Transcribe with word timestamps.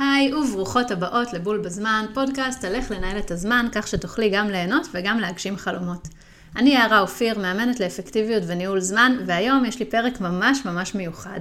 היי 0.00 0.34
וברוכות 0.34 0.90
הבאות 0.90 1.32
לבול 1.32 1.58
בזמן, 1.58 2.06
פודקאסט 2.14 2.64
על 2.64 2.74
איך 2.74 2.90
לנהל 2.90 3.18
את 3.18 3.30
הזמן 3.30 3.66
כך 3.72 3.88
שתוכלי 3.88 4.30
גם 4.30 4.50
ליהנות 4.50 4.86
וגם 4.92 5.18
להגשים 5.18 5.56
חלומות. 5.56 6.08
אני 6.56 6.70
יערה 6.70 7.00
אופיר, 7.00 7.38
מאמנת 7.38 7.80
לאפקטיביות 7.80 8.42
וניהול 8.46 8.80
זמן, 8.80 9.16
והיום 9.26 9.64
יש 9.64 9.78
לי 9.78 9.84
פרק 9.84 10.20
ממש 10.20 10.64
ממש 10.64 10.94
מיוחד. 10.94 11.40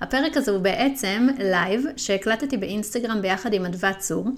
הפרק 0.00 0.36
הזה 0.36 0.50
הוא 0.50 0.60
בעצם 0.60 1.26
לייב 1.38 1.84
שהקלטתי 1.96 2.56
באינסטגרם 2.56 3.22
ביחד 3.22 3.52
עם 3.52 3.64
אדוה 3.66 3.92
צור. 3.92 4.28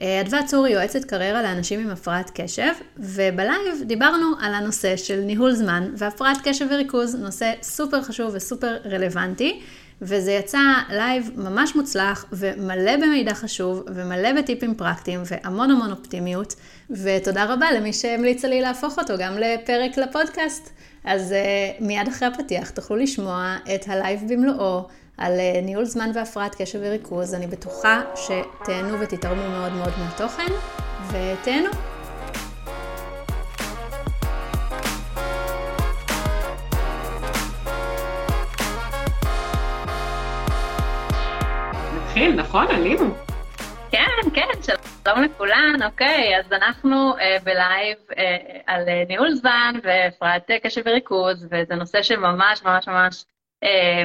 אה, 0.00 0.20
אדוה 0.20 0.46
צור 0.46 0.64
היא 0.64 0.74
יועצת 0.74 1.04
קריירה 1.04 1.42
לאנשים 1.42 1.80
עם 1.80 1.90
הפרעת 1.90 2.30
קשב, 2.34 2.72
ובלייב 2.98 3.82
דיברנו 3.86 4.26
על 4.40 4.54
הנושא 4.54 4.96
של 4.96 5.20
ניהול 5.20 5.52
זמן 5.52 5.90
והפרעת 5.96 6.38
קשב 6.44 6.66
וריכוז, 6.70 7.14
נושא 7.14 7.52
סופר 7.62 8.02
חשוב 8.02 8.30
וסופר 8.34 8.76
רלוונטי. 8.84 9.60
וזה 10.02 10.32
יצא 10.32 10.58
לייב 10.90 11.30
ממש 11.36 11.76
מוצלח 11.76 12.24
ומלא 12.32 12.96
במידע 12.96 13.34
חשוב 13.34 13.84
ומלא 13.86 14.32
בטיפים 14.32 14.74
פרקטיים 14.74 15.22
והמון 15.24 15.70
המון 15.70 15.90
אופטימיות. 15.90 16.54
ותודה 16.90 17.44
רבה 17.44 17.72
למי 17.72 17.92
שהמליצה 17.92 18.48
לי 18.48 18.60
להפוך 18.60 18.98
אותו 18.98 19.14
גם 19.18 19.38
לפרק 19.38 19.96
לפודקאסט. 19.96 20.70
אז 21.04 21.32
uh, 21.32 21.84
מיד 21.84 22.08
אחרי 22.08 22.28
הפתיח 22.28 22.70
תוכלו 22.70 22.96
לשמוע 22.96 23.56
את 23.74 23.88
הלייב 23.88 24.20
במלואו 24.28 24.88
על 25.18 25.32
uh, 25.32 25.64
ניהול 25.64 25.84
זמן 25.84 26.10
והפרעת 26.14 26.54
קשב 26.54 26.78
וריכוז. 26.82 27.34
אני 27.34 27.46
בטוחה 27.46 28.00
שתהנו 28.14 29.00
ותתרמו 29.00 29.48
מאוד 29.48 29.72
מאוד 29.72 29.92
מהתוכן, 29.98 30.52
ותהנו. 31.10 31.93
נתחיל, 42.14 42.32
נכון? 42.32 42.66
עלינו. 42.70 43.14
כן, 43.90 44.30
כן, 44.34 44.62
שלום 44.62 45.22
לכולן. 45.22 45.82
אוקיי, 45.84 46.38
אז 46.38 46.52
אנחנו 46.52 47.18
אה, 47.18 47.36
בלייב 47.44 47.98
אה, 48.18 48.60
על 48.66 48.88
אה, 48.88 49.04
ניהול 49.08 49.34
זמן 49.34 49.74
והפרעת 49.82 50.50
קשב 50.62 50.82
וריכוז, 50.84 51.48
וזה 51.50 51.74
נושא 51.74 52.02
שממש 52.02 52.62
ממש 52.62 52.88
ממש 52.88 53.24
אה, 53.64 54.02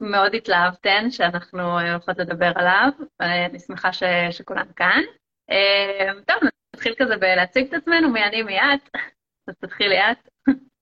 מאוד 0.00 0.34
התלהבתן, 0.34 1.10
שאנחנו 1.10 1.78
אה, 1.78 1.92
הולכות 1.92 2.18
לדבר 2.18 2.52
עליו, 2.54 2.88
ואני 3.20 3.58
שמחה 3.58 3.92
ש, 3.92 4.02
שכולן 4.30 4.66
כאן. 4.76 5.02
אה, 5.50 6.10
טוב, 6.26 6.36
נתחיל 6.74 6.94
כזה 6.98 7.16
בלהציג 7.16 7.66
את 7.66 7.74
עצמנו, 7.74 8.08
מי 8.08 8.24
אני, 8.24 8.42
מי 8.42 8.58
את. 8.60 8.90
אז 9.48 9.54
תתחילי 9.60 9.98
את. 9.98 10.28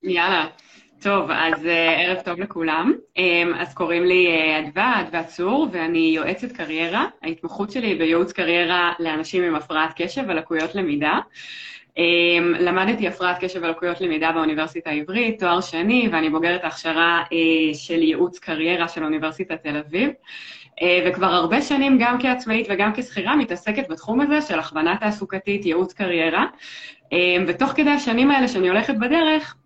יאללה. 0.03 0.47
טוב, 1.05 1.31
אז 1.31 1.65
uh, 1.65 1.69
ערב 1.99 2.21
טוב 2.25 2.41
לכולם. 2.41 2.93
Um, 3.19 3.21
אז 3.59 3.75
קוראים 3.75 4.05
לי 4.05 4.27
אה, 4.27 4.59
אדווה, 4.59 5.01
אדווה 5.01 5.25
צור, 5.25 5.69
ואני 5.73 6.13
יועצת 6.15 6.53
קריירה. 6.53 7.07
ההתמחות 7.23 7.71
שלי 7.71 7.87
היא 7.87 7.99
בייעוץ 7.99 8.33
קריירה 8.33 8.93
לאנשים 8.99 9.45
עם 9.45 9.55
הפרעת 9.55 9.91
קשב 9.97 10.23
ולקויות 10.29 10.75
למידה. 10.75 11.19
Um, 11.89 12.01
למדתי 12.61 13.09
הפרעת 13.09 13.37
קשב 13.41 13.61
ולקויות 13.63 14.01
למידה 14.01 14.33
באוניברסיטה 14.33 14.91
העברית, 14.91 15.41
תואר 15.41 15.61
שני, 15.61 16.09
ואני 16.13 16.31
בוגרת 16.31 16.65
ההכשרה 16.65 17.23
uh, 17.25 17.35
של 17.75 18.03
ייעוץ 18.03 18.39
קריירה 18.39 18.89
של 18.89 19.05
אוניברסיטת 19.05 19.63
תל 19.63 19.77
אביב. 19.77 20.11
וכבר 21.07 21.27
הרבה 21.27 21.63
שנים, 21.63 21.99
גם 22.01 22.21
כעצמאית 22.21 22.67
וגם 22.71 22.93
כשכירה, 22.95 23.37
מתעסקת 23.37 23.89
בתחום 23.89 24.21
הזה 24.21 24.41
של 24.41 24.59
הכוונה 24.59 24.97
תעסוקתית, 25.01 25.67
ייעוץ 25.67 25.93
קריירה. 25.93 26.47
Um, 27.05 27.15
ותוך 27.47 27.71
כדי 27.71 27.91
השנים 27.91 28.31
האלה 28.31 28.49
שאני 28.49 28.69
הולכת 28.69 28.95
בדרך, 28.95 29.57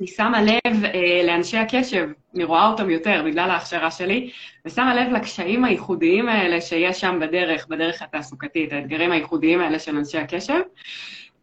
אני 0.00 0.06
שמה 0.06 0.42
לב 0.42 0.84
אה, 0.84 1.22
לאנשי 1.24 1.56
הקשב, 1.56 2.08
אני 2.34 2.44
רואה 2.44 2.68
אותם 2.68 2.90
יותר 2.90 3.22
בגלל 3.26 3.50
ההכשרה 3.50 3.90
שלי, 3.90 4.30
ושמה 4.64 4.94
לב 4.94 5.12
לקשיים 5.12 5.64
הייחודיים 5.64 6.28
האלה 6.28 6.60
שיש 6.60 7.00
שם 7.00 7.18
בדרך, 7.20 7.66
בדרך 7.68 8.02
התעסוקתית, 8.02 8.72
האתגרים 8.72 9.12
הייחודיים 9.12 9.60
האלה 9.60 9.78
של 9.78 9.96
אנשי 9.96 10.18
הקשב. 10.18 10.60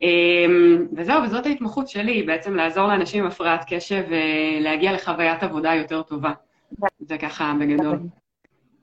אה, 0.03 0.45
וזהו, 0.97 1.23
וזאת 1.23 1.45
ההתמחות 1.45 1.87
שלי, 1.87 2.23
בעצם 2.23 2.55
לעזור 2.55 2.87
לאנשים 2.87 3.23
עם 3.23 3.29
הפרעת 3.29 3.65
קשב 3.67 4.03
אה, 4.11 4.77
לחוויית 4.93 5.43
עבודה 5.43 5.73
יותר 5.73 6.01
טובה. 6.01 6.31
זה 6.99 7.17
ככה 7.17 7.53
בגדול. 7.59 7.99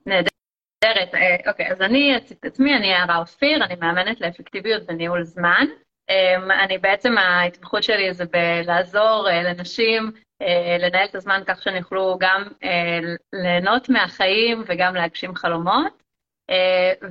נהדרת. 0.05 1.15
אה, 1.15 1.51
אוקיי, 1.51 1.71
אז 1.71 1.81
אני 1.81 2.17
אציג 2.17 2.37
את 2.39 2.45
עצמי, 2.45 2.75
אני 2.75 2.87
יערה 2.87 3.17
אופיר, 3.17 3.63
אני 3.63 3.75
מאמנת 3.75 4.21
לאפקטיביות 4.21 4.83
וניהול 4.87 5.23
זמן. 5.23 5.65
אמ, 6.09 6.51
אני 6.51 6.77
בעצם, 6.77 7.17
ההתמחות 7.17 7.83
שלי 7.83 8.13
זה 8.13 8.25
בלעזור 8.25 9.29
אה, 9.29 9.43
לנשים 9.43 10.11
אה, 10.41 10.77
לנהל 10.79 11.05
את 11.05 11.15
הזמן 11.15 11.41
כך 11.47 11.61
שהן 11.61 11.75
יוכלו 11.75 12.17
גם 12.19 12.43
אה, 12.63 12.99
ליהנות 13.33 13.89
מהחיים 13.89 14.63
וגם 14.67 14.95
להגשים 14.95 15.35
חלומות. 15.35 16.01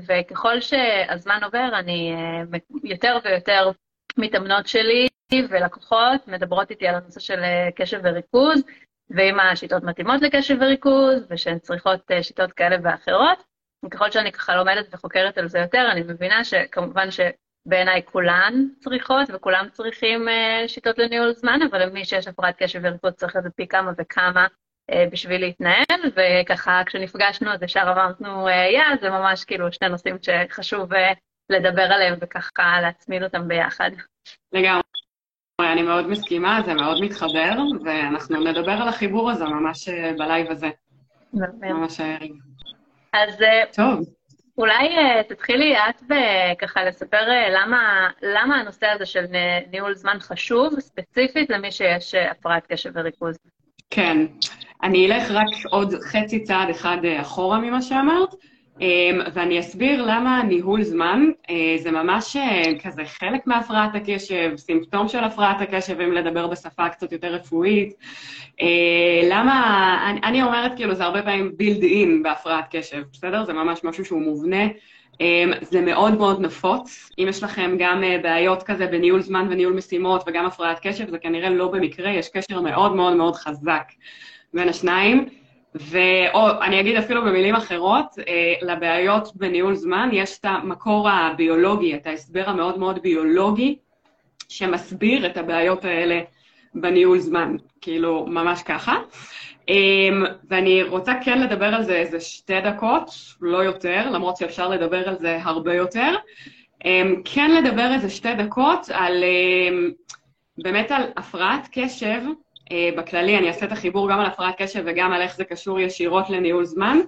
וככל 0.09 0.61
שהזמן 0.61 1.41
עובר, 1.45 1.69
אני 1.79 2.15
יותר 2.85 3.19
ויותר 3.25 3.71
מתאמנות 4.19 4.67
שלי 4.67 5.09
ולקוחות 5.51 6.29
מדברות 6.29 6.71
איתי 6.71 6.89
על 6.89 6.95
הנושא 6.95 7.21
של 7.21 7.41
קשב 7.77 8.01
וריכוז, 8.05 8.63
ועם 9.11 9.41
השיטות 9.41 9.83
מתאימות 9.83 10.23
לקשב 10.23 10.57
וריכוז, 10.61 11.27
ושהן 11.31 11.59
צריכות 11.59 12.11
שיטות 12.23 12.53
כאלה 12.53 12.77
ואחרות. 12.83 13.45
וככל 13.85 14.11
שאני 14.11 14.33
ככה 14.33 14.57
לומדת 14.57 14.95
וחוקרת 14.95 15.39
על 15.39 15.49
זה 15.49 15.59
יותר, 15.59 15.89
אני 15.93 16.03
מבינה 16.03 16.45
שכמובן 16.45 17.11
ש... 17.11 17.21
בעיניי 17.67 18.03
כולן 18.05 18.69
צריכות 18.79 19.29
וכולם 19.35 19.67
צריכים 19.73 20.29
uh, 20.29 20.69
שיטות 20.69 20.99
לניהול 20.99 21.33
זמן, 21.33 21.59
אבל 21.71 21.87
למי 21.87 22.05
שיש 22.05 22.29
הפרעת 22.29 22.57
קשב 22.63 22.81
וריכוז 22.83 23.13
צריך 23.13 23.37
לזה 23.37 23.51
פי 23.51 23.67
כמה 23.67 23.93
וכמה 23.99 24.47
uh, 24.91 24.95
בשביל 25.13 25.41
להתנהל, 25.41 26.01
וככה 26.17 26.83
כשנפגשנו 26.87 27.53
אז 27.53 27.63
ישר 27.63 27.93
אמרנו, 27.93 28.49
uh, 28.49 28.51
יא, 28.51 28.83
yeah, 28.83 29.01
זה 29.01 29.11
ממש 29.11 29.45
כאילו 29.45 29.73
שני 29.73 29.89
נושאים 29.89 30.17
שחשוב 30.23 30.91
לדבר 31.51 31.83
עליהם 31.83 32.19
וככה 32.21 32.81
להצמיד 32.83 33.23
אותם 33.23 33.49
ביחד. 33.49 33.91
לגמרי. 34.53 34.83
אני 35.61 35.83
מאוד 35.83 36.07
מסכימה, 36.07 36.61
זה 36.67 36.75
מאוד 36.75 37.01
מתחבר, 37.01 37.53
ואנחנו 37.85 38.45
נדבר 38.45 38.73
על 38.73 38.89
החיבור 38.89 39.31
הזה 39.31 39.45
ממש 39.45 39.89
בלייב 40.19 40.51
הזה. 40.51 40.71
ממש 41.33 42.01
הערב. 42.01 42.31
אז 43.13 43.45
טוב. 43.77 44.20
אולי 44.61 44.89
uh, 44.97 45.23
תתחילי 45.29 45.75
את 45.77 46.13
ככה 46.59 46.85
לספר 46.85 47.27
uh, 47.27 47.51
למה, 47.51 48.09
למה 48.23 48.57
הנושא 48.57 48.87
הזה 48.87 49.07
של 49.07 49.25
ניהול 49.71 49.95
זמן 49.95 50.17
חשוב, 50.21 50.81
ספציפית 50.81 51.51
למי 51.51 51.73
שיש 51.73 52.15
uh, 52.15 52.31
הפרעת 52.31 52.67
קשב 52.67 52.91
וריכוז. 52.95 53.37
כן, 53.91 54.27
אני 54.83 55.07
אלך 55.07 55.31
רק 55.31 55.47
עוד 55.71 55.95
חצי 56.03 56.43
צעד 56.43 56.71
אחד 56.71 56.97
אחורה 57.21 57.59
ממה 57.59 57.83
שאמרת. 57.83 58.35
אמ, 58.81 59.21
ואני 59.35 59.61
אסביר 59.61 60.03
למה 60.03 60.43
ניהול 60.43 60.83
זמן 60.83 61.27
אה, 61.51 61.75
זה 61.79 61.91
ממש 61.91 62.37
אה, 62.37 62.63
כזה 62.85 63.05
חלק 63.05 63.47
מהפרעת 63.47 63.95
הקשב, 63.95 64.53
סימפטום 64.57 65.09
של 65.09 65.25
הפרעת 65.25 65.61
הקשב, 65.61 66.01
אם 66.01 66.13
לדבר 66.13 66.47
בשפה 66.47 66.89
קצת 66.89 67.13
יותר 67.13 67.29
רפואית. 67.35 67.95
אה, 68.61 69.29
למה, 69.31 70.19
אני, 70.25 70.43
אומרת 70.43 70.77
כאילו 70.77 70.95
זה 70.95 71.05
הרבה 71.05 71.23
פעמים 71.23 71.53
בילד 71.57 71.83
אין 71.83 72.23
בהפרעת 72.23 72.65
קשב, 72.71 73.03
בסדר? 73.13 73.45
זה 73.45 73.53
ממש 73.53 73.85
משהו 73.85 74.05
שהוא 74.05 74.23
מובנה. 74.23 74.65
אמ, 75.21 75.53
זה 75.61 75.81
מאוד 75.81 76.19
מאוד 76.19 76.41
נפוץ. 76.41 77.11
אם 77.19 77.27
יש 77.29 77.43
לכם 77.43 77.77
גם 77.79 78.03
בעיות 78.23 78.63
כזה 78.63 78.87
בניהול 78.87 79.21
זמן 79.21 79.47
וניהול 79.51 79.75
משימות 79.75 80.25
וגם 80.27 80.47
הפרעת 80.47 80.79
קשב, 80.83 81.11
זה 81.11 81.19
כנראה 81.19 81.51
לא 81.51 81.69
במקרה, 81.69 82.11
יש 82.11 82.29
קשר 82.29 82.61
מאוד 82.61 82.95
מאוד 82.95 83.17
מאוד 83.17 83.35
חזק 83.37 83.85
בין 84.55 84.69
השניים. 84.69 85.29
ואו 85.75 86.63
אני 86.63 86.81
אגיד 86.81 86.97
אפילו 86.97 87.25
במילים 87.25 87.55
אחרות, 87.55 88.07
אה, 88.29 88.55
לבעיות 88.63 89.37
בניהול 89.37 89.75
זמן 89.75 90.09
יש 90.13 90.39
את 90.39 90.45
המקור 90.45 91.09
הביולוגי, 91.09 91.95
את 91.95 92.07
ההסבר 92.07 92.49
המאוד 92.49 92.79
מאוד 92.79 93.03
ביולוגי, 93.03 93.79
שמסביר 94.49 95.27
את 95.27 95.37
הבעיות 95.37 95.85
האלה 95.85 96.21
בניהול 96.75 97.19
זמן, 97.19 97.57
כאילו, 97.81 98.27
ממש 98.27 98.63
ככה. 98.63 98.97
אה, 99.69 100.09
ואני 100.51 100.83
רוצה 100.83 101.13
כן 101.25 101.41
לדבר 101.41 101.75
על 101.75 101.83
זה 101.83 101.97
איזה 101.97 102.21
שתי 102.21 102.61
דקות, 102.61 103.11
לא 103.41 103.59
יותר, 103.59 104.11
למרות 104.11 104.37
שאפשר 104.37 104.69
לדבר 104.69 105.09
על 105.09 105.19
זה 105.19 105.39
הרבה 105.43 105.75
יותר. 105.75 106.15
אה, 106.85 107.03
כן 107.25 107.51
לדבר 107.51 107.93
איזה 107.95 108.11
שתי 108.11 108.35
דקות 108.35 108.87
על, 108.93 109.25
באמת 110.59 110.91
על 110.91 111.03
הפרעת 111.17 111.69
קשב, 111.73 112.07
אה, 112.07 112.31
בכללי, 112.97 113.39
אני 113.39 113.49
אעשה 113.49 113.67
את 113.67 113.73
החיבור 113.73 114.11
גם 114.11 114.21
על 114.21 114.27
הפרעת 114.27 114.55
קשב 114.59 114.83
וגם 114.87 115.13
על 115.13 115.23
איך 115.23 115.37
זה 115.37 115.45
קשור 115.45 115.81
ישירות 115.81 116.31
לניהול 116.31 116.65
זמן. 116.65 116.99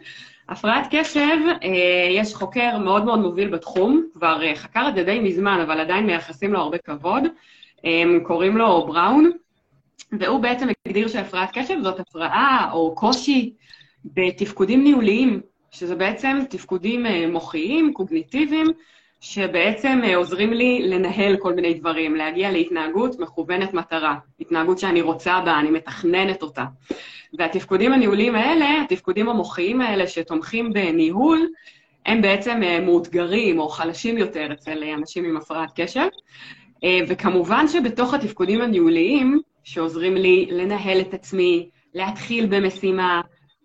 הפרעת 0.48 0.86
קשב, 0.90 1.36
אה, 1.62 2.08
יש 2.10 2.34
חוקר 2.34 2.78
מאוד 2.78 3.04
מאוד 3.04 3.18
מוביל 3.18 3.48
בתחום, 3.48 4.06
כבר 4.14 4.42
אה, 4.42 4.54
חקר 4.56 4.88
את 4.88 4.94
זה 4.94 5.04
די 5.04 5.20
מזמן, 5.20 5.60
אבל 5.60 5.80
עדיין 5.80 6.06
מייחסים 6.06 6.52
לו 6.52 6.60
הרבה 6.60 6.78
כבוד, 6.78 7.22
קוראים 8.22 8.56
לו 8.56 8.86
בראון, 8.86 9.30
והוא 10.20 10.40
בעצם 10.40 10.68
הגדיר 10.86 11.08
שהפרעת 11.08 11.50
קשב 11.58 11.74
זאת 11.82 12.00
הפרעה 12.00 12.70
או 12.72 12.94
קושי 12.94 13.52
בתפקודים 14.04 14.84
ניהוליים, 14.84 15.40
שזה 15.70 15.94
בעצם 15.94 16.38
תפקודים 16.50 17.06
מוחיים, 17.32 17.92
קוגניטיביים, 17.92 18.66
שבעצם 19.22 20.00
אה, 20.04 20.16
עוזרים 20.16 20.52
לי 20.52 20.88
לנהל 20.88 21.36
כל 21.36 21.54
מיני 21.54 21.74
דברים, 21.74 22.16
להגיע 22.16 22.50
להתנהגות 22.50 23.20
מכוונת 23.20 23.74
מטרה, 23.74 24.16
התנהגות 24.40 24.78
שאני 24.78 25.02
רוצה 25.02 25.40
בה, 25.44 25.60
אני 25.60 25.70
מתכננת 25.70 26.42
אותה. 26.42 26.64
והתפקודים 27.38 27.92
הניהוליים 27.92 28.34
האלה, 28.34 28.82
התפקודים 28.82 29.28
המוחיים 29.28 29.80
האלה 29.80 30.06
שתומכים 30.06 30.72
בניהול, 30.72 31.48
הם 32.06 32.22
בעצם 32.22 32.60
מאותגרים 32.82 33.58
או 33.58 33.68
חלשים 33.68 34.18
יותר 34.18 34.52
אצל 34.52 34.84
אנשים 34.98 35.24
עם 35.24 35.36
הפרעת 35.36 35.70
קשב. 35.74 36.06
וכמובן 37.08 37.68
שבתוך 37.68 38.14
התפקודים 38.14 38.60
הניהוליים, 38.60 39.40
שעוזרים 39.64 40.16
לי 40.16 40.46
לנהל 40.50 41.00
את 41.00 41.14
עצמי, 41.14 41.68
להתחיל 41.94 42.46
במשימה, 42.46 43.20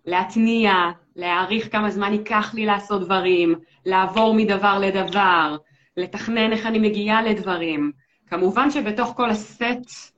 להתניע, 0.06 0.72
להעריך 1.18 1.72
כמה 1.72 1.90
זמן 1.90 2.12
ייקח 2.12 2.54
לי 2.54 2.66
לעשות 2.66 3.04
דברים, 3.04 3.54
לעבור 3.86 4.34
מדבר 4.34 4.78
לדבר, 4.78 5.56
לתכנן 5.96 6.52
איך 6.52 6.66
אני 6.66 6.78
מגיעה 6.78 7.22
לדברים. 7.22 7.92
כמובן 8.26 8.70
שבתוך 8.70 9.12
כל 9.16 9.30
הסט 9.30 9.62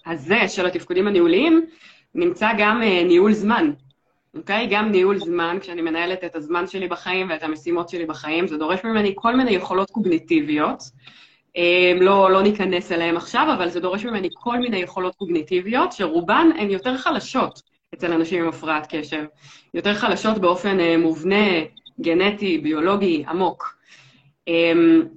הזה 0.06 0.49
של 0.49 0.67
התפקודים 0.67 1.06
הניהוליים, 1.06 1.67
נמצא 2.14 2.50
גם 2.58 2.82
uh, 2.82 3.06
ניהול 3.06 3.32
זמן, 3.32 3.73
אוקיי? 4.35 4.67
גם 4.70 4.91
ניהול 4.91 5.19
זמן, 5.19 5.58
כשאני 5.61 5.82
מנהלת 5.82 6.25
את 6.25 6.37
הזמן 6.37 6.67
שלי 6.67 6.88
בחיים 6.88 7.31
ואת 7.31 7.43
המשימות 7.43 7.88
שלי 7.88 8.06
בחיים, 8.06 8.47
זה 8.47 8.56
דורש 8.56 8.85
ממני 8.85 9.12
כל 9.14 9.37
מיני 9.37 9.50
יכולות 9.50 9.91
קוגניטיביות. 9.91 10.82
Um, 11.49 12.00
לא, 12.00 12.31
לא 12.31 12.43
ניכנס 12.43 12.93
אליהן 12.93 13.17
עכשיו, 13.17 13.49
אבל 13.55 13.69
זה 13.69 13.81
דורש 13.81 14.05
ממני 14.05 14.29
כל 14.35 14.58
מיני 14.58 14.76
יכולות 14.76 15.14
קוגניטיביות, 15.14 15.93
שרובן 15.93 16.49
הן 16.58 16.70
יותר 16.70 16.97
חלשות 16.97 17.62
אצל 17.94 18.12
אנשים 18.12 18.42
עם 18.42 18.48
הפרעת 18.48 18.87
קשב. 18.90 19.25
יותר 19.75 19.94
חלשות 19.94 20.38
באופן 20.38 20.78
uh, 20.78 20.98
מובנה, 20.98 21.46
גנטי, 22.00 22.58
ביולוגי, 22.58 23.25
עמוק. 23.28 23.76
Um, 24.48 24.52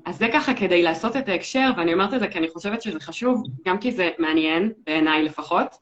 אז 0.06 0.18
זה 0.18 0.28
ככה 0.34 0.54
כדי 0.54 0.84
לעשות 0.84 1.16
את 1.16 1.30
ההקשר, 1.30 1.72
ואני 1.78 1.94
אומרת 1.94 2.14
את 2.14 2.20
זה 2.20 2.28
כי 2.28 2.38
אני 2.38 2.50
חושבת 2.50 2.82
שזה 2.82 3.00
חשוב, 3.00 3.44
גם 3.68 3.78
כי 3.78 3.92
זה 3.92 4.10
מעניין, 4.20 4.72
בעיניי 4.86 5.24
לפחות, 5.24 5.76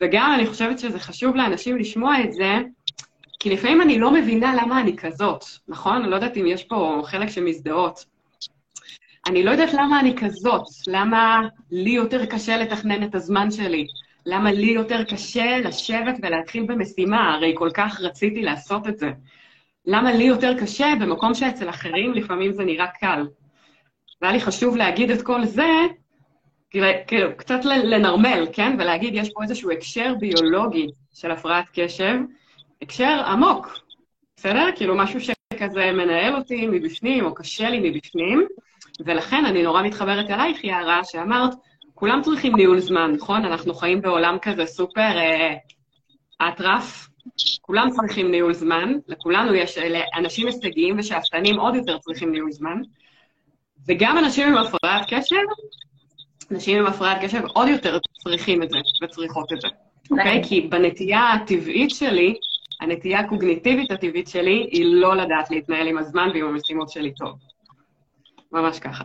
וגם 0.00 0.32
אני 0.34 0.46
חושבת 0.46 0.78
שזה 0.78 0.98
חשוב 1.00 1.36
לאנשים 1.36 1.76
לשמוע 1.76 2.20
את 2.20 2.32
זה, 2.32 2.58
כי 3.40 3.50
לפעמים 3.50 3.82
אני 3.82 3.98
לא 3.98 4.12
מבינה 4.12 4.54
למה 4.62 4.80
אני 4.80 4.96
כזאת, 4.96 5.44
נכון? 5.68 5.96
אני 5.96 6.10
לא 6.10 6.14
יודעת 6.14 6.36
אם 6.36 6.46
יש 6.46 6.64
פה 6.64 7.02
חלק 7.04 7.28
שמזדהות. 7.28 8.04
אני 9.26 9.44
לא 9.44 9.50
יודעת 9.50 9.74
למה 9.74 10.00
אני 10.00 10.16
כזאת, 10.16 10.62
למה 10.86 11.40
לי 11.70 11.90
יותר 11.90 12.26
קשה 12.26 12.56
לתכנן 12.56 13.02
את 13.02 13.14
הזמן 13.14 13.50
שלי, 13.50 13.86
למה 14.26 14.52
לי 14.52 14.70
יותר 14.70 15.04
קשה 15.04 15.58
לשבת 15.58 16.14
ולהתחיל 16.22 16.62
במשימה, 16.62 17.34
הרי 17.34 17.54
כל 17.56 17.70
כך 17.74 18.00
רציתי 18.00 18.42
לעשות 18.42 18.88
את 18.88 18.98
זה. 18.98 19.10
למה 19.86 20.12
לי 20.12 20.24
יותר 20.24 20.58
קשה 20.60 20.92
במקום 21.00 21.34
שאצל 21.34 21.68
אחרים 21.68 22.12
לפעמים 22.12 22.52
זה 22.52 22.64
נראה 22.64 22.86
קל. 22.86 23.26
והיה 24.22 24.32
לי 24.32 24.40
חשוב 24.40 24.76
להגיד 24.76 25.10
את 25.10 25.22
כל 25.22 25.44
זה, 25.44 25.68
כאילו, 27.06 27.28
קצת 27.36 27.64
לנרמל, 27.64 28.46
כן? 28.52 28.76
ולהגיד, 28.78 29.14
יש 29.14 29.30
פה 29.34 29.42
איזשהו 29.42 29.70
הקשר 29.70 30.14
ביולוגי 30.20 30.86
של 31.14 31.30
הפרעת 31.30 31.64
קשב, 31.74 32.14
הקשר 32.82 33.22
עמוק, 33.26 33.78
בסדר? 34.36 34.66
כאילו, 34.76 34.96
משהו 34.96 35.20
שכזה 35.20 35.92
מנהל 35.92 36.36
אותי 36.36 36.66
מבפנים, 36.66 37.24
או 37.24 37.34
קשה 37.34 37.70
לי 37.70 37.90
מבפנים, 37.90 38.46
ולכן 39.06 39.44
אני 39.44 39.62
נורא 39.62 39.82
מתחברת 39.82 40.30
אלייך, 40.30 40.64
יערה, 40.64 41.04
שאמרת, 41.04 41.54
כולם 42.02 42.22
צריכים 42.22 42.56
ניהול 42.56 42.80
זמן, 42.80 43.12
נכון? 43.12 43.44
אנחנו 43.44 43.74
חיים 43.74 44.02
בעולם 44.02 44.36
כזה 44.42 44.66
סופר 44.66 45.18
אה, 45.18 45.54
אטרף, 46.48 47.08
כולם 47.60 47.88
צריכים 47.90 48.30
ניהול 48.30 48.52
זמן, 48.52 48.92
לכולנו 49.08 49.54
יש, 49.54 49.78
אנשים 50.18 50.46
הישגיים 50.46 50.98
ושאפתנים 50.98 51.60
עוד 51.60 51.74
יותר 51.74 51.98
צריכים 51.98 52.32
ניהול 52.32 52.52
זמן, 52.52 52.80
וגם 53.88 54.18
אנשים 54.18 54.48
עם 54.48 54.54
הפרעת 54.54 55.04
קשב, 55.08 55.36
אנשים 56.50 56.78
עם 56.78 56.86
הפרעת 56.86 57.18
קשב 57.22 57.42
עוד 57.54 57.68
יותר 57.68 57.98
צריכים 58.22 58.62
את 58.62 58.70
זה 58.70 58.78
וצריכות 59.02 59.52
את 59.52 59.60
זה, 59.60 59.68
אוקיי? 60.10 60.42
Okay? 60.42 60.48
כי 60.48 60.60
בנטייה 60.60 61.32
הטבעית 61.32 61.90
שלי, 61.90 62.34
הנטייה 62.80 63.20
הקוגניטיבית 63.20 63.90
הטבעית 63.90 64.28
שלי 64.28 64.68
היא 64.72 64.86
לא 64.86 65.16
לדעת 65.16 65.50
להתנהל 65.50 65.86
עם 65.86 65.98
הזמן 65.98 66.28
ועם 66.34 66.46
המשימות 66.46 66.90
שלי 66.90 67.14
טוב. 67.14 67.38
ממש 68.52 68.78
ככה. 68.78 69.04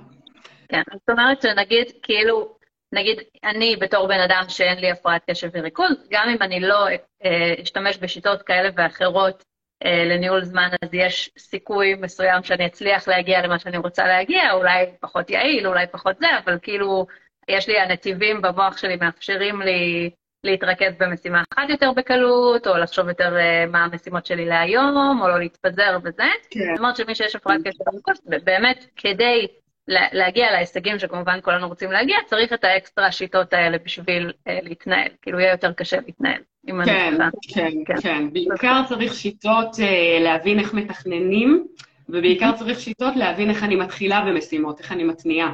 כן, 0.69 0.81
זאת 0.93 1.09
אומרת 1.09 1.41
שנגיד, 1.41 1.85
כאילו, 2.03 2.56
נגיד, 2.93 3.19
אני 3.43 3.75
בתור 3.75 4.07
בן 4.07 4.19
אדם 4.19 4.43
שאין 4.47 4.79
לי 4.79 4.91
הפרעת 4.91 5.21
קשב 5.29 5.49
וריכוז, 5.53 6.07
גם 6.11 6.29
אם 6.29 6.41
אני 6.41 6.59
לא 6.59 6.87
אה, 7.25 7.53
אשתמש 7.63 7.97
בשיטות 7.97 8.41
כאלה 8.41 8.69
ואחרות 8.75 9.43
אה, 9.85 10.05
לניהול 10.05 10.43
זמן, 10.43 10.69
אז 10.83 10.89
יש 10.93 11.29
סיכוי 11.37 11.95
מסוים 11.95 12.43
שאני 12.43 12.65
אצליח 12.65 13.07
להגיע 13.07 13.41
למה 13.41 13.59
שאני 13.59 13.77
רוצה 13.77 14.07
להגיע, 14.07 14.53
אולי 14.53 14.85
פחות 14.99 15.29
יעיל, 15.29 15.67
אולי 15.67 15.85
פחות 15.91 16.17
זה, 16.19 16.27
אבל 16.45 16.57
כאילו, 16.61 17.05
יש 17.47 17.67
לי 17.67 17.79
הנתיבים 17.79 18.41
במוח 18.41 18.77
שלי 18.77 18.95
מאפשרים 18.95 19.61
לי 19.61 20.09
להתרכז 20.43 20.93
במשימה 20.99 21.43
אחת 21.53 21.69
יותר 21.69 21.91
בקלות, 21.91 22.67
או 22.67 22.77
לחשוב 22.77 23.07
יותר 23.07 23.35
uh, 23.35 23.71
מה 23.71 23.83
המשימות 23.83 24.25
שלי 24.25 24.45
להיום, 24.45 25.19
או 25.21 25.27
לא 25.27 25.39
להתפזר 25.39 25.97
וזה. 26.03 26.23
כן. 26.49 26.59
זאת 26.59 26.79
אומרת 26.79 26.95
שמי 26.95 27.15
שיש 27.15 27.35
הפרעת 27.35 27.61
קשב 27.65 27.87
וריכוז, 27.93 28.21
באמת, 28.43 28.85
כדי 28.95 29.47
להגיע 29.87 30.51
להישגים 30.51 30.99
שכמובן 30.99 31.39
כולנו 31.43 31.67
רוצים 31.67 31.91
להגיע, 31.91 32.17
צריך 32.25 32.53
את 32.53 32.63
האקסטרה 32.63 33.11
שיטות 33.11 33.53
האלה 33.53 33.77
בשביל 33.85 34.29
uh, 34.29 34.51
להתנהל. 34.63 35.09
כאילו, 35.21 35.39
יהיה 35.39 35.51
יותר 35.51 35.73
קשה 35.73 35.97
להתנהל. 36.05 36.41
כן, 36.85 37.13
כן, 37.53 37.71
כן, 37.85 38.01
כן. 38.01 38.33
בעיקר 38.33 38.81
צריך 38.87 39.13
שיטות 39.13 39.75
uh, 39.75 40.23
להבין 40.23 40.59
איך 40.59 40.73
מתכננים, 40.73 41.67
ובעיקר 42.09 42.51
צריך 42.55 42.79
שיטות 42.79 43.15
להבין 43.15 43.49
איך 43.49 43.63
אני 43.63 43.75
מתחילה 43.75 44.21
במשימות, 44.21 44.79
איך 44.79 44.91
אני 44.91 45.03
מתניעה, 45.03 45.53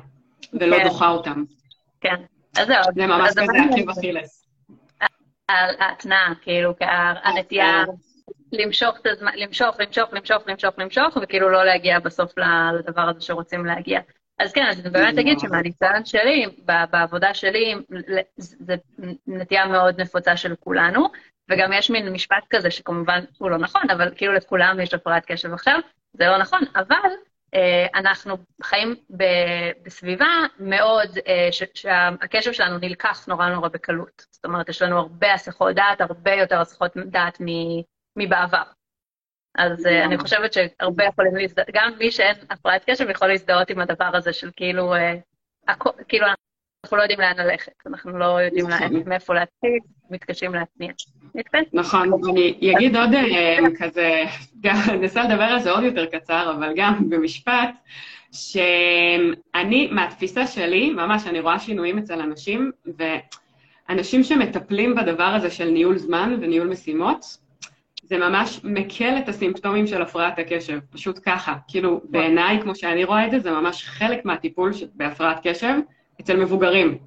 ולא 0.53 0.77
כן. 0.77 0.83
דוחה 0.83 1.09
אותן. 1.09 1.43
כן. 2.01 2.15
אז 2.57 2.67
זהו. 2.67 2.83
זה 2.95 3.07
ממש 3.07 3.29
כזה 3.29 3.41
עקב 3.41 3.89
אכילס. 3.89 4.45
ההתנעה, 5.49 6.33
כאילו, 6.41 6.73
הנטייה 7.23 7.83
למשוך 8.51 8.97
את 9.01 9.05
הזמן, 9.05 9.31
למשוך, 9.35 9.75
למשוך, 9.79 10.13
למשוך, 10.13 10.43
למשוך, 10.47 10.73
למשוך, 10.77 11.17
וכאילו 11.21 11.49
לא 11.49 11.65
להגיע 11.65 11.99
בסוף 11.99 12.31
לדבר 12.79 13.01
הזה 13.01 13.21
שרוצים 13.21 13.65
להגיע. 13.65 13.99
אז 14.39 14.53
כן, 14.53 14.65
אז 14.69 14.79
אני 14.79 14.89
באמת 14.89 15.17
אגיד 15.17 15.39
שמהניסיון 15.39 16.05
שלי, 16.05 16.45
בעבודה 16.91 17.33
שלי, 17.33 17.75
זו 18.37 18.73
נטייה 19.27 19.65
מאוד 19.65 20.01
נפוצה 20.01 20.37
של 20.37 20.55
כולנו, 20.55 21.07
וגם 21.49 21.73
יש 21.73 21.89
מין 21.89 22.13
משפט 22.13 22.43
כזה 22.49 22.71
שכמובן 22.71 23.23
הוא 23.37 23.49
לא 23.49 23.57
נכון, 23.57 23.89
אבל 23.89 24.13
כאילו 24.15 24.33
לכולם 24.33 24.79
יש 24.79 24.93
הפרעת 24.93 25.25
קשב 25.25 25.53
עכשיו, 25.53 25.79
זה 26.13 26.25
לא 26.25 26.37
נכון, 26.37 26.61
אבל 26.75 27.09
אה, 27.53 27.87
אנחנו 27.95 28.37
חיים 28.63 28.95
בסביבה 29.83 30.29
מאוד, 30.59 31.17
אה, 31.27 31.49
שהקשב 31.73 32.53
שלנו 32.53 32.77
נלקח 32.77 33.27
נורא 33.27 33.49
נורא 33.49 33.67
בקלות. 33.67 34.25
זאת 34.31 34.45
אומרת, 34.45 34.69
יש 34.69 34.81
לנו 34.81 34.97
הרבה 34.97 35.33
הסחות 35.33 35.75
דעת, 35.75 36.01
הרבה 36.01 36.33
יותר 36.33 36.61
הסחות 36.61 36.91
דעת 36.97 37.37
מבעבר. 38.17 38.63
אז 39.57 39.85
אה, 39.85 40.05
אני 40.05 40.17
חושבת 40.17 40.53
שהרבה 40.53 41.03
יכולים 41.03 41.35
להזדהות, 41.35 41.67
גם 41.73 41.91
מי 41.99 42.11
שאין 42.11 42.35
הפרעת 42.49 42.83
קשב 42.89 43.09
יכול 43.09 43.27
להזדהות 43.27 43.69
עם 43.69 43.79
הדבר 43.79 44.09
הזה 44.13 44.33
של 44.33 44.49
כאילו, 44.55 44.93
כאילו 46.07 46.25
אנחנו 46.83 46.97
לא 46.97 47.01
יודעים 47.01 47.19
לאן 47.19 47.37
ללכת, 47.37 47.71
אנחנו 47.85 48.17
לא 48.17 48.41
יודעים 48.41 48.67
נכון. 48.67 49.03
מאיפה 49.05 49.33
להתחיל, 49.33 49.79
מתקשים 50.09 50.55
להתניע. 50.55 50.91
נכון, 51.73 52.11
אני 52.29 52.73
אגיד 52.75 52.95
עוד 52.95 53.13
אה, 53.13 53.57
כזה, 53.79 54.23
ננסה 54.93 55.23
לדבר 55.23 55.43
על 55.43 55.59
זה 55.59 55.71
עוד 55.71 55.83
יותר 55.83 56.05
קצר, 56.05 56.53
אבל 56.57 56.73
גם 56.75 57.09
במשפט, 57.09 57.69
שאני, 58.31 59.87
מהתפיסה 59.91 60.47
שלי, 60.47 60.89
ממש, 60.89 61.27
אני 61.27 61.39
רואה 61.39 61.59
שינויים 61.59 61.97
אצל 61.97 62.21
אנשים, 62.21 62.71
ואנשים 63.89 64.23
שמטפלים 64.23 64.95
בדבר 64.95 65.23
הזה 65.23 65.49
של 65.49 65.69
ניהול 65.69 65.97
זמן 65.97 66.37
וניהול 66.41 66.67
משימות, 66.67 67.37
זה 68.13 68.19
ממש 68.19 68.59
מקל 68.63 69.17
את 69.17 69.29
הסימפטומים 69.29 69.87
של 69.87 70.01
הפרעת 70.01 70.39
הקשב, 70.39 70.79
פשוט 70.91 71.19
ככה. 71.25 71.55
כאילו, 71.67 72.01
בעיניי, 72.03 72.61
כמו 72.61 72.75
שאני 72.75 73.03
רואה 73.03 73.25
את 73.25 73.31
זה, 73.31 73.39
זה 73.39 73.51
ממש 73.51 73.83
חלק 73.83 74.25
מהטיפול 74.25 74.71
בהפרעת 74.95 75.39
קשב 75.47 75.73
אצל 76.21 76.37
מבוגרים. 76.37 76.97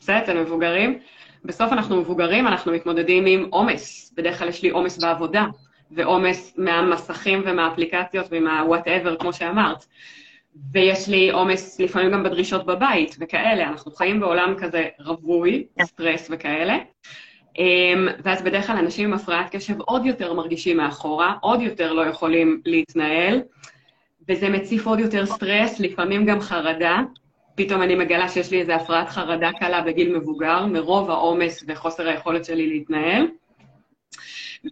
בסדר? 0.00 0.18
אצל 0.18 0.40
מבוגרים. 0.40 0.98
בסוף 1.44 1.72
אנחנו 1.72 2.00
מבוגרים, 2.00 2.46
אנחנו 2.46 2.72
מתמודדים 2.72 3.26
עם 3.26 3.46
עומס. 3.50 4.14
בדרך 4.16 4.38
כלל 4.38 4.48
יש 4.48 4.62
לי 4.62 4.70
עומס 4.70 4.98
בעבודה, 4.98 5.46
ועומס 5.90 6.54
מהמסכים 6.58 7.42
ומהאפליקציות 7.44 8.26
ומה 8.30 8.51
whatever, 8.51 9.16
כמו 9.16 9.32
שאמרת. 9.32 9.84
ויש 10.72 11.08
לי 11.08 11.30
עומס 11.30 11.80
לפעמים 11.80 12.10
גם 12.10 12.22
בדרישות 12.22 12.66
בבית 12.66 13.16
וכאלה. 13.20 13.68
אנחנו 13.68 13.92
חיים 13.92 14.20
בעולם 14.20 14.54
כזה 14.58 14.88
רווי, 14.98 15.66
סטרס 15.82 16.28
וכאלה. 16.32 16.78
אמ, 17.58 18.08
ואז 18.24 18.42
בדרך 18.42 18.66
כלל 18.66 18.76
אנשים 18.76 19.08
עם 19.08 19.14
הפרעת 19.14 19.50
קשב 19.50 19.80
עוד 19.80 20.06
יותר 20.06 20.32
מרגישים 20.32 20.76
מאחורה, 20.76 21.34
עוד 21.40 21.62
יותר 21.62 21.92
לא 21.92 22.02
יכולים 22.02 22.60
להתנהל, 22.66 23.42
וזה 24.28 24.48
מציף 24.48 24.86
עוד 24.86 25.00
יותר 25.00 25.26
סטרס, 25.26 25.80
לפעמים 25.80 26.26
גם 26.26 26.40
חרדה, 26.40 27.02
פתאום 27.54 27.82
אני 27.82 27.94
מגלה 27.94 28.28
שיש 28.28 28.50
לי 28.50 28.60
איזו 28.60 28.72
הפרעת 28.72 29.08
חרדה 29.08 29.50
קלה 29.58 29.80
בגיל 29.80 30.16
מבוגר, 30.16 30.66
מרוב 30.66 31.10
העומס 31.10 31.64
וחוסר 31.68 32.08
היכולת 32.08 32.44
שלי 32.44 32.66
להתנהל. 32.66 33.26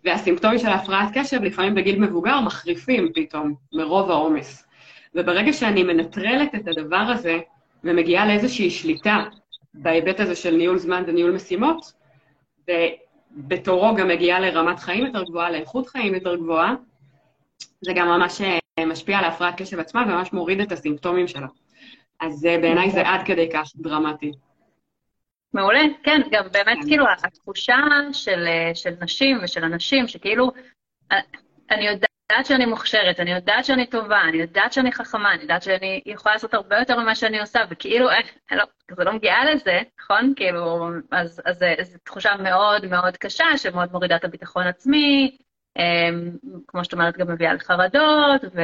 והסימפטומים 0.05 0.59
של 0.59 0.69
הפרעת 0.69 1.09
קשב 1.15 1.43
לפעמים 1.43 1.75
בגיל 1.75 2.01
מבוגר 2.01 2.41
מחריפים 2.41 3.13
פתאום, 3.15 3.55
מרוב 3.73 4.11
העומס. 4.11 4.67
וברגע 5.15 5.53
שאני 5.53 5.83
מנטרלת 5.83 6.55
את 6.55 6.69
הדבר 6.69 6.97
הזה 6.97 7.39
ומגיעה 7.85 8.27
לאיזושהי 8.27 8.71
שליטה 8.71 9.25
בהיבט 9.75 10.21
הזה 10.21 10.37
של 10.37 10.57
ניהול 10.57 10.79
זמן 10.79 11.03
וניהול 11.07 11.33
משימות, 11.33 11.93
ובתורו 12.69 13.95
גם 13.95 14.09
מגיעה 14.09 14.41
לרמת 14.41 14.79
חיים 14.79 15.07
יותר 15.07 15.25
גבוהה, 15.25 15.51
לאיכות 15.51 15.87
חיים 15.87 16.15
יותר 16.15 16.37
גבוהה, 16.37 16.75
זה 17.81 17.93
גם 17.95 18.09
ממש 18.09 18.41
משפיע 18.87 19.19
על 19.19 19.25
ההפרעת 19.25 19.55
קשב 19.57 19.79
עצמה 19.79 20.03
וממש 20.03 20.33
מוריד 20.33 20.61
את 20.61 20.73
הסימפטומים 20.73 21.29
שלה. 21.29 21.47
אז 22.21 22.43
בעיניי 22.43 22.91
זה 22.91 23.09
עד 23.09 23.21
כדי 23.27 23.49
כך 23.53 23.73
דרמטי. 23.77 24.33
מעולה, 25.55 25.81
כן, 26.03 26.21
גם 26.31 26.45
באמת 26.53 26.79
כן. 26.79 26.89
כאילו 26.89 27.05
התחושה 27.25 27.77
של, 28.13 28.47
של 28.75 28.91
נשים 29.01 29.39
ושל 29.43 29.65
אנשים, 29.65 30.09
שכאילו, 30.09 30.51
אני 31.71 31.87
יודעת 31.87 32.12
שאני 32.45 32.67
מוכשרת, 32.67 33.21
אני 33.21 33.33
יודעת 33.33 33.65
שאני 33.65 33.87
טובה, 33.87 34.21
אני 34.23 34.37
יודעת 34.37 34.73
שאני 34.73 34.93
חכמה, 34.93 35.35
אני 35.35 35.43
יודעת 35.43 35.63
שאני 35.63 36.03
יכולה 36.07 36.35
לעשות 36.35 36.55
הרבה 36.55 36.79
יותר 36.79 36.99
ממה 36.99 37.15
שאני 37.15 37.41
עושה, 37.41 37.61
וכאילו, 37.71 38.11
אה, 38.11 38.17
לא, 38.51 38.65
זה 38.97 39.05
לא 39.05 39.13
מגיעה 39.13 39.45
לזה, 39.45 39.81
נכון? 40.01 40.33
כאילו, 40.37 40.89
אז, 41.13 41.43
אז 41.45 41.59
זו 41.83 41.99
תחושה 42.05 42.37
מאוד 42.37 42.87
מאוד 42.87 43.17
קשה, 43.17 43.45
שמאוד 43.57 43.93
מורידה 43.93 44.17
את 44.17 44.25
הביטחון 44.25 44.67
עצמי, 44.67 45.37
אמ, 45.79 46.37
כמו 46.67 46.85
שאת 46.85 46.93
אומרת, 46.93 47.17
גם 47.17 47.31
מביאה 47.31 47.55
לחרדות, 47.55 48.45
ו, 48.55 48.61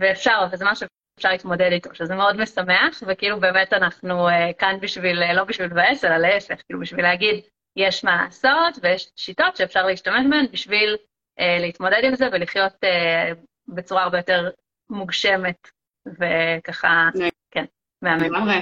ואפשר, 0.00 0.46
וזה 0.52 0.64
משהו 0.64 0.86
שאפשר 1.16 1.30
להתמודד 1.30 1.72
איתו, 1.72 1.94
שזה 1.94 2.14
מאוד 2.14 2.36
משמח, 2.36 3.02
וכאילו 3.06 3.40
באמת 3.40 3.72
אנחנו 3.72 4.28
uh, 4.28 4.32
כאן 4.58 4.76
בשביל, 4.80 5.22
uh, 5.22 5.32
לא 5.32 5.44
בשביל 5.44 5.66
לבאס, 5.66 6.04
אלא 6.04 6.16
להפך, 6.16 6.62
כאילו 6.66 6.80
בשביל 6.80 7.04
להגיד, 7.04 7.44
יש 7.76 8.04
מה 8.04 8.24
לעשות 8.24 8.78
ויש 8.82 9.10
שיטות 9.16 9.56
שאפשר 9.56 9.86
להשתמש 9.86 10.26
בהן 10.30 10.46
בשביל 10.52 10.96
להתמודד 11.38 12.00
עם 12.04 12.14
זה 12.14 12.28
ולחיות 12.32 12.72
uh, 12.72 13.36
בצורה 13.68 14.02
הרבה 14.02 14.18
יותר 14.18 14.50
מוגשמת, 14.90 15.68
וככה, 16.06 17.08
כן, 17.50 17.64
מהמם. 18.02 18.22
לגמרי, 18.24 18.60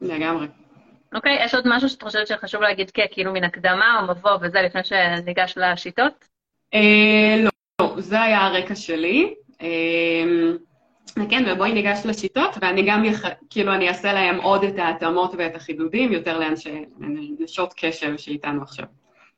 לגמרי. 0.00 0.46
אוקיי, 1.14 1.44
יש 1.44 1.54
עוד 1.54 1.64
משהו 1.66 1.88
שאת 1.88 2.02
חושבת 2.02 2.26
שחשוב 2.26 2.62
להגיד 2.62 2.90
כאילו 3.10 3.32
מן 3.32 3.44
הקדמה 3.44 4.00
או 4.00 4.06
מבוא 4.14 4.38
וזה 4.40 4.62
לפני 4.62 4.84
שניגש 4.84 5.54
לשיטות? 5.56 6.28
לא, 7.42 7.50
לא, 7.80 8.00
זה 8.00 8.22
היה 8.22 8.40
הרקע 8.40 8.74
שלי. 8.74 9.34
כן, 11.30 11.44
ובואי 11.46 11.72
ניגש 11.72 12.06
לשיטות, 12.06 12.50
ואני 12.60 12.82
גם, 12.86 13.04
יח... 13.04 13.24
כאילו, 13.50 13.74
אני 13.74 13.88
אעשה 13.88 14.12
להם 14.12 14.40
עוד 14.40 14.64
את 14.64 14.78
ההתאמות 14.78 15.34
ואת 15.38 15.54
החידודים, 15.54 16.12
יותר 16.12 16.40
לנשות 16.98 17.74
קשב 17.76 18.16
שאיתנו 18.16 18.62
עכשיו. 18.62 18.86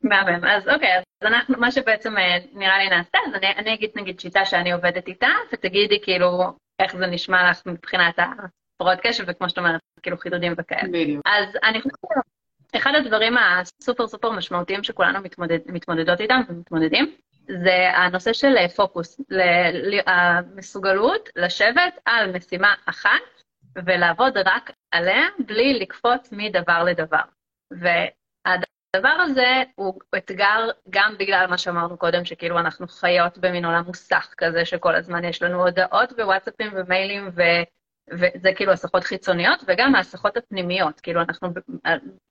מהמם. 0.03 0.45
אז 0.45 0.69
אוקיי, 0.69 0.97
אז 0.97 1.03
אנחנו, 1.23 1.59
מה 1.59 1.71
שבעצם 1.71 2.19
אה, 2.19 2.37
נראה 2.53 2.79
לי 2.79 2.89
נעשה, 2.89 3.19
אז 3.27 3.35
אני, 3.35 3.47
אני 3.57 3.75
אגיד 3.75 3.91
נגיד 3.95 4.21
שיטה 4.21 4.45
שאני 4.45 4.73
עובדת 4.73 5.07
איתה, 5.07 5.29
ותגידי 5.53 6.01
כאילו 6.03 6.53
איך 6.79 6.97
זה 6.97 7.07
נשמע 7.07 7.51
לך 7.51 7.63
מבחינת 7.67 8.19
הפרעות 8.19 8.99
קשב, 9.03 9.25
וכמו 9.27 9.49
שאת 9.49 9.59
אומרת, 9.59 9.81
כאילו 10.03 10.19
חידודים 10.19 10.55
וכאלה. 10.59 10.89
בדיוק. 10.89 11.23
אז 11.27 11.57
אני 11.63 11.81
חושבת 11.81 12.25
אחד 12.77 12.93
הדברים 12.95 13.37
הסופר 13.39 14.07
סופר 14.07 14.31
משמעותיים 14.31 14.85
שכולנו 14.85 15.21
מתמודד, 15.21 15.59
מתמודדות 15.67 16.21
איתם 16.21 16.41
ומתמודדים, 16.49 17.15
זה 17.47 17.91
הנושא 17.95 18.33
של 18.33 18.57
אה, 18.57 18.69
פוקוס, 18.69 19.21
המסוגלות 20.07 21.29
לשבת 21.37 21.99
על 22.05 22.37
משימה 22.37 22.75
אחת 22.87 23.43
ולעבוד 23.85 24.37
רק 24.37 24.71
עליה 24.91 25.23
בלי 25.47 25.79
לקפוץ 25.81 26.33
מדבר 26.33 26.85
לדבר. 26.85 27.23
והדבר 27.71 28.78
הזה 28.97 29.63
הוא 29.75 30.01
אתגר 30.17 30.71
גם 30.91 31.15
בגלל 31.19 31.47
מה 31.51 31.59
שאמרנו 31.59 31.97
קודם, 31.97 32.25
שכאילו 32.25 32.59
אנחנו 32.59 32.89
חיות 32.89 33.39
במין 33.39 33.65
עולם 33.65 33.85
מוסך 33.87 34.35
כזה, 34.37 34.65
שכל 34.65 34.95
הזמן 34.95 35.25
יש 35.25 35.43
לנו 35.43 35.63
הודעות 35.65 36.13
ווואטסאפים 36.13 36.73
ומיילים 36.75 37.31
ו... 37.37 37.43
וזה 38.11 38.51
כאילו 38.57 38.73
הסחות 38.73 39.05
חיצוניות, 39.05 39.65
וגם 39.67 39.95
ההסחות 39.95 40.37
הפנימיות, 40.37 41.01
כאילו 41.01 41.21
אנחנו 41.21 41.49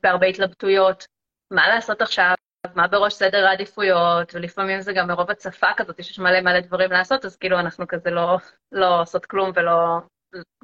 בהרבה 0.04 0.28
התלבטויות, 0.28 1.08
מה 1.52 1.68
לעשות 1.68 2.02
עכשיו, 2.02 2.34
מה 2.76 2.88
בראש 2.88 3.14
סדר 3.14 3.46
העדיפויות, 3.46 4.36
ולפעמים 4.36 4.82
זה 4.82 4.94
גם 4.94 5.08
מרוב 5.08 5.32
הצפה 5.32 5.68
כזאת, 5.78 6.00
יש 6.00 6.20
מלא 6.20 6.42
מלא 6.42 6.60
דברים 6.60 6.92
לעשות, 6.92 7.26
אז 7.26 7.36
כאילו 7.36 7.60
אנחנו 7.60 7.88
כזה 7.88 8.10
לא, 8.10 8.38
לא 8.72 9.02
עושות 9.02 9.26
כלום 9.26 9.52
ולא, 9.56 10.00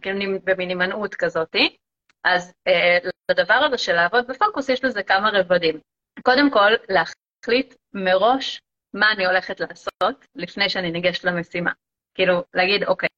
כאילו 0.02 0.40
במין 0.44 0.70
הימנעות 0.70 1.16
כזאתי. 1.16 1.78
אז 2.24 2.54
אה, 2.68 2.98
לדבר 3.32 3.54
הזה 3.54 3.78
של 3.78 3.94
לעבוד 3.94 4.28
בפוקוס 4.28 4.70
יש 4.70 4.84
לזה 4.84 5.04
כמה 5.04 5.30
רבדים. 5.34 5.80
קודם 6.22 6.52
כל, 6.52 6.72
להחליט 6.90 7.76
מראש 7.94 8.62
מה 8.94 9.12
אני 9.12 9.26
הולכת 9.26 9.60
לעשות 9.60 10.26
לפני 10.36 10.70
שאני 10.70 10.92
ניגשת 10.92 11.24
למשימה. 11.24 11.72
כאילו, 12.16 12.44
להגיד, 12.54 12.84
אוקיי, 12.84 13.10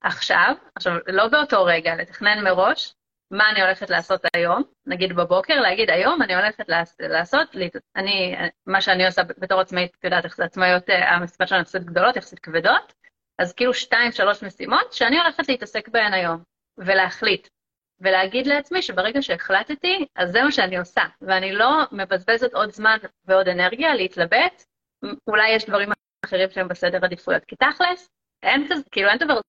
עכשיו, 0.00 0.54
עכשיו, 0.74 0.92
לא 1.06 1.28
באותו 1.28 1.64
רגע, 1.64 1.94
לתכנן 1.94 2.44
מראש, 2.44 2.94
מה 3.30 3.50
אני 3.50 3.62
הולכת 3.62 3.90
לעשות 3.90 4.20
היום, 4.34 4.62
נגיד 4.86 5.16
בבוקר, 5.16 5.60
להגיד 5.60 5.90
היום 5.90 6.22
אני 6.22 6.34
הולכת 6.34 6.64
לעשות, 7.00 7.56
אני, 7.96 8.36
מה 8.66 8.80
שאני 8.80 9.06
עושה 9.06 9.22
בתור 9.22 9.60
עצמאית, 9.60 9.96
את 9.98 10.04
יודעת 10.04 10.24
איך 10.24 10.36
זה 10.36 10.44
עצמאיות, 10.44 10.90
אה, 10.90 11.14
המשימות 11.14 11.48
שלנו 11.48 11.62
יחסית 11.62 11.84
גדולות, 11.84 12.16
יחסית 12.16 12.38
כבדות, 12.38 12.94
אז 13.38 13.54
כאילו 13.54 13.74
שתיים, 13.74 14.12
שלוש 14.12 14.42
משימות 14.42 14.92
שאני 14.92 15.18
הולכת 15.18 15.48
להתעסק 15.48 15.88
בהן 15.88 16.12
היום, 16.12 16.42
ולהחליט, 16.78 17.48
ולהגיד 18.00 18.46
לעצמי 18.46 18.82
שברגע 18.82 19.22
שהחלטתי, 19.22 20.06
אז 20.16 20.32
זה 20.32 20.42
מה 20.42 20.52
שאני 20.52 20.78
עושה, 20.78 21.02
ואני 21.20 21.52
לא 21.52 21.84
מבזבזת 21.92 22.54
עוד 22.54 22.72
זמן 22.72 22.96
ועוד 23.24 23.48
אנרגיה 23.48 23.94
להתלבט, 23.94 24.64
אולי 25.26 25.50
יש 25.50 25.64
דברים 25.66 25.88
אחרים 26.24 26.50
שהם 26.50 26.68
בסדר 26.68 27.04
עדיפויות, 27.04 27.44
כי 27.44 27.56
תכלס, 27.56 28.08
אין 28.42 28.66
כזה, 28.70 28.82
כאילו 28.90 29.08
אין 29.08 29.18
דבר 29.18 29.40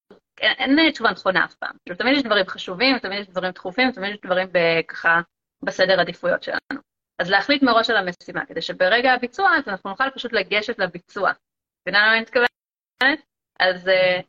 אין, 0.41 0.79
אין 0.79 0.91
תשובה 0.91 1.11
נכונה 1.11 1.45
אף 1.45 1.53
פעם. 1.53 1.75
כאילו, 1.85 1.97
תמיד 1.97 2.17
יש 2.17 2.23
דברים 2.23 2.45
חשובים, 2.47 2.99
תמיד 2.99 3.19
יש 3.19 3.27
דברים 3.27 3.51
דחופים, 3.51 3.91
תמיד 3.91 4.13
יש 4.13 4.19
דברים 4.25 4.47
ככה 4.87 5.21
בסדר 5.63 5.99
עדיפויות 5.99 6.43
שלנו. 6.43 6.81
אז 7.19 7.29
להחליט 7.29 7.63
מראש 7.63 7.89
על 7.89 7.97
המשימה, 7.97 8.45
כדי 8.45 8.61
שברגע 8.61 9.13
הביצוע, 9.13 9.49
אז 9.57 9.67
אנחנו 9.67 9.89
נוכל 9.89 10.09
פשוט 10.09 10.33
לגשת 10.33 10.79
לביצוע. 10.79 11.31
מבינה 11.81 12.03
למה 12.03 12.13
אני 12.13 12.21
מתכוונת? 12.21 13.25
אז 13.59 13.87
אה, 13.87 14.19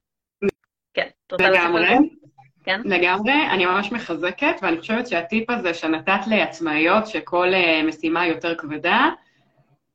כן. 0.95 1.09
לגמרי. 1.41 1.87
כן? 2.69 2.81
לגמרי, 2.85 3.47
אני 3.51 3.67
ממש 3.67 3.93
מחזקת, 3.93 4.61
ואני 4.63 4.79
חושבת 4.79 5.07
שהטיפ 5.07 5.51
הזה 5.51 5.75
שנתת 5.75 6.21
לעצמאיות, 6.27 7.07
שכל 7.07 7.49
uh, 7.53 7.87
משימה 7.89 8.27
יותר 8.27 8.55
כבדה, 8.55 9.09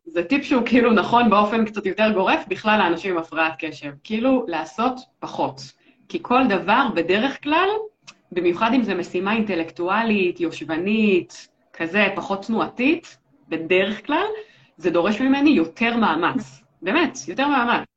זה 0.05 0.23
טיפ 0.23 0.43
שהוא 0.43 0.63
כאילו 0.65 0.93
נכון 0.93 1.29
באופן 1.29 1.65
קצת 1.65 1.85
יותר 1.85 2.11
גורף 2.13 2.47
בכלל 2.47 2.79
לאנשים 2.79 3.11
עם 3.11 3.17
הפרעת 3.17 3.53
קשב. 3.59 3.91
כאילו, 4.03 4.45
לעשות 4.47 4.99
פחות. 5.19 5.61
כי 6.09 6.19
כל 6.21 6.47
דבר, 6.49 6.87
בדרך 6.95 7.43
כלל, 7.43 7.69
במיוחד 8.31 8.71
אם 8.73 8.83
זו 8.83 8.95
משימה 8.95 9.33
אינטלקטואלית, 9.33 10.39
יושבנית, 10.39 11.47
כזה, 11.73 12.07
פחות 12.15 12.45
תנועתית, 12.45 13.17
בדרך 13.49 14.05
כלל, 14.05 14.25
זה 14.77 14.89
דורש 14.89 15.21
ממני 15.21 15.49
יותר 15.49 15.97
מאמץ. 15.97 16.63
באמת, 16.81 17.17
יותר 17.27 17.47
מאמץ. 17.47 17.92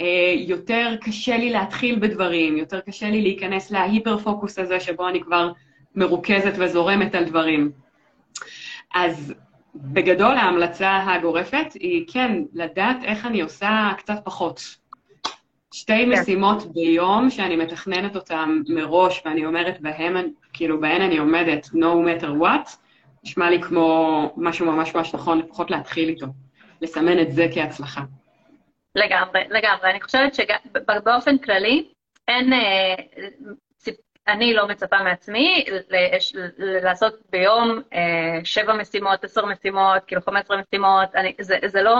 אה, 0.00 0.34
יותר 0.36 0.94
קשה 1.00 1.36
לי 1.36 1.50
להתחיל 1.50 1.98
בדברים, 1.98 2.56
יותר 2.56 2.80
קשה 2.80 3.10
לי 3.10 3.22
להיכנס 3.22 3.70
להיפר-פוקוס 3.70 4.58
הזה 4.58 4.80
שבו 4.80 5.08
אני 5.08 5.20
כבר 5.20 5.52
מרוכזת 5.94 6.52
וזורמת 6.58 7.14
על 7.14 7.24
דברים. 7.24 7.70
אז 8.94 9.34
בגדול 9.74 10.36
ההמלצה 10.36 10.96
הגורפת 11.06 11.72
היא 11.74 12.04
כן, 12.12 12.42
לדעת 12.52 12.96
איך 13.04 13.26
אני 13.26 13.40
עושה 13.40 13.90
קצת 13.98 14.20
פחות. 14.24 14.60
שתי 15.72 15.92
כן. 15.92 16.12
משימות 16.12 16.72
ביום 16.72 17.30
שאני 17.30 17.56
מתכננת 17.56 18.16
אותן 18.16 18.62
מראש, 18.68 19.22
ואני 19.24 19.46
אומרת 19.46 19.80
בהם, 19.80 20.16
כאילו, 20.52 20.80
בהן 20.80 21.02
אני 21.02 21.18
עומדת, 21.18 21.66
no 21.66 21.76
matter 22.06 22.42
what, 22.42 22.76
נשמע 23.24 23.50
לי 23.50 23.62
כמו 23.62 24.32
משהו 24.36 24.66
ממש 24.66 24.94
ממש 24.94 25.14
נכון, 25.14 25.38
לפחות 25.38 25.70
להתחיל 25.70 26.08
איתו. 26.08 26.26
לסמן 26.80 27.18
את 27.18 27.32
זה 27.32 27.46
כהצלחה. 27.54 28.02
לגמרי, 28.94 29.44
לגמרי. 29.48 29.90
אני 29.90 30.00
חושבת 30.00 30.34
שבאופן 30.34 31.38
כללי, 31.38 31.92
אין, 32.28 32.52
אה, 32.52 32.94
אני 34.28 34.54
לא 34.54 34.68
מצפה 34.68 35.02
מעצמי 35.02 35.64
לעשות 36.58 37.14
ביום 37.30 37.82
אה, 37.92 38.44
שבע 38.44 38.72
משימות, 38.72 39.24
עשר 39.24 39.46
משימות, 39.46 40.04
כאילו 40.06 40.22
חמש 40.22 40.40
עשרה 40.40 40.56
משימות, 40.56 41.14
אני, 41.14 41.34
זה, 41.40 41.58
זה 41.66 41.82
לא, 41.82 41.96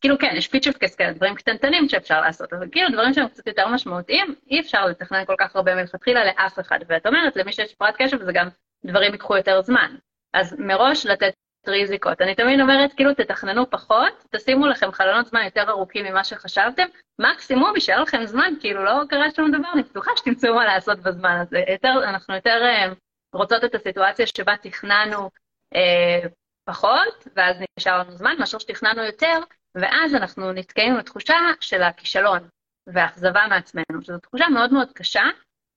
כאילו 0.00 0.18
כן, 0.18 0.34
יש 0.36 0.48
פיצ'פקס 0.48 0.94
כאלה, 0.94 1.12
דברים 1.12 1.34
קטנטנים 1.34 1.88
שאפשר 1.88 2.20
לעשות, 2.20 2.52
אבל 2.52 2.68
כאילו 2.72 2.88
דברים 2.92 3.14
שהם 3.14 3.28
קצת 3.28 3.46
יותר 3.46 3.68
משמעותיים, 3.68 4.34
אי 4.50 4.60
אפשר 4.60 4.86
לתכנן 4.86 5.24
כל 5.24 5.34
כך 5.38 5.56
הרבה 5.56 5.74
מלכתחילה 5.74 6.24
לאף 6.24 6.58
אחד. 6.58 6.78
ואת 6.88 7.06
אומרת, 7.06 7.36
למי 7.36 7.52
שיש 7.52 7.74
פרט 7.74 7.94
קשב, 7.98 8.24
זה 8.24 8.32
גם 8.32 8.48
דברים 8.84 9.12
ייקחו 9.12 9.36
יותר 9.36 9.62
זמן. 9.62 9.96
אז 10.34 10.56
מראש 10.58 11.06
לתת 11.06 11.32
ריזיקות. 11.68 12.22
אני 12.22 12.34
תמיד 12.34 12.60
אומרת, 12.60 12.92
כאילו, 12.92 13.14
תתכננו 13.14 13.70
פחות, 13.70 14.24
תשימו 14.30 14.66
לכם 14.66 14.92
חלונות 14.92 15.26
זמן 15.26 15.44
יותר 15.44 15.70
ארוכים 15.70 16.04
ממה 16.04 16.24
שחשבתם, 16.24 16.86
מקסימום 17.18 17.74
יישאר 17.74 18.02
לכם 18.02 18.24
זמן, 18.24 18.54
כאילו, 18.60 18.84
לא 18.84 18.92
קרה 19.08 19.30
שום 19.36 19.50
דבר, 19.50 19.68
אני 19.74 19.82
בטוחה 19.82 20.10
שתמצאו 20.16 20.54
מה 20.54 20.64
לעשות 20.64 20.98
בזמן 20.98 21.36
הזה. 21.40 21.62
יותר, 21.72 21.94
אנחנו 22.04 22.34
יותר 22.34 22.62
אה, 22.64 22.92
רוצות 23.32 23.64
את 23.64 23.74
הסיטואציה 23.74 24.26
שבה 24.26 24.56
תכננו 24.62 25.30
אה, 25.74 26.28
פחות, 26.64 27.28
ואז 27.36 27.56
נשאר 27.78 27.98
לנו 27.98 28.12
זמן, 28.12 28.34
מאשר 28.38 28.58
שתכננו 28.58 29.02
יותר, 29.02 29.38
ואז 29.74 30.14
אנחנו 30.14 30.52
נתקעים 30.52 30.98
בתחושה 30.98 31.36
של 31.60 31.82
הכישלון 31.82 32.48
והאכזבה 32.86 33.46
מעצמנו, 33.48 34.02
שזו 34.02 34.18
תחושה 34.18 34.48
מאוד 34.48 34.72
מאוד 34.72 34.92
קשה 34.92 35.22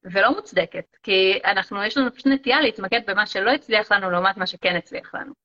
ולא 0.04 0.36
מוצדקת, 0.36 0.98
כי 1.04 1.40
אנחנו, 1.46 1.84
יש 1.84 1.98
לנו 1.98 2.14
פשוט 2.14 2.28
נטייה 2.28 2.62
להתמקד 2.62 3.02
במה 3.08 3.26
שלא 3.26 3.52
הצליח 3.52 3.92
לנו 3.92 4.10
לעומת 4.10 4.38
מה 4.38 4.48
שכן 4.48 4.76
הצליח 4.76 5.16
לנו. 5.16 5.45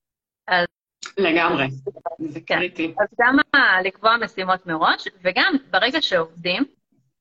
לגמרי, 1.18 1.70
זה 2.18 2.40
כן. 2.46 2.58
קריטי. 2.58 2.94
אז 3.00 3.08
גם 3.20 3.36
לקבוע 3.84 4.16
משימות 4.16 4.66
מראש, 4.66 5.08
וגם 5.22 5.54
ברגע 5.70 6.02
שעובדים, 6.02 6.64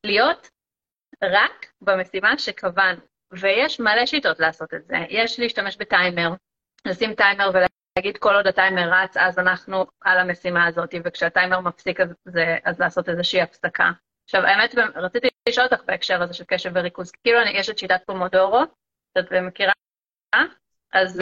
להיות 0.03 0.49
רק 1.23 1.65
במשימה 1.81 2.37
שקבענו. 2.37 2.99
ויש 3.31 3.79
מלא 3.79 4.05
שיטות 4.05 4.39
לעשות 4.39 4.73
את 4.73 4.85
זה. 4.85 4.95
יש 5.09 5.39
להשתמש 5.39 5.77
בטיימר, 5.77 6.33
לשים 6.85 7.13
טיימר 7.13 7.51
ולהגיד 7.53 8.17
כל 8.17 8.35
עוד 8.35 8.47
הטיימר 8.47 8.89
רץ, 8.93 9.17
אז 9.17 9.39
אנחנו 9.39 9.85
על 10.01 10.17
המשימה 10.17 10.65
הזאת, 10.65 10.95
וכשהטיימר 11.03 11.59
מפסיק 11.59 11.99
אז, 11.99 12.13
זה, 12.25 12.57
אז 12.63 12.79
לעשות 12.79 13.09
איזושהי 13.09 13.41
הפסקה. 13.41 13.91
עכשיו, 14.25 14.41
האמת, 14.41 14.75
רציתי 14.95 15.27
לשאול 15.49 15.67
אותך 15.71 15.83
בהקשר 15.85 16.23
הזה 16.23 16.33
של 16.33 16.43
קשב 16.43 16.71
וריכוז. 16.73 17.11
כאילו, 17.11 17.41
אני, 17.41 17.49
יש 17.49 17.69
את 17.69 17.77
שיטת 17.77 18.01
פומודורו, 18.05 18.61
שאת 19.17 19.33
מכירה? 19.33 19.73
אז, 20.93 21.21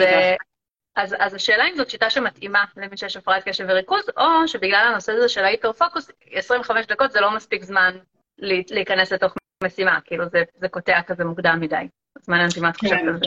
אז, 0.98 1.14
אז 1.18 1.34
השאלה 1.34 1.64
אם 1.70 1.76
זאת 1.76 1.90
שיטה 1.90 2.10
שמתאימה 2.10 2.64
למי 2.76 2.96
שיש 2.96 3.16
הפרעת 3.16 3.48
קשב 3.48 3.64
וריכוז, 3.68 4.04
או 4.16 4.48
שבגלל 4.48 4.86
הנושא 4.90 5.12
הזה 5.12 5.28
של 5.28 5.44
ההיפר-פוקוס, 5.44 6.10
25 6.32 6.86
דקות 6.86 7.12
זה 7.12 7.20
לא 7.20 7.36
מספיק 7.36 7.64
זמן 7.64 7.94
להיכנס 8.70 9.12
לתוך 9.12 9.34
משימה, 9.64 9.98
כאילו 10.04 10.24
זה, 10.28 10.42
זה 10.54 10.68
קוטע 10.68 11.02
כזה 11.06 11.24
מוקדם 11.24 11.58
מדי. 11.60 11.88
אז 12.16 12.28
מעניין 12.28 12.48
אותי 12.48 12.60
מה 12.60 12.68
את 12.68 12.76
חושבת 12.76 13.00
על 13.00 13.18
זה. 13.18 13.24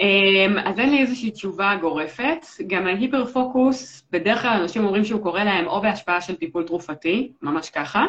אמ, 0.00 0.58
אז 0.64 0.78
אין 0.78 0.90
לי 0.90 0.98
איזושהי 1.00 1.30
תשובה 1.30 1.76
גורפת. 1.80 2.46
גם 2.66 2.86
ההיפר-פוקוס, 2.86 4.06
בדרך 4.10 4.42
כלל 4.42 4.60
אנשים 4.60 4.84
אומרים 4.84 5.04
שהוא 5.04 5.22
קורה 5.22 5.44
להם 5.44 5.66
או 5.66 5.80
בהשפעה 5.80 6.20
של 6.20 6.36
טיפול 6.36 6.66
תרופתי, 6.66 7.32
ממש 7.42 7.70
ככה, 7.70 8.06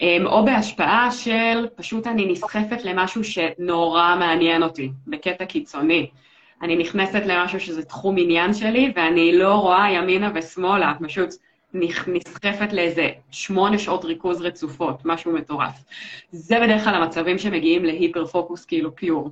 אמ, 0.00 0.26
או 0.26 0.44
בהשפעה 0.44 1.10
של 1.10 1.66
פשוט 1.76 2.06
אני 2.06 2.32
נסחפת 2.32 2.84
למשהו 2.84 3.24
שנורא 3.24 4.16
מעניין 4.18 4.62
אותי, 4.62 4.90
בקטע 5.06 5.44
קיצוני. 5.44 6.10
אני 6.62 6.76
נכנסת 6.76 7.22
למשהו 7.26 7.60
שזה 7.60 7.82
תחום 7.82 8.16
עניין 8.18 8.54
שלי, 8.54 8.92
ואני 8.96 9.38
לא 9.38 9.54
רואה 9.54 9.90
ימינה 9.90 10.30
ושמאלה, 10.34 10.92
פשוט 11.04 11.28
נסחפת 12.06 12.72
לאיזה 12.72 13.08
שמונה 13.30 13.78
שעות 13.78 14.04
ריכוז 14.04 14.40
רצופות, 14.40 15.02
משהו 15.04 15.32
מטורף. 15.32 15.84
זה 16.30 16.60
בדרך 16.60 16.84
כלל 16.84 16.94
המצבים 16.94 17.38
שמגיעים 17.38 17.84
להיפר 17.84 18.26
פוקוס 18.26 18.64
כאילו 18.64 18.96
פיור. 18.96 19.30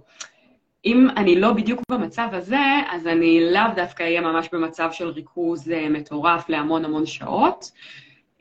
אם 0.84 1.08
אני 1.16 1.40
לא 1.40 1.52
בדיוק 1.52 1.82
במצב 1.90 2.28
הזה, 2.32 2.58
אז 2.90 3.06
אני 3.06 3.52
לאו 3.52 3.62
דווקא 3.76 4.02
אהיה 4.02 4.20
ממש 4.20 4.48
במצב 4.52 4.88
של 4.92 5.08
ריכוז 5.08 5.68
uh, 5.68 5.72
מטורף 5.90 6.48
להמון 6.48 6.84
המון 6.84 7.06
שעות. 7.06 7.70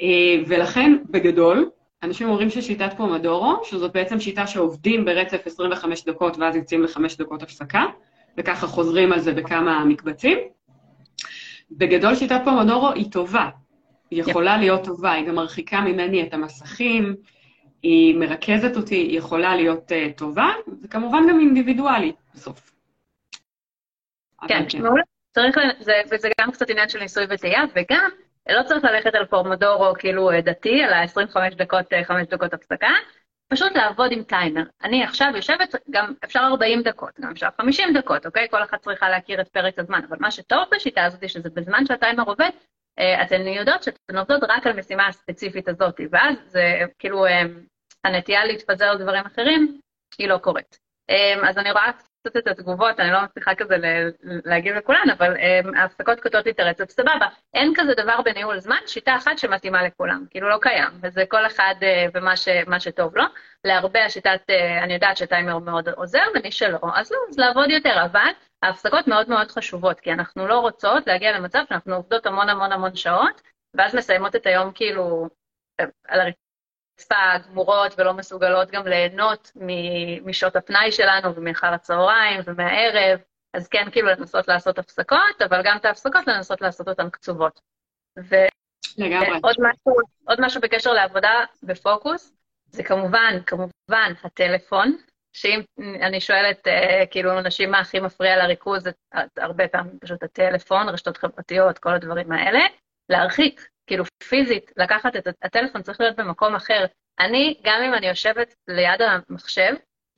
Uh, 0.02 0.04
ולכן, 0.48 0.98
בגדול, 1.10 1.70
אנשים 2.04 2.30
אומרים 2.30 2.50
ששיטת 2.50 2.94
פומדורו, 2.98 3.60
שזאת 3.64 3.94
בעצם 3.94 4.20
שיטה 4.20 4.48
שעובדים 4.48 5.06
ברצף 5.06 5.42
25 5.46 6.06
דקות 6.06 6.38
ואז 6.38 6.56
יוצאים 6.56 6.84
לחמש 6.84 7.18
דקות 7.18 7.44
הפסקה, 7.44 7.86
וככה 8.38 8.68
חוזרים 8.68 9.14
על 9.14 9.20
זה 9.20 9.34
בכמה 9.34 9.86
מקבצים. 9.86 10.38
בגדול 11.72 12.16
שיטת 12.16 12.42
פומדורו 12.44 12.92
היא 12.92 13.12
טובה, 13.12 13.50
היא 14.12 14.22
יכולה 14.22 14.56
yep. 14.56 14.60
להיות 14.60 14.84
טובה, 14.84 15.12
היא 15.12 15.28
גם 15.28 15.36
מרחיקה 15.36 15.82
ממני 15.82 16.24
את 16.24 16.34
המסכים, 16.34 17.16
היא 17.84 18.16
מרכזת 18.16 18.78
אותי, 18.78 18.96
היא 18.96 19.18
יכולה 19.18 19.56
להיות 19.56 19.92
uh, 19.92 20.18
טובה, 20.18 20.48
וכמובן 20.84 21.24
גם 21.30 21.40
אינדיבידואלי 21.40 22.12
בסוף. 22.36 22.72
כן, 24.48 24.66
כן. 24.70 24.82
מעולה. 24.82 25.04
צריך, 25.32 25.58
זה, 25.80 25.94
וזה 26.12 26.30
גם 26.42 26.52
קצת 26.52 26.70
עניין 26.70 26.90
של 26.90 27.00
ניסוי 27.00 27.26
וטעייה, 27.30 27.64
וגם 27.76 28.10
לא 28.50 28.64
צריך 28.64 28.84
ללכת 28.84 29.16
על 29.16 29.26
פורמדורו 29.26 29.94
כאילו 30.00 30.32
אה, 30.32 30.42
דתי, 30.42 30.86
אלא 30.86 30.96
25 30.96 31.54
דקות, 31.54 31.86
5 32.04 32.18
אה, 32.18 32.24
דקות 32.32 32.54
הפסקה, 32.54 32.90
פשוט 33.48 33.76
לעבוד 33.76 34.12
עם 34.12 34.24
טיימר. 34.24 34.64
אני 34.84 35.04
עכשיו 35.04 35.32
יושבת, 35.36 35.76
גם 35.90 36.14
אפשר 36.24 36.40
40 36.40 36.82
דקות, 36.82 37.20
גם 37.20 37.32
אפשר 37.32 37.48
50 37.62 37.94
דקות, 37.94 38.26
אוקיי? 38.26 38.48
כל 38.50 38.64
אחת 38.64 38.82
צריכה 38.82 39.10
להכיר 39.10 39.42
את 39.42 39.48
פרק 39.48 39.80
הזמן, 39.80 40.02
אבל 40.10 40.18
מה 40.20 40.32
שטוב 40.32 40.64
בשיטה 40.72 41.06
הזאת, 41.06 41.30
שזה 41.30 41.50
בזמן 41.50 41.86
שהטיימר 41.86 42.24
עובד, 42.24 42.50
אה, 43.00 43.24
אתן 43.24 43.48
יודעות 43.48 43.84
שאתן 43.84 44.18
עובדות 44.18 44.44
רק 44.44 44.68
על 44.68 44.80
משימה 44.80 45.08
הספציפית 45.08 45.68
הזאת, 45.68 46.02
ואז 46.12 46.36
זה 46.46 46.82
כאילו 47.00 47.26
הנטייה 48.04 48.46
להתפזר 48.46 48.86
על 48.86 48.98
דברים 48.98 49.26
אחרים, 49.26 49.80
היא 50.18 50.28
לא 50.28 50.38
קורית. 50.38 50.80
אז 51.44 51.58
אני 51.58 51.72
רואה 51.72 51.92
קצת 52.22 52.38
את 52.38 52.48
התגובות, 52.48 53.00
אני 53.00 53.12
לא 53.12 53.22
מצליחה 53.22 53.56
כזה 53.56 53.76
להגיב 54.24 54.76
לכולן, 54.76 55.10
אבל 55.18 55.36
ההפסקות 55.76 56.20
קוטעות 56.20 56.46
לי 56.46 56.52
את 56.52 56.60
הרצף, 56.60 56.90
סבבה. 56.90 57.28
אין 57.54 57.74
כזה 57.76 57.94
דבר 57.94 58.22
בניהול 58.26 58.60
זמן, 58.60 58.78
שיטה 58.88 59.16
אחת 59.16 59.38
שמתאימה 59.38 59.84
לכולם, 59.84 60.26
כאילו 60.30 60.50
לא 60.50 60.58
קיים, 60.62 60.90
וזה 61.02 61.24
כל 61.28 61.46
אחד 61.46 61.76
ומה 62.14 62.36
ש, 62.36 62.48
שטוב 62.80 63.18
לו. 63.18 63.24
להרבה 63.64 64.06
השיטת, 64.06 64.42
אני 64.84 64.94
יודעת 64.94 65.18
שטיימר 65.18 65.60
מאוד 65.60 65.90
עוזר, 65.90 66.24
ומי 66.36 66.52
שלא, 66.52 66.80
אז 66.96 67.12
לא, 67.12 67.18
אז 67.30 67.40
לעבוד 67.40 67.70
יותר, 67.70 68.06
אבל 68.06 68.30
ההפסקות 68.64 69.08
מאוד 69.08 69.30
מאוד 69.30 69.52
חשובות, 69.52 70.00
כי 70.00 70.14
אנחנו 70.14 70.48
לא 70.48 70.60
רוצות 70.60 71.08
להגיע 71.08 71.32
למצב 71.32 71.60
שאנחנו 71.70 71.96
עובדות 71.96 72.26
המון 72.26 72.50
המון 72.50 72.72
המון 72.72 72.96
שעות, 72.96 73.42
ואז 73.74 73.96
מסיימות 73.96 74.36
את 74.36 74.46
היום 74.46 74.72
כאילו 74.72 75.30
על 76.08 76.20
הרצפה 76.98 77.50
גמורות 77.50 78.00
ולא 78.00 78.14
מסוגלות 78.14 78.72
גם 78.72 78.88
ליהנות 78.88 79.52
משעות 80.26 80.56
הפנאי 80.56 80.92
שלנו 80.92 81.36
ומאחר 81.36 81.74
הצהריים 81.74 82.42
ומהערב, 82.46 83.20
אז 83.54 83.68
כן 83.68 83.92
כאילו 83.92 84.08
לנסות 84.08 84.48
לעשות 84.48 84.80
הפסקות, 84.80 85.42
אבל 85.46 85.62
גם 85.64 85.78
את 85.78 85.86
ההפסקות 85.86 86.28
לנסות 86.28 86.62
לעשות 86.62 86.88
אותן 86.88 87.10
קצובות. 87.10 87.62
ועוד 88.18 89.56
משהו, 89.60 89.94
עוד 90.28 90.42
משהו 90.42 90.62
בקשר 90.62 90.94
לעבודה 90.94 91.44
בפוקוס, 91.64 92.34
זה 92.66 92.84
כמובן, 92.84 93.40
כמובן, 93.46 94.14
הטלפון, 94.24 94.98
שאם 95.34 95.62
אני 96.02 96.22
שואלת, 96.22 96.68
אה, 96.68 97.04
כאילו, 97.12 97.40
אנשים 97.40 97.72
מה 97.72 97.80
הכי 97.80 98.00
מפריע 98.00 98.38
לריכוז, 98.38 98.88
הרבה 99.38 99.68
פעמים 99.68 100.00
פשוט 100.00 100.24
הטלפון, 100.24 100.90
רשתות 100.90 101.18
חברתיות, 101.18 101.80
כל 101.80 101.94
הדברים 101.94 102.32
האלה, 102.32 102.60
להרחיק, 103.10 103.70
כאילו 103.88 104.04
פיזית, 104.30 104.72
לקחת 104.78 105.16
את 105.16 105.28
הטלפון 105.42 105.82
צריך 105.82 106.02
להיות 106.02 106.16
במקום 106.16 106.56
אחר. 106.56 106.86
אני, 107.20 107.60
גם 107.64 107.82
אם 107.82 107.94
אני 107.94 108.08
יושבת 108.08 108.56
ליד 108.68 109.02
המחשב 109.02 109.74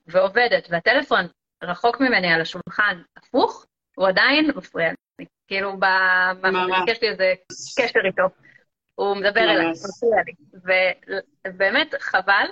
ועובדת, 0.07 0.67
והטלפון 0.69 1.25
רחוק 1.63 1.99
ממני 1.99 2.33
על 2.33 2.41
השולחן 2.41 3.01
הפוך, 3.17 3.65
הוא 3.95 4.07
עדיין 4.07 4.51
מפריע 4.55 4.89
לי. 5.19 5.25
כאילו, 5.47 5.79
יש 6.87 7.01
לי 7.01 7.09
איזה 7.09 7.33
קשר 7.77 7.99
איתו. 8.05 8.23
הוא 8.95 9.15
מדבר 9.15 9.41
אליי, 9.41 9.65
הוא 9.65 9.71
מפריע 9.71 10.21
לי. 10.25 10.33
ובאמת, 11.47 11.95
חבל 11.99 12.45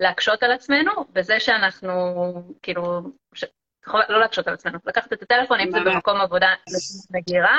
להקשות 0.00 0.42
על 0.42 0.52
עצמנו 0.52 0.92
בזה 1.12 1.40
שאנחנו, 1.40 2.32
כאילו, 2.62 3.02
ש... 3.34 3.44
לא 4.08 4.20
להקשות 4.20 4.48
על 4.48 4.54
עצמנו, 4.54 4.78
לקחת 4.86 5.12
את 5.12 5.22
הטלפון, 5.22 5.60
אם 5.60 5.70
זה 5.70 5.78
במקום 5.80 6.20
עבודה 6.20 6.54
מגירה, 7.10 7.58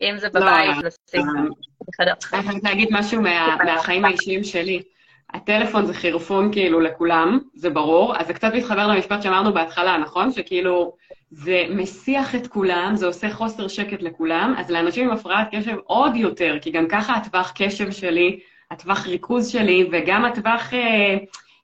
אם 0.00 0.18
זה 0.18 0.28
לא, 0.34 0.40
בבית, 0.40 0.76
לשים 0.84 1.26
בחדר. 1.88 2.12
אני 2.32 2.42
חייבת 2.42 2.64
להגיד 2.64 2.88
משהו 2.90 3.22
מהחיים 3.64 4.04
האישיים 4.04 4.44
שלי. 4.44 4.82
הטלפון 5.34 5.86
זה 5.86 5.94
חירפון 5.94 6.52
כאילו 6.52 6.80
לכולם, 6.80 7.38
זה 7.54 7.70
ברור, 7.70 8.16
אז 8.16 8.26
זה 8.26 8.34
קצת 8.34 8.54
מתחבר 8.54 8.86
למשפט 8.86 9.22
שאמרנו 9.22 9.54
בהתחלה, 9.54 9.98
נכון? 9.98 10.32
שכאילו 10.32 10.92
זה 11.30 11.64
מסיח 11.70 12.34
את 12.34 12.46
כולם, 12.46 12.92
זה 12.96 13.06
עושה 13.06 13.30
חוסר 13.30 13.68
שקט 13.68 14.02
לכולם, 14.02 14.54
אז 14.58 14.70
לאנשים 14.70 15.10
עם 15.10 15.16
הפרעת 15.16 15.48
קשב 15.52 15.76
עוד 15.84 16.16
יותר, 16.16 16.56
כי 16.62 16.70
גם 16.70 16.88
ככה 16.88 17.14
הטווח 17.14 17.52
קשב 17.54 17.90
שלי, 17.90 18.40
הטווח 18.70 19.06
ריכוז 19.06 19.48
שלי, 19.48 19.88
וגם 19.92 20.24
הטווח 20.24 20.74
אה, 20.74 21.16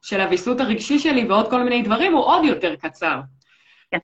של 0.03 0.21
הוויסות 0.21 0.61
הרגשי 0.61 0.99
שלי 0.99 1.25
ועוד 1.29 1.51
כל 1.51 1.63
מיני 1.63 1.83
דברים 1.83 2.13
הוא 2.13 2.25
עוד 2.25 2.45
יותר 2.45 2.77
קצר. 2.77 3.21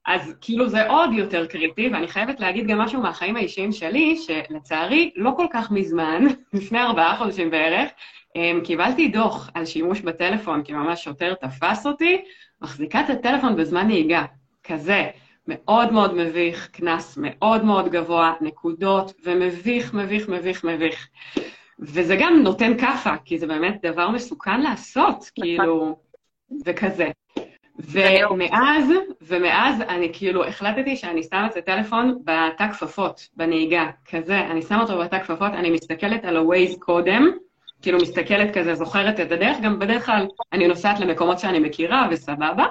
כן. 0.04 0.12
אז 0.12 0.34
כאילו 0.40 0.68
זה 0.68 0.88
עוד 0.88 1.12
יותר 1.12 1.46
קריטי, 1.46 1.88
ואני 1.88 2.08
חייבת 2.08 2.40
להגיד 2.40 2.66
גם 2.66 2.78
משהו 2.78 3.02
מהחיים 3.02 3.36
האישיים 3.36 3.72
שלי, 3.72 4.16
שלצערי 4.16 5.10
לא 5.16 5.30
כל 5.36 5.46
כך 5.52 5.70
מזמן, 5.70 6.24
לפני 6.52 6.80
ארבעה 6.80 7.16
חודשים 7.16 7.50
בערך, 7.50 7.90
אמ, 8.36 8.60
קיבלתי 8.64 9.08
דוח 9.08 9.50
על 9.54 9.64
שימוש 9.64 10.00
בטלפון, 10.00 10.62
כי 10.62 10.72
ממש 10.72 11.04
שוטר 11.04 11.34
תפס 11.34 11.86
אותי, 11.86 12.24
מחזיקה 12.60 13.00
את 13.00 13.10
הטלפון 13.10 13.56
בזמן 13.56 13.86
נהיגה, 13.86 14.24
כזה. 14.64 15.10
מאוד 15.48 15.92
מאוד 15.92 16.14
מביך, 16.14 16.68
קנס 16.72 17.18
מאוד 17.20 17.64
מאוד 17.64 17.88
גבוה, 17.88 18.32
נקודות, 18.40 19.12
ומביך, 19.24 19.94
מביך, 19.94 20.28
מביך, 20.28 20.64
מביך. 20.64 21.08
וזה 21.78 22.16
גם 22.20 22.42
נותן 22.42 22.78
כאפה, 22.78 23.16
כי 23.24 23.38
זה 23.38 23.46
באמת 23.46 23.78
דבר 23.82 24.10
מסוכן 24.10 24.60
לעשות, 24.60 25.16
נכון. 25.16 25.30
כאילו, 25.34 25.98
וכזה. 26.66 27.10
ומאז, 27.90 28.92
ומאז 29.22 29.80
אני 29.80 30.10
כאילו 30.12 30.44
החלטתי 30.44 30.96
שאני 30.96 31.22
שמה 31.22 31.46
את 31.46 31.56
הטלפון 31.56 32.18
בתא 32.24 32.72
כפפות, 32.72 33.28
בנהיגה, 33.36 33.86
כזה, 34.10 34.40
אני 34.40 34.62
שמה 34.62 34.80
אותו 34.80 34.98
בתא 34.98 35.18
כפפות, 35.18 35.52
אני 35.52 35.70
מסתכלת 35.70 36.24
על 36.24 36.36
ה-Waze 36.36 36.78
קודם, 36.78 37.30
כאילו 37.82 37.98
מסתכלת 37.98 38.58
כזה, 38.58 38.74
זוכרת 38.74 39.20
את 39.20 39.32
הדרך, 39.32 39.56
גם 39.62 39.78
בדרך 39.78 40.06
כלל 40.06 40.26
אני 40.52 40.68
נוסעת 40.68 41.00
למקומות 41.00 41.38
שאני 41.38 41.58
מכירה 41.58 42.08
וסבבה, 42.10 42.66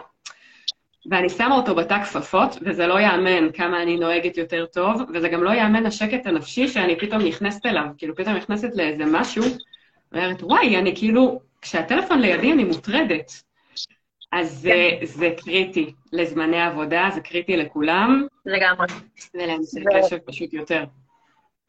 ואני 1.10 1.30
שמה 1.30 1.56
אותו 1.56 1.76
בתא 1.76 2.04
כפפות, 2.04 2.58
וזה 2.62 2.88
לא 2.88 3.00
יאמן 3.00 3.52
כמה 3.52 3.82
אני 3.82 3.97
נוהגת 3.97 4.38
יותר 4.38 4.65
טוב, 4.65 5.02
וזה 5.13 5.30
גם 5.30 5.43
לא 5.43 5.52
יאמן 5.52 5.86
השקט 5.86 6.28
הנפשי 6.28 6.67
שאני 6.67 7.00
פתאום 7.00 7.21
נכנסת 7.21 7.65
אליו, 7.65 7.86
כאילו 7.97 8.15
פתאום 8.15 8.36
נכנסת 8.36 8.69
לאיזה 8.76 9.04
משהו, 9.08 9.43
ואומרת, 10.12 10.43
וואי, 10.43 10.78
אני 10.78 10.95
כאילו, 10.95 11.39
כשהטלפון 11.62 12.19
לידי 12.19 12.52
אני 12.52 12.63
מוטרדת. 12.63 13.50
אז 14.32 14.52
זה, 14.52 14.89
זה 15.04 15.30
קריטי 15.38 15.94
לזמני 16.13 16.62
עבודה, 16.62 17.10
זה 17.13 17.22
קריטי 17.22 17.58
לכולם. 17.58 18.28
לגמרי. 18.46 18.88
ולאנשי 19.34 19.80
קשב 19.94 20.17
פשוט 20.17 20.54
יותר. 20.54 20.84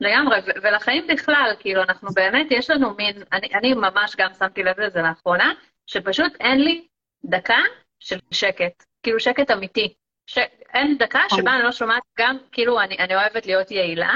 לגמרי, 0.01 0.37
ולחיים 0.63 1.07
בכלל, 1.07 1.53
כאילו, 1.61 1.83
אנחנו 1.83 2.09
באמת, 2.15 2.47
יש 2.51 2.71
לנו 2.71 2.95
מין, 2.95 3.23
אני, 3.33 3.49
אני 3.55 3.75
ממש 3.75 4.17
גם 4.19 4.31
שמתי 4.39 4.63
לב 4.63 4.81
לזה 4.81 5.03
לאחרונה, 5.03 5.53
שפשוט 5.87 6.33
אין 6.41 6.61
לי 6.61 6.87
דקה 7.25 7.59
של 8.01 8.19
שקט, 8.31 8.85
כאילו 9.03 9.21
שקט 9.21 9.51
אמיתי. 9.51 9.95
ש... 10.27 10.39
אין 10.75 10.99
דקה 10.99 11.21
שבה 11.29 11.55
אני 11.55 11.63
לא 11.63 11.73
שומעת 11.73 12.03
גם, 12.19 12.37
כאילו, 12.53 12.81
אני, 12.81 12.99
אני 12.99 13.15
אוהבת 13.15 13.47
להיות 13.47 13.71
יעילה, 13.71 14.13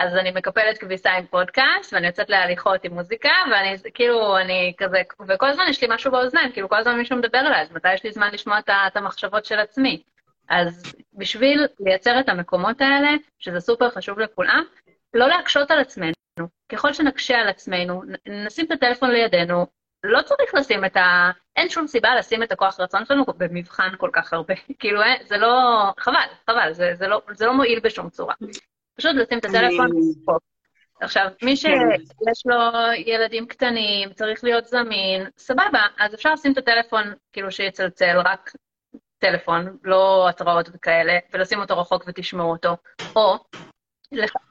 אז 0.00 0.16
אני 0.16 0.30
מקפלת 0.30 0.78
כביסה 0.78 1.10
עם 1.10 1.26
פודקאסט, 1.26 1.92
ואני 1.92 2.06
יוצאת 2.06 2.30
להליכות 2.30 2.84
עם 2.84 2.94
מוזיקה, 2.94 3.32
ואני 3.50 3.76
כאילו, 3.94 4.38
אני 4.38 4.72
כזה, 4.78 5.02
וכל 5.28 5.48
הזמן 5.48 5.64
יש 5.68 5.82
לי 5.82 5.88
משהו 5.90 6.12
באוזניים, 6.12 6.52
כאילו 6.52 6.68
כל 6.68 6.76
הזמן 6.76 6.98
מישהו 6.98 7.16
מדבר 7.16 7.38
אליי, 7.38 7.62
אז 7.62 7.72
מתי 7.72 7.94
יש 7.94 8.04
לי 8.04 8.12
זמן 8.12 8.30
לשמוע 8.32 8.58
את 8.86 8.96
המחשבות 8.96 9.44
של 9.44 9.58
עצמי? 9.58 10.02
אז 10.48 10.94
בשביל 11.14 11.66
לייצר 11.80 12.20
את 12.20 12.28
המקומות 12.28 12.80
האלה, 12.80 13.10
שזה 13.38 13.60
סופר 13.60 13.90
חשוב 13.90 14.18
לכולם, 14.18 14.64
לא 15.14 15.28
להקשות 15.28 15.70
על 15.70 15.80
עצמנו. 15.80 16.12
ככל 16.68 16.92
שנקשה 16.92 17.38
על 17.38 17.48
עצמנו, 17.48 18.02
נשים 18.46 18.66
את 18.66 18.70
הטלפון 18.70 19.10
לידינו, 19.10 19.66
לא 20.04 20.22
צריך 20.22 20.54
לשים 20.54 20.84
את 20.84 20.96
ה... 20.96 21.30
אין 21.56 21.68
שום 21.68 21.86
סיבה 21.86 22.16
לשים 22.16 22.42
את 22.42 22.52
הכוח 22.52 22.80
רצון 22.80 23.04
שלנו 23.04 23.24
במבחן 23.36 23.90
כל 23.98 24.10
כך 24.12 24.32
הרבה. 24.32 24.54
כאילו, 24.80 25.02
אה, 25.02 25.14
זה 25.24 25.36
לא... 25.36 25.84
חבל, 25.98 26.14
חבל, 26.50 26.72
זה, 26.72 26.90
זה, 26.94 27.08
לא, 27.08 27.22
זה 27.32 27.46
לא 27.46 27.54
מועיל 27.54 27.80
בשום 27.80 28.10
צורה. 28.10 28.34
פשוט 28.96 29.16
לשים 29.16 29.38
את 29.38 29.44
הטלפון 29.44 29.90
פה. 30.24 30.36
עכשיו, 31.00 31.28
מי 31.42 31.50
כן. 31.50 31.56
שיש 31.56 32.46
לו 32.46 32.56
ילדים 33.06 33.46
קטנים, 33.46 34.12
צריך 34.12 34.44
להיות 34.44 34.64
זמין, 34.66 35.26
סבבה, 35.38 35.86
אז 35.98 36.14
אפשר 36.14 36.32
לשים 36.32 36.52
את 36.52 36.58
הטלפון, 36.58 37.14
כאילו 37.32 37.52
שיצלצל, 37.52 38.18
רק 38.24 38.52
טלפון, 39.18 39.76
לא 39.84 40.28
התראות 40.28 40.68
וכאלה, 40.72 41.18
ולשים 41.32 41.60
אותו 41.60 41.78
רחוק 41.78 42.04
ותשמעו 42.06 42.50
אותו. 42.50 42.76
או 43.16 43.36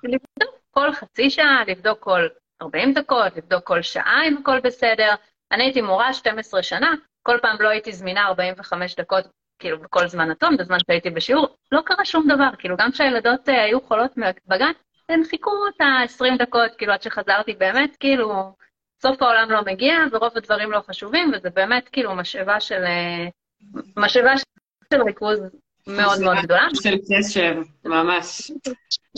לבדוק 0.04 0.56
כל 0.72 0.94
חצי 0.94 1.30
שעה, 1.30 1.64
לבדוק 1.68 2.00
כל 2.00 2.28
40 2.62 2.94
דקות, 2.94 3.36
לבדוק 3.36 3.68
כל 3.68 3.82
שעה 3.82 4.22
אם 4.28 4.38
הכל 4.38 4.60
בסדר. 4.60 5.16
אני 5.52 5.64
הייתי 5.64 5.82
מורה 5.82 6.14
12 6.14 6.64
שנה, 6.64 6.94
כל 7.24 7.38
פעם 7.42 7.58
לא 7.60 7.70
הייתי 7.70 7.94
זמינה 7.94 8.28
45 8.28 8.96
דקות, 8.96 9.26
כאילו, 9.60 9.80
בכל 9.80 10.08
זמן 10.08 10.30
נתון, 10.30 10.58
בזמן 10.58 10.78
שהייתי 10.88 11.10
בשיעור, 11.10 11.48
לא 11.72 11.82
קרה 11.86 12.06
שום 12.06 12.28
דבר. 12.28 12.50
כאילו, 12.58 12.78
גם 12.78 12.92
כשהילדות 12.92 13.50
uh, 13.50 13.52
היו 13.52 13.82
חולות 13.82 14.12
בגן, 14.48 14.72
הן 15.10 15.24
חיכו 15.24 15.52
את 15.76 15.82
ה-20 15.82 16.38
דקות, 16.38 16.76
כאילו, 16.78 16.94
עד 16.94 17.02
שחזרתי 17.02 17.54
באמת, 17.54 17.96
כאילו, 18.00 18.56
סוף 19.02 19.22
העולם 19.22 19.52
לא 19.52 19.62
מגיע, 19.66 19.96
ורוב 20.12 20.32
הדברים 20.36 20.72
לא 20.72 20.80
חשובים, 20.88 21.32
וזה 21.34 21.50
באמת, 21.50 21.90
כאילו, 21.90 22.16
משאבה 22.16 22.60
של... 22.60 22.84
Uh, 22.84 23.32
משאבה 23.98 24.32
של 24.94 25.02
ריכוז 25.02 25.40
מאוד 25.88 26.22
מאוד 26.22 26.38
גדולה. 26.44 26.68
של 26.74 26.96
קשב, 27.10 27.56
ממש. 27.86 28.52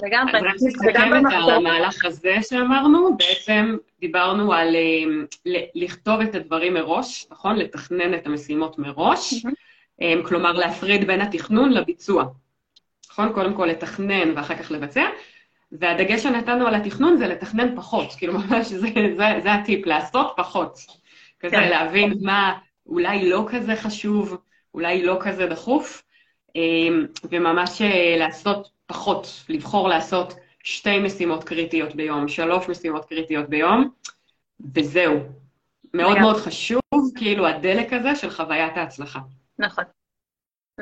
לגמרי. 0.04 0.38
אז 0.38 0.43
רק 0.43 0.56
נסכם 0.62 1.27
את 1.27 1.34
המהלך 1.56 2.06
הזה 2.06 2.36
שאמרנו, 2.41 3.17
בעצם 3.17 3.77
דיברנו 3.99 4.54
על 4.54 4.75
אה, 4.75 5.51
לכתוב 5.75 6.21
את 6.21 6.36
הדברים 6.36 6.73
מראש, 6.73 7.27
נכון? 7.32 7.56
לתכנן 7.56 8.13
את 8.13 8.27
המשימות 8.27 8.80
מראש, 8.80 9.45
אה, 9.45 9.51
כלומר 10.25 10.51
להפריד 10.51 11.07
בין 11.07 11.21
התכנון 11.21 11.71
לביצוע. 11.73 12.25
נכון? 13.11 13.33
קודם 13.33 13.53
כל 13.53 13.65
לתכנן 13.65 14.37
ואחר 14.37 14.55
כך 14.55 14.71
לבצע, 14.71 15.05
והדגש 15.71 16.23
שנתנו 16.23 16.67
על 16.67 16.75
התכנון 16.75 17.17
זה 17.17 17.27
לתכנן 17.27 17.75
פחות, 17.75 18.13
כאילו 18.17 18.33
ממש 18.39 18.67
זה, 18.67 18.87
זה, 19.17 19.39
זה 19.43 19.53
הטיפ, 19.53 19.85
לעשות 19.85 20.33
פחות. 20.37 20.77
כזה 21.39 21.55
כן. 21.55 21.69
להבין 21.69 22.13
מה 22.21 22.57
אולי 22.85 23.29
לא 23.29 23.45
כזה 23.51 23.75
חשוב, 23.75 24.37
אולי 24.73 25.03
לא 25.03 25.17
כזה 25.21 25.47
דחוף, 25.47 26.03
אמ, 26.55 27.05
וממש 27.31 27.81
אה, 27.81 28.15
לעשות 28.17 28.67
פחות, 28.85 29.43
לבחור 29.49 29.89
לעשות 29.89 30.33
שתי 30.63 30.99
משימות 30.99 31.43
קריטיות 31.43 31.95
ביום, 31.95 32.27
שלוש 32.27 32.69
משימות 32.69 33.05
קריטיות 33.05 33.49
ביום, 33.49 33.89
וזהו. 34.75 35.19
מאוד 35.93 36.19
מאוד 36.19 36.35
חשוב, 36.35 36.81
כאילו, 37.15 37.47
הדלק 37.47 37.93
הזה 37.93 38.15
של 38.15 38.29
חוויית 38.29 38.77
ההצלחה. 38.77 39.19
נכון. 39.62 39.84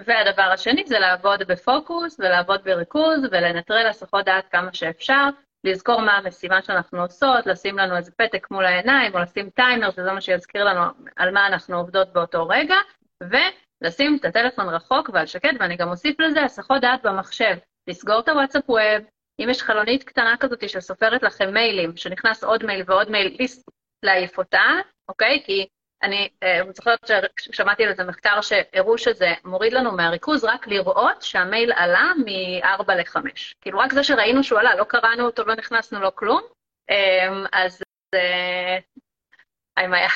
והדבר 0.05 0.51
השני 0.53 0.83
זה 0.87 0.99
לעבוד 0.99 1.43
בפוקוס 1.47 2.19
ולעבוד 2.19 2.63
בריכוז 2.63 3.19
ולנטרל 3.31 3.87
הסחות 3.87 4.25
דעת 4.25 4.51
כמה 4.51 4.73
שאפשר, 4.73 5.29
לזכור 5.63 6.01
מה 6.01 6.17
המשימה 6.17 6.61
שאנחנו 6.61 7.01
עושות, 7.01 7.45
לשים 7.45 7.77
לנו 7.77 7.97
איזה 7.97 8.11
פתק 8.11 8.47
מול 8.51 8.65
העיניים 8.65 9.13
או 9.13 9.19
לשים 9.19 9.49
טיימר, 9.49 9.91
שזה 9.91 10.11
מה 10.11 10.21
שיזכיר 10.21 10.63
לנו 10.63 10.81
על 11.15 11.31
מה 11.31 11.47
אנחנו 11.47 11.77
עובדות 11.77 12.13
באותו 12.13 12.47
רגע, 12.47 12.75
ו... 13.23 13.35
לשים 13.81 14.17
את 14.19 14.25
הטלפון 14.25 14.69
רחוק 14.69 15.09
ועל 15.13 15.25
שקט, 15.25 15.49
ואני 15.59 15.75
גם 15.75 15.89
אוסיף 15.89 16.19
לזה 16.19 16.43
הסחות 16.43 16.81
דעת 16.81 17.01
במחשב. 17.03 17.57
לסגור 17.87 18.19
את 18.19 18.29
הוואטסאפ 18.29 18.69
ווב, 18.69 19.05
אם 19.39 19.49
יש 19.49 19.61
חלונית 19.61 20.03
קטנה 20.03 20.35
כזאת 20.39 20.69
שסופרת 20.69 21.23
לכם 21.23 21.53
מיילים, 21.53 21.97
שנכנס 21.97 22.43
עוד 22.43 22.65
מייל 22.65 22.83
ועוד 22.85 23.09
מייל, 23.09 23.37
להעיף 24.03 24.37
אותה, 24.37 24.63
אוקיי? 25.09 25.43
כי 25.45 25.67
אני 26.03 26.29
אה, 26.43 26.61
זוכרת 26.75 26.99
ששמעתי 27.39 27.83
על 27.83 27.89
איזה 27.89 28.03
מחקר 28.03 28.41
שהראו 28.41 28.97
שזה 28.97 29.33
מוריד 29.45 29.73
לנו 29.73 29.91
מהריכוז 29.91 30.43
רק 30.43 30.67
לראות 30.67 31.21
שהמייל 31.21 31.71
עלה 31.71 32.11
מ-4 32.25 32.93
ל-5. 32.93 33.17
כאילו, 33.61 33.79
רק 33.79 33.93
זה 33.93 34.03
שראינו 34.03 34.43
שהוא 34.43 34.59
עלה, 34.59 34.75
לא 34.75 34.83
קראנו 34.83 35.25
אותו, 35.25 35.43
לא 35.43 35.55
נכנסנו, 35.55 35.99
לא 35.99 36.11
כלום. 36.15 36.41
אה, 36.89 37.29
אז... 37.51 37.81
אה, 38.15 38.77
היי 39.79 39.87
מאיה. 39.87 40.09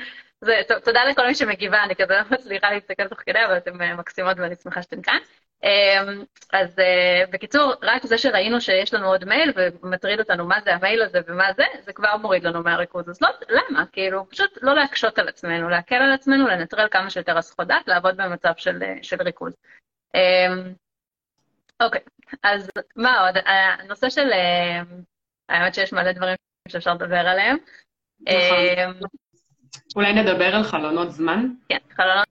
זה, 0.44 0.60
תודה 0.84 1.04
לכל 1.04 1.26
מי 1.26 1.34
שמגיבה, 1.34 1.84
אני 1.84 1.96
כזה 1.96 2.14
לא 2.14 2.22
מצליחה 2.30 2.70
להסתכל 2.70 3.08
תוך 3.08 3.20
כדי, 3.26 3.44
אבל 3.44 3.56
אתן 3.56 3.82
אה, 3.82 3.96
מקסימות 3.96 4.36
ואני 4.38 4.54
שמחה 4.56 4.82
שאתן 4.82 5.02
כאן. 5.02 5.18
אמ, 5.62 6.24
אז 6.52 6.78
אה, 6.78 7.24
בקיצור, 7.30 7.74
רק 7.82 8.06
זה 8.06 8.18
שראינו 8.18 8.60
שיש 8.60 8.94
לנו 8.94 9.06
עוד 9.06 9.24
מייל 9.24 9.52
ומטריד 9.82 10.20
אותנו 10.20 10.46
מה 10.46 10.60
זה 10.64 10.74
המייל 10.74 11.02
הזה 11.02 11.20
ומה 11.26 11.52
זה, 11.56 11.64
זה 11.80 11.92
כבר 11.92 12.16
מוריד 12.16 12.44
לנו 12.44 12.62
מהריכוז. 12.62 13.08
אז 13.10 13.22
לא, 13.22 13.28
למה? 13.48 13.84
כאילו, 13.92 14.30
פשוט 14.30 14.50
לא 14.62 14.74
להקשות 14.74 15.18
על 15.18 15.28
עצמנו, 15.28 15.68
להקל 15.68 15.94
על 15.94 16.12
עצמנו, 16.12 16.48
לנטרל 16.48 16.88
כמה 16.90 17.10
שיותר 17.10 17.38
הסחות 17.38 17.66
דעת, 17.66 17.88
לעבוד 17.88 18.16
במצב 18.16 18.52
של, 18.56 18.82
אה, 18.82 18.94
של 19.02 19.22
ריכוז. 19.22 19.56
אמ, 20.14 20.72
אוקיי, 21.80 22.00
אז 22.42 22.70
מה 22.96 23.20
עוד? 23.20 23.34
הנושא 23.46 24.10
של... 24.10 24.30
האמת 25.48 25.74
שיש 25.74 25.92
מלא 25.92 26.12
דברים 26.12 26.36
שאפשר 26.68 26.94
לדבר 26.94 27.16
עליהם. 27.16 27.56
נכון. 28.20 28.36
אמ, 28.38 28.92
אולי 29.96 30.12
נדבר 30.12 30.54
על 30.56 30.62
חלונות 30.62 31.12
זמן? 31.12 31.46
כן, 31.68 31.78
חלונות 31.96 32.28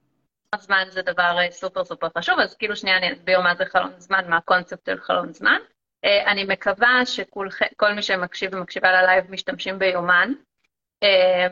זמן 0.62 0.84
זה 0.90 1.02
דבר 1.02 1.38
אה, 1.40 1.52
סופר 1.52 1.84
סופר 1.84 2.08
חשוב, 2.18 2.40
אז 2.40 2.56
כאילו 2.56 2.76
שנייה 2.76 2.98
אני 2.98 3.14
אסביר 3.14 3.42
מה 3.42 3.56
זה 3.56 3.66
חלון 3.66 3.92
זמן, 3.98 4.30
מה 4.30 4.38
הקונספט 4.38 4.86
של 4.86 5.02
חלון 5.02 5.34
זמן. 5.34 5.58
אה, 6.06 6.32
אני 6.32 6.44
מקווה 6.44 7.06
שכל 7.06 7.94
מי 7.96 8.02
שמקשיב 8.02 8.54
ומקשיבה 8.54 8.92
ללייב 8.92 9.32
משתמשים 9.32 9.80
ביומן. 9.80 10.34
אה, 11.04 11.48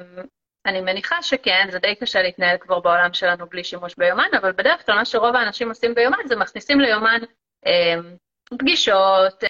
אני 0.65 0.81
מניחה 0.81 1.21
שכן, 1.21 1.67
זה 1.71 1.79
די 1.79 1.95
קשה 1.95 2.21
להתנהל 2.21 2.57
כבר 2.57 2.79
בעולם 2.79 3.13
שלנו 3.13 3.47
בלי 3.47 3.63
שימוש 3.63 3.95
ביומן, 3.95 4.29
אבל 4.41 4.51
בדרך 4.51 4.85
כלל 4.85 4.95
מה 4.95 5.05
שרוב 5.05 5.35
האנשים 5.35 5.69
עושים 5.69 5.95
ביומן 5.95 6.27
זה 6.27 6.35
מכניסים 6.35 6.79
ליומן 6.79 7.19
פגישות, 8.59 9.43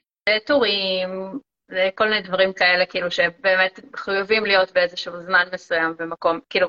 טורים, 0.45 1.39
כל 1.95 2.09
מיני 2.09 2.21
דברים 2.21 2.53
כאלה, 2.53 2.85
כאילו, 2.85 3.11
שבאמת 3.11 3.79
מחויבים 3.93 4.45
להיות 4.45 4.71
באיזשהו 4.71 5.21
זמן 5.21 5.47
מסוים 5.53 5.95
במקום, 5.97 6.39
כאילו, 6.49 6.67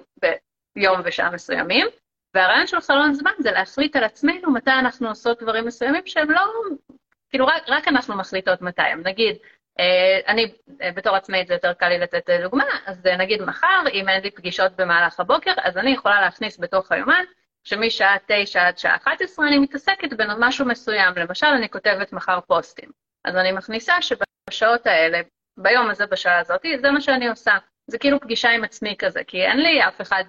ביום 0.76 1.00
ושעה 1.04 1.30
מסוימים. 1.30 1.86
והרעיון 2.34 2.66
של 2.66 2.80
חלון 2.80 3.14
זמן 3.14 3.30
זה 3.38 3.50
להחליט 3.50 3.96
על 3.96 4.04
עצמנו 4.04 4.52
מתי 4.52 4.70
אנחנו 4.70 5.08
עושות 5.08 5.42
דברים 5.42 5.66
מסוימים 5.66 6.02
שהם 6.06 6.30
לא, 6.30 6.40
כאילו, 7.30 7.46
רק, 7.46 7.62
רק 7.68 7.88
אנחנו 7.88 8.16
מחליטות 8.16 8.62
מתי 8.62 8.82
הם. 8.82 9.02
נגיד, 9.04 9.36
אה, 9.78 10.20
אני 10.28 10.52
אה, 10.82 10.92
בתור 10.92 11.16
עצמאית 11.16 11.46
זה 11.48 11.54
יותר 11.54 11.72
קל 11.72 11.88
לי 11.88 11.98
לתת 11.98 12.30
אה, 12.30 12.42
דוגמה, 12.42 12.64
אז 12.86 13.06
נגיד 13.18 13.42
מחר, 13.42 13.82
אם 13.92 14.08
אין 14.08 14.22
לי 14.22 14.30
פגישות 14.30 14.76
במהלך 14.76 15.20
הבוקר, 15.20 15.52
אז 15.62 15.76
אני 15.76 15.90
יכולה 15.90 16.20
להכניס 16.20 16.60
בתוך 16.60 16.92
היומן 16.92 17.24
שמשעה 17.64 18.16
9 18.26 18.66
עד 18.66 18.78
שעה 18.78 18.96
11 18.96 19.46
אני 19.46 19.58
מתעסקת 19.58 20.12
במשהו 20.12 20.66
מסוים. 20.66 21.14
למשל, 21.16 21.46
אני 21.46 21.68
כותבת 21.68 22.12
מחר 22.12 22.40
פוסטים. 22.40 22.90
אז 23.24 23.36
אני 23.36 23.52
מכניסה 23.52 24.02
שב... 24.02 24.16
בשעות 24.50 24.86
האלה, 24.86 25.20
ביום 25.56 25.90
הזה, 25.90 26.06
בשעה 26.06 26.38
הזאת, 26.38 26.66
זה 26.80 26.90
מה 26.90 27.00
שאני 27.00 27.28
עושה. 27.28 27.52
זה 27.86 27.98
כאילו 27.98 28.20
פגישה 28.20 28.50
עם 28.50 28.64
עצמי 28.64 28.96
כזה, 28.98 29.24
כי 29.24 29.42
אין 29.42 29.58
לי 29.58 29.88
אף 29.88 30.00
אחד 30.00 30.24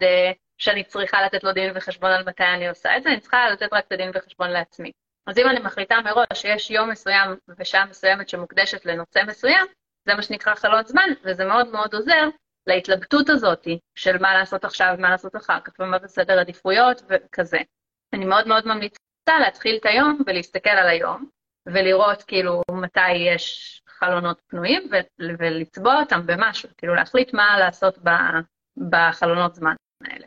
שאני 0.57 0.83
צריכה 0.83 1.21
לתת 1.25 1.43
לו 1.43 1.51
דין 1.51 1.73
וחשבון 1.75 2.11
על 2.11 2.23
מתי 2.23 2.43
אני 2.43 2.69
עושה 2.69 2.97
את 2.97 3.03
זה, 3.03 3.09
אני 3.09 3.19
צריכה 3.19 3.49
לתת 3.49 3.73
רק 3.73 3.85
את 3.87 3.91
הדין 3.91 4.11
וחשבון 4.13 4.49
לעצמי. 4.49 4.91
אז 5.27 5.37
אם 5.37 5.49
אני 5.49 5.59
מחליטה 5.59 5.95
מראש 6.03 6.27
שיש 6.33 6.71
יום 6.71 6.89
מסוים 6.89 7.35
ושעה 7.57 7.85
מסוימת 7.85 8.29
שמוקדשת 8.29 8.85
לנושא 8.85 9.19
מסוים, 9.27 9.65
זה 10.07 10.13
מה 10.15 10.21
שנקרא 10.21 10.55
חלון 10.55 10.85
זמן, 10.85 11.09
וזה 11.23 11.45
מאוד 11.45 11.71
מאוד 11.71 11.95
עוזר 11.95 12.29
להתלבטות 12.67 13.29
הזאת 13.29 13.67
של 13.95 14.17
מה 14.17 14.33
לעשות 14.33 14.65
עכשיו 14.65 14.95
ומה 14.97 15.09
לעשות 15.09 15.35
אחר 15.35 15.59
כך, 15.59 15.73
ומה 15.79 15.99
בסדר 15.99 16.39
עדיפויות 16.39 17.01
וכזה. 17.09 17.57
אני 18.13 18.25
מאוד 18.25 18.47
מאוד 18.47 18.67
ממליצה 18.67 19.39
להתחיל 19.39 19.77
את 19.77 19.85
היום 19.85 20.21
ולהסתכל 20.27 20.69
על 20.69 20.87
היום, 20.87 21.29
ולראות 21.65 22.23
כאילו 22.23 22.61
מתי 22.71 23.11
יש 23.11 23.81
חלונות 23.87 24.41
פנויים 24.47 24.89
ולצבוע 25.19 25.99
אותם 25.99 26.25
במשהו, 26.25 26.69
כאילו 26.77 26.95
להחליט 26.95 27.33
מה 27.33 27.59
לעשות 27.59 27.97
בחלונות 28.89 29.55
זמן 29.55 29.75
האלה. 30.03 30.25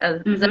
אז 0.00 0.20
mm-hmm. 0.20 0.36
זה, 0.36 0.46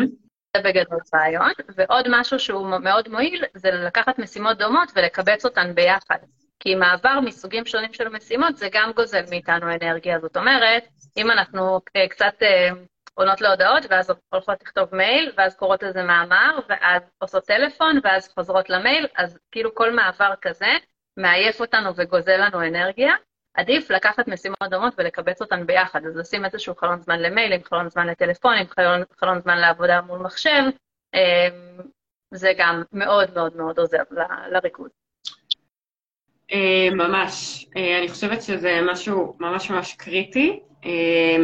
זה 0.58 0.63
בגדול 0.63 0.99
רעיון, 1.15 1.51
ועוד 1.75 2.06
משהו 2.10 2.39
שהוא 2.39 2.67
מאוד 2.67 3.10
מועיל 3.10 3.43
זה 3.53 3.71
לקחת 3.71 4.19
משימות 4.19 4.58
דומות 4.58 4.91
ולקבץ 4.95 5.45
אותן 5.45 5.75
ביחד. 5.75 6.17
כי 6.60 6.75
מעבר 6.75 7.19
מסוגים 7.19 7.65
שונים 7.65 7.93
של 7.93 8.10
משימות 8.10 8.58
זה 8.58 8.67
גם 8.71 8.91
גוזל 8.95 9.23
מאיתנו 9.29 9.75
אנרגיה. 9.75 10.19
זאת 10.19 10.38
אומרת, 10.38 10.84
אם 11.17 11.32
אנחנו 11.32 11.79
קצת 12.10 12.34
אה, 12.41 12.69
עונות 13.13 13.41
להודעות, 13.41 13.86
ואז 13.89 14.12
הולכות 14.29 14.62
לכתוב 14.62 14.95
מייל, 14.95 15.32
ואז 15.38 15.56
קוראות 15.56 15.84
איזה 15.84 16.03
מאמר, 16.03 16.60
ואז 16.69 17.01
עושות 17.17 17.45
טלפון, 17.45 17.99
ואז 18.03 18.34
חוזרות 18.34 18.69
למייל, 18.69 19.08
אז 19.17 19.39
כאילו 19.51 19.75
כל 19.75 19.93
מעבר 19.93 20.34
כזה 20.41 20.71
מעייף 21.17 21.62
אותנו 21.62 21.89
וגוזל 21.95 22.38
לנו 22.38 22.67
אנרגיה. 22.67 23.13
עדיף 23.54 23.92
לקחת 23.92 24.28
משימות 24.28 24.70
דומות 24.70 24.94
ולקבץ 24.98 25.42
אותן 25.42 25.66
ביחד, 25.66 26.06
אז 26.06 26.16
לשים 26.16 26.46
איזשהו 26.46 26.76
חלון 26.76 27.02
זמן 27.02 27.20
למיילים, 27.20 27.63
חלון 27.63 27.89
זמן 27.89 28.08
לטלפונים, 28.08 28.68
חלון, 28.68 29.02
חלון 29.20 29.42
זמן 29.42 29.58
לעבודה 29.58 30.02
מול 30.02 30.20
מחשב, 30.20 30.62
אמ, 31.13 31.20
זה 32.32 32.52
גם 32.58 32.84
מאוד 32.94 33.34
מאוד 33.34 33.58
מאוד 33.58 33.80
עוזר 33.80 34.02
לריכוז. 34.52 34.89
אה, 36.52 36.89
ממש. 36.92 37.66
אה, 37.78 38.00
אני 38.00 38.08
חושבת 38.10 38.42
שזה 38.42 38.80
משהו 38.92 39.36
ממש 39.39 39.72
ממש 39.72 39.94
קריטי, 39.94 40.60
אה, 40.86 41.36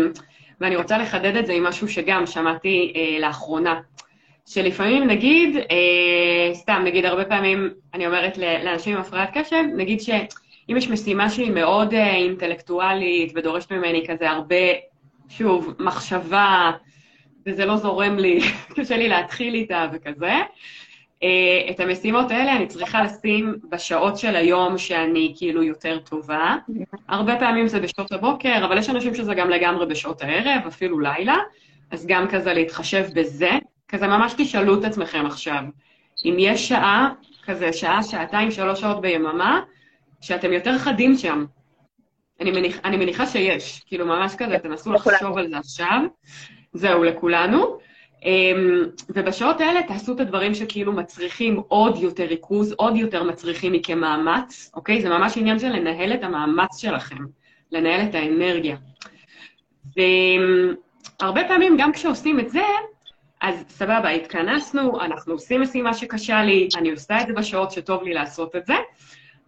ואני 0.61 0.75
רוצה 0.75 0.97
לחדד 0.97 1.35
את 1.35 1.45
זה 1.45 1.53
עם 1.53 1.63
משהו 1.63 1.87
שגם 1.87 2.25
שמעתי 2.25 2.93
לאחרונה. 3.19 3.79
שלפעמים 4.45 5.07
נגיד, 5.07 5.57
סתם, 6.53 6.81
נגיד 6.85 7.05
הרבה 7.05 7.25
פעמים 7.25 7.73
אני 7.93 8.07
אומרת 8.07 8.37
לאנשים 8.37 8.95
עם 8.95 9.01
הפרעת 9.01 9.29
קשב, 9.33 9.63
נגיד 9.77 9.99
שאם 10.69 10.77
יש 10.77 10.89
משימה 10.89 11.29
שהיא 11.29 11.51
מאוד 11.51 11.93
אינטלקטואלית 11.93 13.31
ודורשת 13.35 13.71
ממני 13.71 14.05
כזה 14.07 14.29
הרבה, 14.29 14.55
שוב, 15.29 15.75
מחשבה, 15.79 16.71
וזה 17.45 17.65
לא 17.65 17.77
זורם 17.77 18.17
לי, 18.17 18.39
קשה 18.75 18.97
לי 18.97 19.09
להתחיל 19.09 19.53
איתה 19.53 19.87
וכזה, 19.93 20.33
Uh, 21.19 21.71
את 21.71 21.79
המשימות 21.79 22.31
האלה 22.31 22.55
אני 22.55 22.67
צריכה 22.67 23.03
לשים 23.03 23.55
בשעות 23.69 24.17
של 24.17 24.35
היום 24.35 24.77
שאני 24.77 25.33
כאילו 25.37 25.63
יותר 25.63 25.99
טובה. 25.99 26.55
הרבה 27.07 27.35
פעמים 27.39 27.67
זה 27.67 27.79
בשעות 27.79 28.11
הבוקר, 28.11 28.65
אבל 28.65 28.77
יש 28.77 28.89
אנשים 28.89 29.15
שזה 29.15 29.33
גם 29.33 29.49
לגמרי 29.49 29.85
בשעות 29.85 30.21
הערב, 30.21 30.67
אפילו 30.67 30.99
לילה, 30.99 31.37
אז 31.91 32.07
גם 32.07 32.27
כזה 32.27 32.53
להתחשב 32.53 33.05
בזה. 33.15 33.51
כזה 33.87 34.07
ממש 34.07 34.33
תשאלו 34.37 34.79
את 34.79 34.83
עצמכם 34.83 35.25
עכשיו, 35.25 35.63
אם 36.25 36.35
יש 36.39 36.67
שעה, 36.67 37.09
כזה 37.45 37.73
שעה, 37.73 38.03
שעתיים, 38.03 38.51
שלוש 38.51 38.81
שעות 38.81 39.01
ביממה, 39.01 39.61
שאתם 40.21 40.53
יותר 40.53 40.77
חדים 40.77 41.17
שם. 41.17 41.45
אני, 42.39 42.51
מניח, 42.51 42.77
אני 42.83 42.97
מניחה 42.97 43.25
שיש, 43.25 43.83
כאילו 43.87 44.05
ממש 44.05 44.35
כזה, 44.37 44.59
תנסו 44.59 44.93
לחשוב 44.93 45.37
על 45.37 45.49
זה 45.49 45.57
עכשיו. 45.57 46.01
זהו, 46.73 47.03
לכולנו. 47.03 47.79
אמ, 48.25 48.83
ובשעות 49.09 49.61
האלה 49.61 49.83
תעשו 49.83 50.13
את 50.13 50.19
הדברים 50.19 50.53
שכאילו 50.53 50.93
מצריכים 50.93 51.61
עוד 51.67 51.97
יותר 51.97 52.23
ריכוז, 52.23 52.71
עוד 52.71 52.95
יותר 52.95 53.23
מצריכים 53.23 53.71
מכם 53.71 53.99
מאמץ, 53.99 54.71
אוקיי? 54.73 55.01
זה 55.01 55.09
ממש 55.09 55.37
עניין 55.37 55.59
של 55.59 55.69
לנהל 55.69 56.13
את 56.13 56.23
המאמץ 56.23 56.77
שלכם, 56.77 57.25
לנהל 57.71 58.09
את 58.09 58.15
האנרגיה. 58.15 58.77
והרבה 59.95 61.41
פעמים 61.47 61.77
גם 61.79 61.93
כשעושים 61.93 62.39
את 62.39 62.49
זה, 62.49 62.63
אז 63.41 63.63
סבבה, 63.69 64.09
התכנסנו, 64.09 65.01
אנחנו 65.01 65.33
עושים 65.33 65.61
משימה 65.61 65.93
שקשה 65.93 66.43
לי, 66.43 66.67
אני 66.77 66.91
עושה 66.91 67.21
את 67.21 67.27
זה 67.27 67.33
בשעות 67.33 67.71
שטוב 67.71 68.03
לי 68.03 68.13
לעשות 68.13 68.55
את 68.55 68.65
זה, 68.65 68.75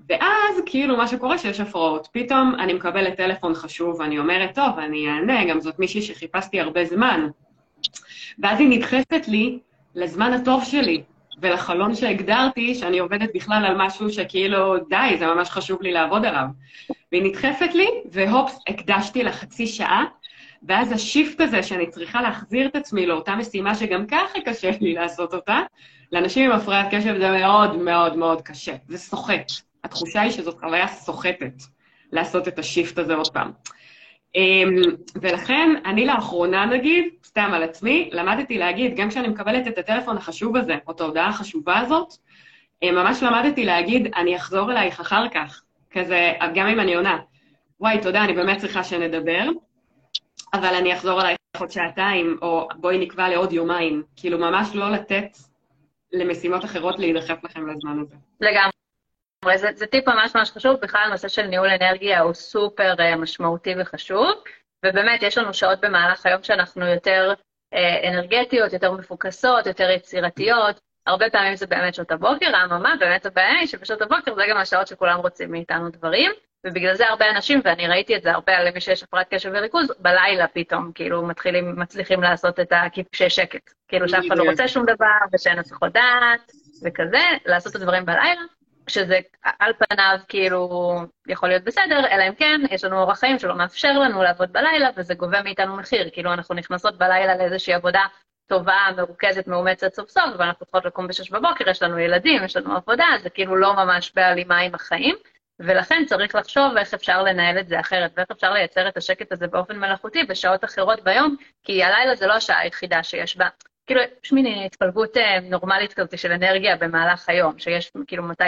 ואז 0.09 0.61
כאילו 0.65 0.97
מה 0.97 1.07
שקורה 1.07 1.37
שיש 1.37 1.59
הפרעות. 1.59 2.07
פתאום 2.11 2.55
אני 2.59 2.73
מקבלת 2.73 3.17
טלפון 3.17 3.53
חשוב, 3.53 3.99
ואני 3.99 4.19
אומרת, 4.19 4.55
טוב, 4.55 4.79
אני 4.79 5.07
אענה, 5.07 5.45
גם 5.45 5.61
זאת 5.61 5.79
מישהי 5.79 6.01
שחיפשתי 6.01 6.59
הרבה 6.59 6.85
זמן, 6.85 7.27
ואז 8.39 8.59
היא 8.59 8.69
נדחפת 8.69 9.27
לי 9.27 9.59
לזמן 9.95 10.33
הטוב 10.33 10.63
שלי, 10.63 11.03
ולחלון 11.41 11.95
שהגדרתי, 11.95 12.75
שאני 12.75 12.99
עובדת 12.99 13.29
בכלל 13.35 13.65
על 13.65 13.77
משהו 13.77 14.09
שכאילו, 14.09 14.77
די, 14.89 15.15
זה 15.19 15.25
ממש 15.27 15.49
חשוב 15.49 15.81
לי 15.81 15.91
לעבוד 15.91 16.25
עליו. 16.25 16.45
והיא 17.11 17.23
נדחפת 17.23 17.73
לי, 17.73 17.87
והופס, 18.11 18.59
הקדשתי 18.67 19.23
לה 19.23 19.31
חצי 19.31 19.67
שעה, 19.67 20.05
ואז 20.67 20.91
השיפט 20.91 21.41
הזה 21.41 21.63
שאני 21.63 21.89
צריכה 21.89 22.21
להחזיר 22.21 22.67
את 22.67 22.75
עצמי 22.75 23.05
לאותה 23.05 23.35
משימה 23.35 23.75
שגם 23.75 24.07
ככה 24.07 24.41
קשה 24.45 24.71
לי 24.81 24.93
לעשות 24.93 25.33
אותה, 25.33 25.59
לאנשים 26.11 26.51
עם 26.51 26.57
הפרעת 26.57 26.87
קשב 26.91 27.17
זה 27.19 27.31
מאוד 27.31 27.77
מאוד 27.77 28.15
מאוד 28.15 28.41
קשה. 28.41 28.75
זה 28.87 28.97
סוחט. 28.97 29.51
התחושה 29.83 30.21
היא 30.21 30.31
שזאת 30.31 30.59
חוויה 30.59 30.87
סוחטת 30.87 31.53
לעשות 32.11 32.47
את 32.47 32.59
השיפט 32.59 32.97
הזה 32.97 33.15
עוד 33.15 33.33
פעם. 33.33 33.51
אמ, 34.35 34.75
ולכן, 35.21 35.69
אני 35.85 36.05
לאחרונה 36.05 36.65
נגיד, 36.65 37.05
סתם 37.25 37.49
על 37.53 37.63
עצמי, 37.63 38.09
למדתי 38.13 38.57
להגיד, 38.57 38.95
גם 38.95 39.09
כשאני 39.09 39.27
מקבלת 39.27 39.67
את 39.67 39.77
הטלפון 39.77 40.17
החשוב 40.17 40.57
הזה, 40.57 40.75
או 40.87 40.91
את 40.91 41.01
ההודעה 41.01 41.27
החשובה 41.27 41.79
הזאת, 41.79 42.13
אה, 42.83 42.91
ממש 42.91 43.23
למדתי 43.23 43.65
להגיד, 43.65 44.07
אני 44.15 44.35
אחזור 44.35 44.71
אלייך 44.71 44.99
אחר 44.99 45.29
כך. 45.29 45.61
כזה, 45.91 46.33
גם 46.53 46.67
אם 46.67 46.79
אני 46.79 46.95
עונה, 46.95 47.19
וואי, 47.79 48.01
תודה, 48.01 48.23
אני 48.23 48.33
באמת 48.33 48.57
צריכה 48.57 48.83
שנדבר, 48.83 49.49
אבל 50.53 50.75
אני 50.75 50.93
אחזור 50.93 51.21
אלייך 51.21 51.37
עוד 51.59 51.71
שעתיים, 51.71 52.37
או 52.41 52.67
בואי 52.75 52.97
נקבע 52.97 53.29
לעוד 53.29 53.53
יומיים. 53.53 54.03
כאילו, 54.15 54.37
ממש 54.37 54.69
לא 54.73 54.91
לתת 54.91 55.37
למשימות 56.13 56.65
אחרות 56.65 56.99
להידחף 56.99 57.43
לכם 57.43 57.67
לזמן 57.67 57.99
הזה. 57.99 58.15
לגמרי. 58.41 58.80
זה, 59.55 59.69
זה 59.75 59.85
טיפ 59.85 60.07
ממש 60.07 60.35
ממש 60.35 60.51
חשוב, 60.51 60.75
בכלל 60.81 61.01
הנושא 61.05 61.27
של 61.27 61.41
ניהול 61.41 61.69
אנרגיה 61.69 62.21
הוא 62.21 62.33
סופר 62.33 62.93
uh, 62.93 63.17
משמעותי 63.17 63.73
וחשוב, 63.79 64.31
ובאמת 64.85 65.23
יש 65.23 65.37
לנו 65.37 65.53
שעות 65.53 65.81
במהלך 65.81 66.25
היום 66.25 66.43
שאנחנו 66.43 66.85
יותר 66.85 67.33
uh, 67.75 68.07
אנרגטיות, 68.07 68.73
יותר 68.73 68.91
מפוקסות, 68.91 69.65
יותר 69.65 69.89
יצירתיות, 69.89 70.79
הרבה 71.07 71.29
פעמים 71.29 71.55
זה 71.55 71.67
באמת 71.67 71.95
שעות 71.95 72.11
הבוקר, 72.11 72.65
אממה, 72.65 72.93
באמת 72.99 73.25
הבעיה 73.25 73.59
היא 73.59 73.67
שבשעות 73.67 74.01
הבוקר 74.01 74.35
זה 74.35 74.41
גם 74.49 74.57
השעות 74.57 74.87
שכולם 74.87 75.19
רוצים 75.19 75.51
מאיתנו 75.51 75.89
דברים, 75.89 76.31
ובגלל 76.65 76.95
זה 76.95 77.07
הרבה 77.07 77.29
אנשים, 77.29 77.61
ואני 77.63 77.87
ראיתי 77.87 78.15
את 78.15 78.21
זה 78.21 78.31
הרבה 78.31 78.57
על 78.57 78.71
מי 78.71 78.81
שיש 78.81 79.03
הפרעת 79.03 79.33
קשב 79.33 79.51
וריכוז, 79.53 79.91
בלילה 79.99 80.47
פתאום, 80.47 80.91
כאילו, 80.95 81.21
מתחילים, 81.21 81.79
מצליחים 81.79 82.21
לעשות 82.21 82.59
את 82.59 82.71
הכיפושי 82.71 83.29
שקט. 83.29 83.73
כאילו 83.87 84.09
שאף 84.09 84.23
אחד 84.27 84.37
לא 84.37 84.43
רוצה 84.43 84.67
שום 84.67 84.85
דבר, 84.85 85.17
ושאין 85.33 85.59
הסחות 85.59 85.93
דעת, 85.93 86.51
וכזה, 86.83 87.23
לעשות 87.45 87.75
את 87.75 87.81
הדברים 87.81 88.05
בלילה, 88.05 88.41
שזה 88.93 89.19
על 89.59 89.73
פניו 89.73 90.17
כאילו 90.27 90.69
יכול 91.27 91.49
להיות 91.49 91.63
בסדר, 91.63 92.07
אלא 92.11 92.23
אם 92.27 92.35
כן, 92.35 92.61
יש 92.71 92.83
לנו 92.83 93.01
אורח 93.01 93.19
חיים 93.19 93.39
שלא 93.39 93.55
מאפשר 93.55 93.99
לנו 93.99 94.23
לעבוד 94.23 94.53
בלילה, 94.53 94.89
וזה 94.95 95.13
גובה 95.13 95.41
מאיתנו 95.41 95.75
מחיר. 95.75 96.09
כאילו, 96.13 96.33
אנחנו 96.33 96.55
נכנסות 96.55 96.97
בלילה 96.97 97.35
לאיזושהי 97.35 97.73
עבודה 97.73 98.01
טובה, 98.47 98.87
מרוכזת, 98.97 99.47
מאומצת 99.47 99.93
סוף 99.93 100.09
סוף, 100.09 100.29
ואנחנו 100.37 100.65
צריכות 100.65 100.85
לקום 100.85 101.07
בשש 101.07 101.31
בבוקר, 101.31 101.69
יש 101.69 101.83
לנו 101.83 101.99
ילדים, 101.99 102.43
יש 102.43 102.57
לנו 102.57 102.75
עבודה, 102.75 103.05
זה 103.23 103.29
כאילו 103.29 103.55
לא 103.55 103.73
ממש 103.73 104.11
בהלימה 104.15 104.57
עם 104.57 104.75
החיים, 104.75 105.15
ולכן 105.59 106.03
צריך 106.07 106.35
לחשוב 106.35 106.77
איך 106.77 106.93
אפשר 106.93 107.23
לנהל 107.23 107.59
את 107.59 107.67
זה 107.67 107.79
אחרת, 107.79 108.11
ואיך 108.17 108.31
אפשר 108.31 108.53
לייצר 108.53 108.87
את 108.87 108.97
השקט 108.97 109.31
הזה 109.31 109.47
באופן 109.47 109.79
מלאכותי 109.79 110.23
בשעות 110.23 110.63
אחרות 110.63 111.03
ביום, 111.03 111.35
כי 111.63 111.83
הלילה 111.83 112.15
זה 112.15 112.27
לא 112.27 112.33
השעה 112.33 112.59
היחידה 112.59 113.03
שיש 113.03 113.37
בה. 113.37 113.47
כאילו, 113.85 114.01
יש 114.23 114.31
מין 114.31 114.45
התפלגות 114.65 115.17
אה, 115.17 115.39
נורמלית 115.39 115.93
כזאת 115.93 116.17
של 116.17 116.31
אנרגיה 116.31 116.75
במהלך 116.75 117.29
היום, 117.29 117.59
שיש 117.59 117.91
כאילו 118.07 118.23
מתי, 118.23 118.43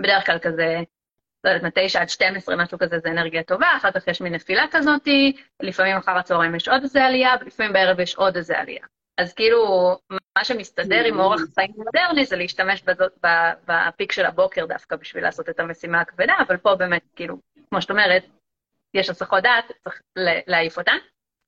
בדרך 0.00 0.26
כלל 0.26 0.38
כזה, 0.38 0.76
לא 1.44 1.50
יודעת, 1.50 1.78
מ-9 1.78 1.98
עד 1.98 2.08
12, 2.08 2.56
משהו 2.56 2.78
כזה, 2.78 2.98
זה 2.98 3.08
אנרגיה 3.08 3.42
טובה, 3.42 3.66
אחר 3.76 3.90
כך 3.90 4.08
יש 4.08 4.20
מין 4.20 4.34
נפילה 4.34 4.64
כזאת, 4.70 5.08
לפעמים 5.62 5.96
אחר 5.96 6.18
הצהריים 6.18 6.54
יש 6.54 6.68
עוד 6.68 6.82
איזה 6.82 7.04
עלייה, 7.04 7.34
ולפעמים 7.40 7.72
בערב 7.72 8.00
יש 8.00 8.14
עוד 8.14 8.36
איזה 8.36 8.58
עלייה. 8.58 8.86
אז 9.18 9.34
כאילו, 9.34 9.90
מה 10.38 10.44
שמסתדר 10.44 11.04
עם 11.04 11.20
אורח 11.20 11.40
חיים 11.54 11.72
מודרני 11.76 12.24
זה 12.24 12.36
להשתמש 12.36 12.82
בזאת, 12.82 13.12
בפיק 13.66 14.12
של 14.12 14.24
הבוקר 14.24 14.66
דווקא 14.66 14.96
בשביל 14.96 15.22
לעשות 15.22 15.48
את 15.48 15.60
המשימה 15.60 16.00
הכבדה, 16.00 16.34
אבל 16.46 16.56
פה 16.56 16.74
באמת, 16.74 17.02
כאילו, 17.16 17.36
כמו 17.70 17.82
שאת 17.82 17.90
אומרת, 17.90 18.24
יש 18.94 19.10
הסחות 19.10 19.42
דעת, 19.42 19.72
צריך 19.84 20.00
להעיף 20.46 20.78
אותן. 20.78 20.96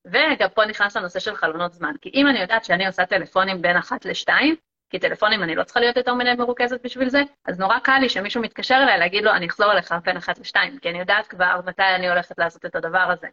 וגם 0.06 0.48
פה 0.54 0.64
נכנס 0.64 0.96
לנושא 0.96 1.20
של 1.20 1.36
חלונות 1.36 1.72
זמן, 1.72 1.94
כי 2.00 2.10
אם 2.14 2.26
אני 2.26 2.40
יודעת 2.40 2.64
שאני 2.64 2.86
עושה 2.86 3.06
טלפונים 3.06 3.62
בין 3.62 3.76
אחת 3.76 4.04
לשתיים, 4.04 4.56
כי 4.94 4.98
טלפונים 4.98 5.42
אני 5.42 5.54
לא 5.54 5.64
צריכה 5.64 5.80
להיות 5.80 5.96
יותר 5.96 6.14
מדי 6.14 6.34
מרוכזת 6.38 6.84
בשביל 6.84 7.08
זה, 7.08 7.22
אז 7.44 7.58
נורא 7.58 7.78
קל 7.78 7.98
לי 8.00 8.08
שמישהו 8.08 8.42
מתקשר 8.42 8.74
אליי 8.82 8.98
להגיד 8.98 9.24
לו, 9.24 9.30
אני 9.30 9.46
אחזור 9.46 9.72
אליך 9.72 9.94
בין 10.04 10.16
אחת 10.16 10.38
לשתיים, 10.38 10.78
כי 10.78 10.90
אני 10.90 10.98
יודעת 10.98 11.26
כבר 11.26 11.60
מתי 11.66 11.82
אני 11.96 12.08
הולכת 12.08 12.38
לעשות 12.38 12.66
את 12.66 12.76
הדבר 12.76 12.98
הזה. 12.98 13.26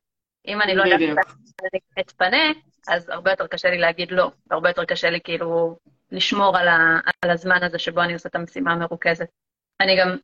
אם 0.47 0.61
אני 0.61 0.75
לא 0.75 0.83
יודעת 0.83 0.99
מתי 0.99 1.23
אני 1.73 1.79
אתפנה, 1.99 2.51
אז 2.87 3.09
הרבה 3.09 3.31
יותר 3.31 3.47
קשה 3.47 3.69
לי 3.69 3.77
להגיד 3.77 4.11
לא, 4.11 4.31
והרבה 4.47 4.69
יותר 4.69 4.85
קשה 4.85 5.09
לי 5.09 5.21
כאילו 5.23 5.77
לשמור 6.11 6.57
על, 6.57 6.67
ה, 6.67 6.99
על 7.21 7.29
הזמן 7.29 7.63
הזה 7.63 7.79
שבו 7.79 8.01
אני 8.01 8.13
עושה 8.13 8.29
את 8.29 8.35
המשימה 8.35 8.71
המרוכזת. 8.71 9.27
אני 9.81 9.97
גם, 9.99 10.17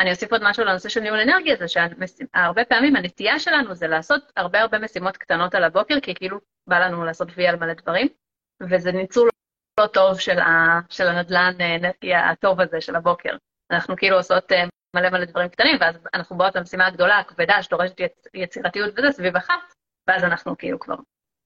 אני 0.00 0.10
אוסיף 0.10 0.32
עוד 0.32 0.40
משהו 0.44 0.64
לנושא 0.64 0.88
של 0.88 1.00
ניהול 1.00 1.20
אנרגיה, 1.20 1.56
זה 1.56 1.66
שהרבה 1.68 2.64
פעמים 2.64 2.96
הנטייה 2.96 3.38
שלנו 3.38 3.74
זה 3.74 3.86
לעשות 3.86 4.32
הרבה 4.36 4.60
הרבה 4.60 4.78
משימות 4.78 5.16
קטנות 5.16 5.54
על 5.54 5.64
הבוקר, 5.64 6.00
כי 6.00 6.14
כאילו 6.14 6.38
בא 6.66 6.78
לנו 6.78 7.04
לעשות 7.04 7.28
וי 7.36 7.46
על 7.46 7.56
מלא 7.56 7.72
דברים, 7.72 8.08
וזה 8.62 8.92
ניצול 8.92 9.28
לא 9.80 9.86
טוב 9.86 10.20
של, 10.20 10.38
ה, 10.38 10.80
של 10.90 11.08
הנדלן 11.08 11.54
אנרגיה 11.60 12.30
הטוב 12.30 12.60
הזה 12.60 12.80
של 12.80 12.96
הבוקר. 12.96 13.36
אנחנו 13.70 13.96
כאילו 13.96 14.16
עושות 14.16 14.52
אה, 14.52 14.64
מלא 14.96 15.10
מלא 15.10 15.24
דברים 15.24 15.48
קטנים, 15.48 15.76
ואז 15.80 15.94
אנחנו 16.14 16.38
באות 16.38 16.56
למשימה 16.56 16.86
הגדולה, 16.86 17.18
הכבדה, 17.18 17.62
שדורשת 17.62 18.00
יצ, 18.00 18.26
יצירתיות 18.34 18.94
וזה, 18.98 19.12
סביב 19.12 19.36
אחת, 19.36 19.74
ואז 20.08 20.24
אנחנו 20.24 20.58
כאילו 20.58 20.78
כבר 20.80 20.94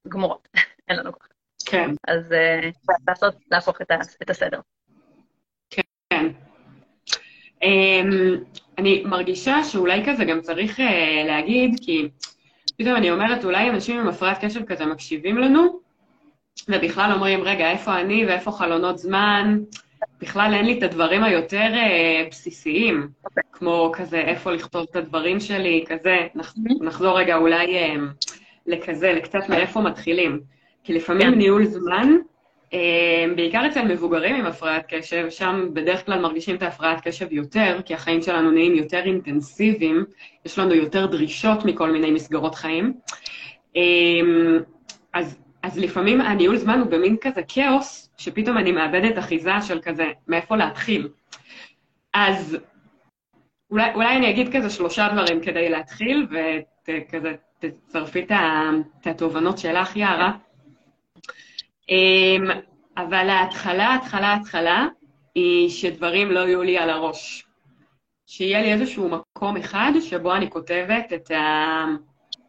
גמורות, 0.09 0.49
אין 0.89 0.99
לנו 0.99 1.13
כוח. 1.13 1.29
כן. 1.67 1.91
אז 2.09 2.33
uh, 2.33 2.95
לעשות, 3.09 3.35
להפוך 3.51 3.81
את, 3.81 3.91
ה, 3.91 3.99
את 4.23 4.31
הסדר. 4.31 4.61
כן. 5.71 6.27
Um, 7.63 8.15
אני 8.79 9.05
מרגישה 9.05 9.65
שאולי 9.65 10.03
כזה 10.07 10.25
גם 10.25 10.41
צריך 10.41 10.79
uh, 10.79 11.27
להגיד, 11.27 11.81
כי 11.83 12.09
פתאום 12.79 12.97
אני 12.97 13.11
אומרת, 13.11 13.45
אולי 13.45 13.71
אנשים 13.71 14.01
עם 14.01 14.09
הפרעת 14.09 14.45
קשב 14.45 14.65
כזה 14.65 14.87
מקשיבים 14.87 15.39
לנו, 15.39 15.81
ובכלל 16.69 17.13
אומרים, 17.13 17.43
רגע, 17.43 17.71
איפה 17.71 18.01
אני 18.01 18.27
ואיפה 18.27 18.51
חלונות 18.51 18.99
זמן? 18.99 19.59
בכלל 20.21 20.55
אין 20.55 20.67
לי 20.67 20.79
את 20.79 20.83
הדברים 20.83 21.25
היותר 21.25 21.75
אה, 21.75 22.25
בסיסיים, 22.31 23.09
כמו 23.53 23.93
כזה, 23.93 24.19
איפה 24.19 24.51
לכתוב 24.51 24.87
את 24.91 24.97
הדברים 24.97 25.41
שלי, 25.41 25.85
כזה. 25.89 26.17
נח, 26.35 26.55
נחזור 26.81 27.19
רגע 27.19 27.37
אולי 27.37 27.77
אה, 27.77 27.95
לכזה, 28.67 29.13
לקצת 29.13 29.49
מאיפה 29.49 29.81
מתחילים. 29.81 30.41
כי 30.85 30.93
לפעמים 30.93 31.33
כן. 31.33 31.39
ניהול 31.39 31.65
זמן, 31.65 32.17
אה, 32.75 33.25
בעיקר 33.37 33.67
אצל 33.67 33.83
מבוגרים 33.83 34.35
עם 34.35 34.47
הפרעת 34.47 34.85
קשב, 34.89 35.27
שם 35.31 35.69
בדרך 35.73 36.07
כלל 36.07 36.21
מרגישים 36.21 36.57
את 36.57 36.63
ההפרעת 36.63 37.01
קשב 37.01 37.33
יותר, 37.33 37.81
כי 37.85 37.95
החיים 37.95 38.23
שלנו 38.23 38.51
נהיים 38.51 38.75
יותר 38.75 39.03
אינטנסיביים, 39.05 40.05
יש 40.47 40.59
לנו 40.59 40.75
יותר 40.75 41.07
דרישות 41.07 41.65
מכל 41.65 41.91
מיני 41.91 42.11
מסגרות 42.11 42.55
חיים. 42.55 42.95
אה, 43.77 43.83
אז, 45.13 45.39
אז 45.67 45.79
לפעמים 45.79 46.21
הניהול 46.21 46.57
זמן 46.57 46.81
הוא 46.81 46.91
במין 46.91 47.17
כזה 47.21 47.41
כאוס, 47.49 48.11
שפתאום 48.17 48.59
אני 48.59 48.73
מאבדת 48.73 49.19
אחיזה 49.19 49.61
של 49.63 49.81
כזה, 49.83 50.13
מאיפה 50.29 50.57
להתחיל. 50.57 51.09
אז 52.15 52.57
אולי, 53.71 53.95
אולי 53.95 54.17
אני 54.17 54.31
אגיד 54.31 54.57
כזה 54.57 54.71
שלושה 54.71 55.09
דברים 55.13 55.41
כדי 55.41 55.69
להתחיל, 55.69 56.27
וכזה 56.89 57.35
תצרפי 57.59 58.27
את 58.31 59.07
התובנות 59.07 59.59
שלך, 59.59 59.97
יערה. 59.97 60.33
אמ, 61.91 62.51
אבל 62.97 63.29
ההתחלה, 63.29 63.87
ההתחלה, 63.87 64.27
ההתחלה, 64.27 64.87
היא 65.35 65.71
שדברים 65.71 66.31
לא 66.31 66.41
יהיו 66.41 66.63
לי 66.63 66.79
על 66.79 66.91
הראש. 66.91 67.47
שיהיה 68.27 68.63
לי 68.63 68.73
איזשהו 68.73 69.09
מקום 69.09 69.57
אחד 69.57 69.93
שבו 70.01 70.35
אני 70.35 70.51
כותבת 70.51 71.13
את 71.13 71.31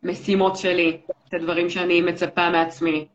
המשימות 0.03 0.57
שלי, 0.57 0.97
את 1.29 1.33
הדברים 1.33 1.69
שאני 1.69 2.01
מצפה 2.01 2.49
מעצמי, 2.49 3.07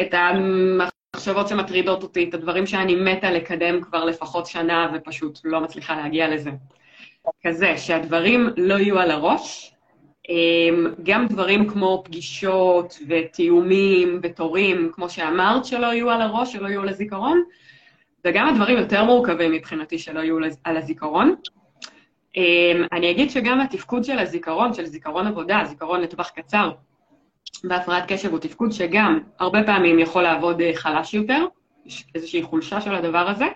את 0.00 0.14
המחשבות 0.14 1.48
שמטרידות 1.48 2.02
אותי, 2.02 2.28
את 2.28 2.34
הדברים 2.34 2.66
שאני 2.66 2.94
מתה 2.94 3.30
לקדם 3.30 3.80
כבר 3.80 4.04
לפחות 4.04 4.46
שנה 4.46 4.92
ופשוט 4.94 5.38
לא 5.44 5.60
מצליחה 5.60 5.96
להגיע 5.96 6.28
לזה. 6.28 6.50
כזה, 7.46 7.78
שהדברים 7.78 8.48
לא 8.56 8.74
יהיו 8.74 8.98
על 8.98 9.10
הראש, 9.10 9.74
אמ, 10.28 10.86
גם 11.02 11.26
דברים 11.26 11.68
כמו 11.68 12.02
פגישות 12.04 12.98
ותיאומים 13.08 14.20
ותורים, 14.22 14.90
כמו 14.92 15.10
שאמרת, 15.10 15.64
שלא 15.64 15.86
יהיו 15.86 16.10
על 16.10 16.22
הראש, 16.22 16.52
שלא 16.52 16.68
יהיו 16.68 16.82
על 16.82 16.88
הזיכרון, 16.88 17.42
וגם 18.24 18.48
הדברים 18.48 18.78
יותר 18.78 19.04
מורכבים 19.04 19.52
מבחינתי 19.52 19.98
שלא 19.98 20.20
יהיו 20.20 20.36
על 20.64 20.76
הזיכרון. 20.76 21.34
אמ, 22.36 22.86
אני 22.92 23.10
אגיד 23.10 23.30
שגם 23.30 23.60
התפקוד 23.60 24.04
של 24.04 24.18
הזיכרון, 24.18 24.74
של 24.74 24.86
זיכרון 24.86 25.26
עבודה, 25.26 25.60
זיכרון 25.64 26.00
לטווח 26.00 26.30
קצר, 26.30 26.70
בהפרעת 27.64 28.04
קשב 28.12 28.30
הוא 28.30 28.38
תפקוד 28.38 28.72
שגם 28.72 29.20
הרבה 29.38 29.62
פעמים 29.62 29.98
יכול 29.98 30.22
לעבוד 30.22 30.60
אה, 30.60 30.70
חלש 30.74 31.14
יותר, 31.14 31.46
יש 31.86 32.04
איזושהי 32.14 32.42
חולשה 32.42 32.80
של 32.80 32.94
הדבר 32.94 33.28
הזה, 33.28 33.46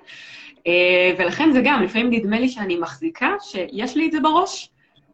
אה, 0.67 1.15
ולכן 1.19 1.53
זה 1.53 1.61
גם, 1.65 1.83
לפעמים 1.83 2.11
נדמה 2.11 2.41
לי 2.41 2.49
שאני 2.49 2.77
מחזיקה, 2.77 3.35
שיש 3.41 3.97
לי 3.97 4.07
את 4.07 4.13
זה 4.13 4.21
בראש, 4.21 4.71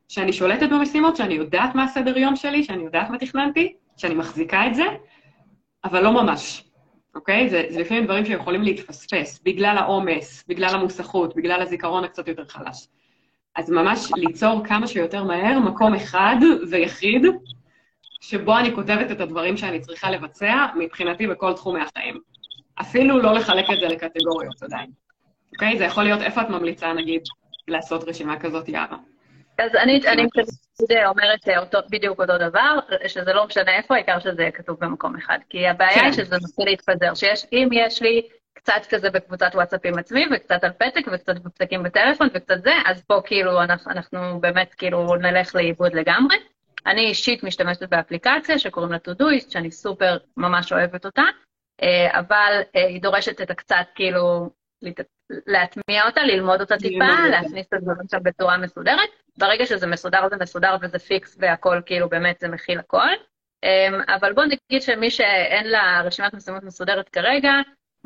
שאני 0.09 0.33
שולטת 0.33 0.69
במשימות, 0.69 1.17
שאני 1.17 1.35
יודעת 1.35 1.75
מה 1.75 1.85
הסדר 1.85 2.19
יום 2.19 2.37
שלי, 2.37 2.65
שאני 2.65 2.85
יודעת 2.85 3.11
מה 3.11 3.19
תכננתי, 3.19 3.75
שאני 3.97 4.15
מחזיקה 4.15 4.67
את 4.67 4.75
זה, 4.75 4.85
אבל 5.85 6.03
לא 6.03 6.13
ממש, 6.13 6.65
אוקיי? 7.15 7.49
זה, 7.49 7.63
זה 7.69 7.81
לפעמים 7.81 8.05
דברים 8.05 8.25
שיכולים 8.25 8.63
להתפספס, 8.63 9.41
בגלל 9.45 9.79
העומס, 9.79 10.45
בגלל 10.49 10.75
המוסכות, 10.75 11.37
בגלל 11.37 11.63
הזיכרון 11.63 12.05
הקצת 12.05 12.29
יותר 12.29 12.45
חלש. 12.45 12.89
אז 13.57 13.71
ממש 13.71 14.11
ליצור 14.17 14.65
כמה 14.65 14.87
שיותר 14.87 15.25
מהר 15.25 15.59
מקום 15.59 15.95
אחד 15.95 16.37
ויחיד, 16.71 17.23
שבו 18.21 18.59
אני 18.59 18.75
כותבת 18.75 19.11
את 19.11 19.21
הדברים 19.21 19.57
שאני 19.57 19.81
צריכה 19.81 20.11
לבצע, 20.11 20.67
מבחינתי 20.77 21.27
בכל 21.27 21.53
תחומי 21.53 21.81
החיים. 21.81 22.21
אפילו 22.81 23.19
לא 23.19 23.35
לחלק 23.35 23.65
את 23.71 23.81
זה 23.81 23.87
לקטגוריות 23.89 24.63
עדיין. 24.63 24.91
אוקיי? 25.53 25.79
זה 25.79 25.85
יכול 25.85 26.05
להיות 26.05 26.21
איפה 26.21 26.43
את 26.43 26.49
ממליצה, 26.49 26.93
נגיד, 26.93 27.23
לעשות 27.69 28.09
רשימה 28.09 28.41
כזאת, 28.41 28.69
יאללה. 28.69 28.97
אז 29.59 29.75
אני, 29.75 30.01
אני 30.07 30.27
אומרת 31.07 31.49
אה, 31.49 31.59
אותו, 31.59 31.79
בדיוק 31.91 32.21
אותו 32.21 32.39
דבר, 32.39 32.79
שזה 33.07 33.33
לא 33.33 33.47
משנה 33.47 33.77
איפה, 33.77 33.95
העיקר 33.95 34.19
שזה 34.19 34.43
יהיה 34.43 34.51
כתוב 34.51 34.77
במקום 34.81 35.17
אחד. 35.17 35.39
כי 35.49 35.67
הבעיה 35.67 35.95
כן. 35.95 36.05
היא 36.05 36.13
שזה 36.13 36.37
מתחיל 36.37 36.65
להתפזר, 36.65 37.15
שיש, 37.15 37.47
אם 37.53 37.69
יש 37.73 38.03
לי 38.03 38.29
קצת 38.55 38.87
כזה 38.91 39.11
בקבוצת 39.11 39.51
וואטסאפ 39.55 39.81
עם 39.85 39.99
עצמי, 39.99 40.25
וקצת 40.33 40.65
על 40.65 40.73
פתק, 40.73 41.07
וקצת 41.13 41.39
בפתקים 41.39 41.83
בטלפון, 41.83 42.29
וקצת 42.35 42.63
זה, 42.63 42.73
אז 42.87 43.05
פה 43.05 43.21
כאילו 43.25 43.63
אנחנו, 43.63 43.93
אנחנו 43.93 44.41
באמת 44.41 44.75
כאילו 44.75 45.17
נלך 45.17 45.55
לאיבוד 45.55 45.95
לגמרי. 45.95 46.37
אני 46.87 47.01
אישית 47.01 47.43
משתמשת 47.45 47.83
באפליקציה 47.83 48.59
שקוראים 48.59 48.93
לה 48.93 48.99
טודויסט, 48.99 49.51
שאני 49.51 49.71
סופר 49.71 50.17
ממש 50.37 50.73
אוהבת 50.73 51.05
אותה, 51.05 51.23
אה, 51.83 52.19
אבל 52.21 52.61
אה, 52.77 52.87
היא 52.87 53.03
דורשת 53.03 53.41
את 53.41 53.51
הקצת 53.51 53.87
כאילו 53.95 54.51
להטמיע 55.47 56.07
אותה, 56.07 56.23
ללמוד 56.23 56.61
אותה 56.61 56.77
טיפה. 56.77 57.29
להכניס 57.31 57.67
את 57.67 57.73
הדברים 57.73 58.09
שם 58.11 58.19
בצורה 58.23 58.59
מסודרת. 58.59 59.09
ברגע 59.39 59.67
שזה 59.67 59.87
מסודר 59.87 60.29
זה 60.29 60.37
מסודר 60.41 60.77
וזה 60.83 60.99
פיקס 60.99 61.37
והכל 61.41 61.81
כאילו 61.87 62.09
באמת 62.09 62.41
זה 62.41 62.49
מכיל 62.49 62.79
הכל. 62.79 63.09
אמ, 63.65 64.01
אבל 64.09 64.33
בוא 64.33 64.45
נגיד 64.45 64.83
שמי 64.83 65.11
שאין 65.11 65.69
לה 65.69 66.03
רשימת 66.05 66.35
משימות 66.35 66.63
מסודרת 66.63 67.09
כרגע, 67.09 67.53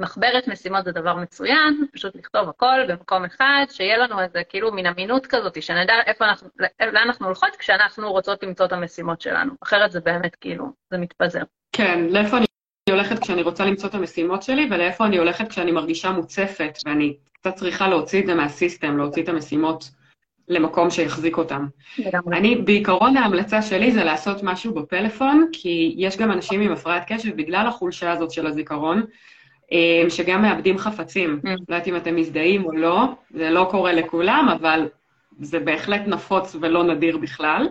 מחברת 0.00 0.48
משימות 0.48 0.84
זה 0.84 0.92
דבר 0.92 1.16
מצוין, 1.16 1.84
פשוט 1.92 2.16
לכתוב 2.16 2.48
הכל 2.48 2.86
במקום 2.88 3.24
אחד, 3.24 3.64
שיהיה 3.70 3.98
לנו 3.98 4.20
איזה 4.20 4.42
כאילו 4.48 4.72
מין 4.72 4.86
אמינות 4.86 5.26
כזאת, 5.26 5.62
שנדע 5.62 5.94
איפה 6.06 6.24
אנחנו, 6.24 6.48
לאן 6.80 6.96
אנחנו 6.96 7.26
הולכות 7.26 7.56
כשאנחנו 7.58 8.12
רוצות 8.12 8.42
למצוא 8.42 8.66
את 8.66 8.72
המשימות 8.72 9.20
שלנו. 9.20 9.52
אחרת 9.62 9.92
זה 9.92 10.00
באמת 10.00 10.36
כאילו, 10.36 10.64
זה 10.90 10.98
מתפזר. 10.98 11.42
כן, 11.72 12.06
לאיפה 12.10 12.36
אני 12.36 12.46
הולכת 12.90 13.18
כשאני 13.18 13.42
רוצה 13.42 13.64
למצוא 13.64 13.88
את 13.88 13.94
המשימות 13.94 14.42
שלי, 14.42 14.68
ולאיפה 14.70 15.06
אני 15.06 15.18
הולכת 15.18 15.48
כשאני 15.48 15.72
מרגישה 15.72 16.10
מוצפת, 16.10 16.78
ואני 16.86 17.16
קצת 17.32 17.54
צריכה 17.54 17.88
להוציא 17.88 18.20
את 18.20 18.26
זה 18.26 18.34
מהסיסטם, 18.34 18.96
להוציא 18.96 19.22
את 19.22 19.28
המשימות 19.28 19.90
למקום 20.48 20.90
שיחזיק 20.90 21.36
אותם. 21.36 21.66
לגמרי. 21.98 22.38
אני, 22.38 22.56
בעיקרון 22.56 23.16
ההמלצה 23.16 23.62
שלי 23.62 23.92
זה 23.92 24.04
לעשות 24.04 24.42
משהו 24.42 24.74
בפלאפון, 24.74 25.48
כי 25.52 25.94
יש 25.98 26.16
גם 26.16 26.32
אנשים 26.32 26.60
עם 26.60 26.72
הפרעת 26.72 27.02
קשב, 27.12 27.36
בגלל 27.36 27.66
החולשה 27.66 28.12
הזאת 28.12 28.30
של 28.30 28.46
הזיכרון, 28.46 29.02
שגם 30.08 30.42
מאבדים 30.42 30.78
חפצים. 30.78 31.40
Mm. 31.44 31.48
לא 31.48 31.74
יודעת 31.74 31.88
אם 31.88 31.96
אתם 31.96 32.16
מזדהים 32.16 32.64
או 32.64 32.72
לא, 32.72 33.04
זה 33.30 33.50
לא 33.50 33.68
קורה 33.70 33.92
לכולם, 33.92 34.48
אבל 34.52 34.88
זה 35.40 35.60
בהחלט 35.60 36.02
נפוץ 36.06 36.56
ולא 36.60 36.84
נדיר 36.84 37.16
בכלל. 37.16 37.68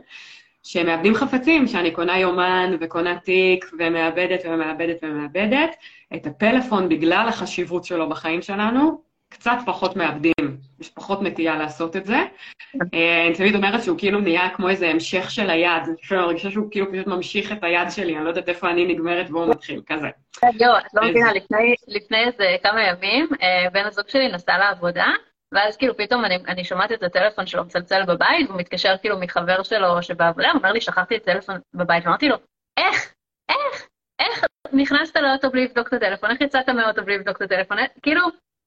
שהם 0.63 0.85
מאבדים 0.85 1.15
חפצים, 1.15 1.67
שאני 1.67 1.91
קונה 1.91 2.19
יומן 2.19 2.75
וקונה 2.79 3.19
תיק 3.19 3.65
ומאבדת 3.79 4.39
ומאבדת 4.45 4.97
ומאבדת, 5.03 5.75
את 6.15 6.27
הפלאפון 6.27 6.89
בגלל 6.89 7.25
החשיבות 7.29 7.85
שלו 7.85 8.09
בחיים 8.09 8.41
שלנו, 8.41 9.01
קצת 9.29 9.57
פחות 9.65 9.95
מאבדים, 9.95 10.57
יש 10.79 10.89
פחות 10.89 11.21
נטייה 11.21 11.57
לעשות 11.57 11.95
את 11.95 12.05
זה. 12.05 12.17
אה, 12.93 13.25
אני 13.27 13.35
תמיד 13.35 13.55
אומרת 13.55 13.83
שהוא 13.83 13.97
כאילו 13.97 14.19
נהיה 14.19 14.49
כמו 14.49 14.69
איזה 14.69 14.89
המשך 14.89 15.31
של 15.31 15.49
היד, 15.49 15.83
אני 16.11 16.19
מרגישה 16.19 16.51
שהוא 16.51 16.67
כאילו 16.71 16.91
פשוט 16.91 17.07
ממשיך 17.07 17.51
את 17.51 17.63
היד 17.63 17.89
שלי, 17.89 18.15
אני 18.15 18.23
לא 18.23 18.29
יודעת 18.29 18.49
איפה 18.49 18.69
אני 18.69 18.85
נגמרת 18.85 19.29
והוא 19.29 19.49
מתחיל, 19.49 19.81
כזה. 19.87 20.07
יואו, 20.59 20.77
את 20.77 20.93
לא 20.93 21.09
מבינה, 21.09 21.31
לפני, 21.87 22.25
איזה 22.25 22.55
כמה 22.63 22.83
ימים, 22.83 23.27
אה, 23.41 23.69
בן 23.73 23.85
הזוג 23.85 24.07
שלי 24.07 24.31
נסע 24.31 24.57
לעבודה, 24.57 25.07
ואז 25.51 25.77
כאילו 25.77 25.97
פתאום 25.97 26.25
אני, 26.25 26.35
אני 26.47 26.63
שומעת 26.63 26.91
את 26.91 27.03
הטלפון 27.03 27.45
שלו 27.45 27.65
מצלצל 27.65 28.05
בבית, 28.05 28.49
והוא 28.49 28.59
מתקשר 28.59 28.95
כאילו 29.01 29.19
מחבר 29.19 29.63
שלו 29.63 30.03
שבעבודה, 30.03 30.51
אומר 30.53 30.71
לי, 30.71 30.81
שכחתי 30.81 31.15
את 31.15 31.21
הטלפון 31.21 31.55
בבית, 31.73 32.05
ואמרתי 32.05 32.29
לו, 32.29 32.35
איך? 32.77 33.13
איך? 33.49 33.87
איך 34.19 34.45
נכנסת 34.73 35.17
לאוטו 35.17 35.49
בלי 35.49 35.65
לבדוק 35.65 35.87
את 35.87 35.93
הטלפון? 35.93 36.31
איך 36.31 36.41
יצאת 36.41 36.69
מהאוטו 36.69 37.05
בלי 37.05 37.17
לבדוק 37.17 37.37
את 37.37 37.41
הטלפון? 37.41 37.77
כאילו, 38.01 38.21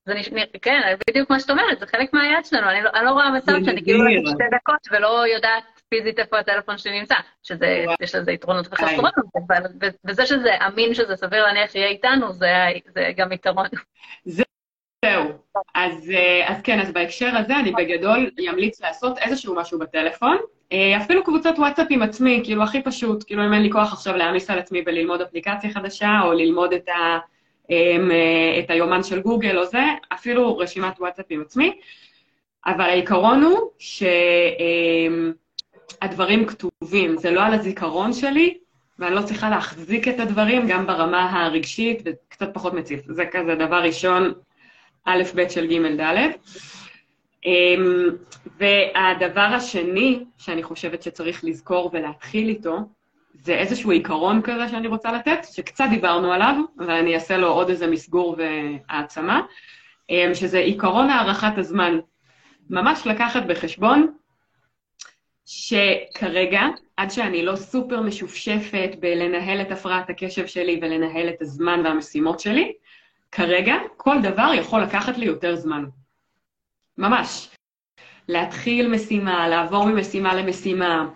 זה 0.06 0.14
נשמע, 0.14 0.40
כן, 0.62 0.80
בדיוק 1.10 1.30
מה 1.30 1.40
שאת 1.40 1.50
אומרת, 1.50 1.80
זה 1.80 1.86
חלק 1.86 2.12
מהיד 2.12 2.44
שלנו, 2.44 2.70
אני 2.70 2.82
לא, 2.82 2.90
אני 2.94 3.04
לא 3.04 3.10
רואה 3.10 3.30
מצב 3.30 3.52
שאני 3.64 3.82
כאילו. 3.82 3.98
הולכת 3.98 4.28
שתי 4.28 4.44
דקות 4.56 4.88
ולא 4.92 5.26
יודעת 5.34 5.64
פיזית 5.88 6.18
איפה 6.18 6.38
הטלפון 6.38 6.78
שלי 6.78 7.00
נמצא, 7.00 7.14
שזה. 7.42 7.84
יש 8.00 8.14
לזה 8.14 8.32
יתרונות 8.32 8.66
וחסרונות, 8.72 9.14
אבל 9.46 9.62
וזה 10.04 10.26
שזה 10.26 10.50
אמין 10.66 10.94
שזה 10.94 11.16
סביר 11.16 11.44
להניח 11.44 11.74
יהיה 11.74 11.86
איתנו, 11.86 12.32
זה, 12.32 12.52
זה 12.94 13.10
גם 13.16 13.32
יתרון. 13.32 13.66
זהו. 14.24 15.24
אז, 15.74 16.10
אה, 16.10 16.44
אז 16.48 16.62
כן, 16.62 16.80
אז 16.80 16.92
בהקשר 16.92 17.36
הזה 17.36 17.56
אני 17.56 17.72
בגדול 17.72 18.30
אמליץ 18.50 18.80
לעשות 18.80 19.18
איזשהו 19.18 19.54
משהו 19.54 19.78
בטלפון, 19.78 20.36
אה, 20.72 20.96
אפילו 21.04 21.24
קבוצת 21.24 21.54
וואטסאפ 21.58 21.86
עם 21.90 22.02
עצמי, 22.02 22.40
כאילו 22.44 22.62
הכי 22.62 22.82
פשוט, 22.82 23.24
כאילו 23.26 23.46
אם 23.46 23.52
אין 23.52 23.62
לי 23.62 23.70
כוח 23.70 23.92
עכשיו 23.92 24.16
להעמיס 24.16 24.50
על 24.50 24.58
עצמי 24.58 24.82
וללמוד 24.86 25.20
אפליקציה 25.20 25.70
חדשה, 25.70 26.20
או 26.24 26.32
ללמוד 26.32 26.72
את, 26.72 26.88
ה, 26.88 27.18
את 28.58 28.70
היומן 28.70 29.02
של 29.02 29.20
גוגל 29.20 29.58
או 29.58 29.66
זה, 29.66 29.82
אפילו 30.12 30.58
רשימת 30.58 31.00
וואטסאפ 31.00 31.26
עם 31.30 31.40
עצמי, 31.40 31.80
אבל 32.66 32.84
העיקרון 32.84 33.42
הוא 33.42 33.70
שהדברים 35.98 36.46
כתובים, 36.46 37.16
זה 37.16 37.30
לא 37.30 37.42
על 37.42 37.54
הזיכרון 37.54 38.12
שלי, 38.12 38.58
ואני 38.98 39.14
לא 39.14 39.22
צריכה 39.22 39.50
להחזיק 39.50 40.08
את 40.08 40.20
הדברים 40.20 40.66
גם 40.68 40.86
ברמה 40.86 41.30
הרגשית, 41.44 42.02
וקצת 42.04 42.54
פחות 42.54 42.74
מציף. 42.74 43.00
זה 43.06 43.26
כזה 43.26 43.54
דבר 43.54 43.82
ראשון, 43.82 44.32
א', 45.04 45.22
ב' 45.34 45.48
של 45.48 45.66
ג', 45.66 46.00
ד'. 46.00 46.16
אמ, 47.46 48.08
והדבר 48.58 49.40
השני 49.40 50.24
שאני 50.38 50.62
חושבת 50.62 51.02
שצריך 51.02 51.44
לזכור 51.44 51.90
ולהתחיל 51.92 52.48
איתו, 52.48 52.78
זה 53.34 53.54
איזשהו 53.54 53.90
עיקרון 53.90 54.42
כזה 54.42 54.68
שאני 54.68 54.86
רוצה 54.86 55.12
לתת, 55.12 55.38
שקצת 55.52 55.84
דיברנו 55.90 56.32
עליו, 56.32 56.54
אבל 56.78 56.90
אני 56.90 57.14
אעשה 57.14 57.36
לו 57.36 57.48
עוד 57.48 57.70
איזה 57.70 57.86
מסגור 57.86 58.36
והעצמה, 58.38 59.40
אמ, 60.10 60.34
שזה 60.34 60.58
עיקרון 60.58 61.10
הארכת 61.10 61.58
הזמן. 61.58 61.98
ממש 62.70 63.06
לקחת 63.06 63.42
בחשבון 63.42 64.12
שכרגע, 65.46 66.62
עד 66.96 67.10
שאני 67.10 67.44
לא 67.44 67.56
סופר 67.56 68.00
משופשפת 68.00 68.90
בלנהל 69.00 69.60
את 69.60 69.70
הפרעת 69.70 70.10
הקשב 70.10 70.46
שלי 70.46 70.78
ולנהל 70.82 71.28
את 71.28 71.42
הזמן 71.42 71.80
והמשימות 71.84 72.40
שלי, 72.40 72.72
כרגע 73.32 73.74
כל 73.96 74.16
דבר 74.22 74.50
יכול 74.54 74.82
לקחת 74.82 75.18
לי 75.18 75.26
יותר 75.26 75.56
זמן. 75.56 75.84
ממש. 76.98 77.48
להתחיל 78.28 78.88
משימה, 78.88 79.48
לעבור 79.48 79.86
ממשימה 79.86 80.34
למשימה, 80.34 81.08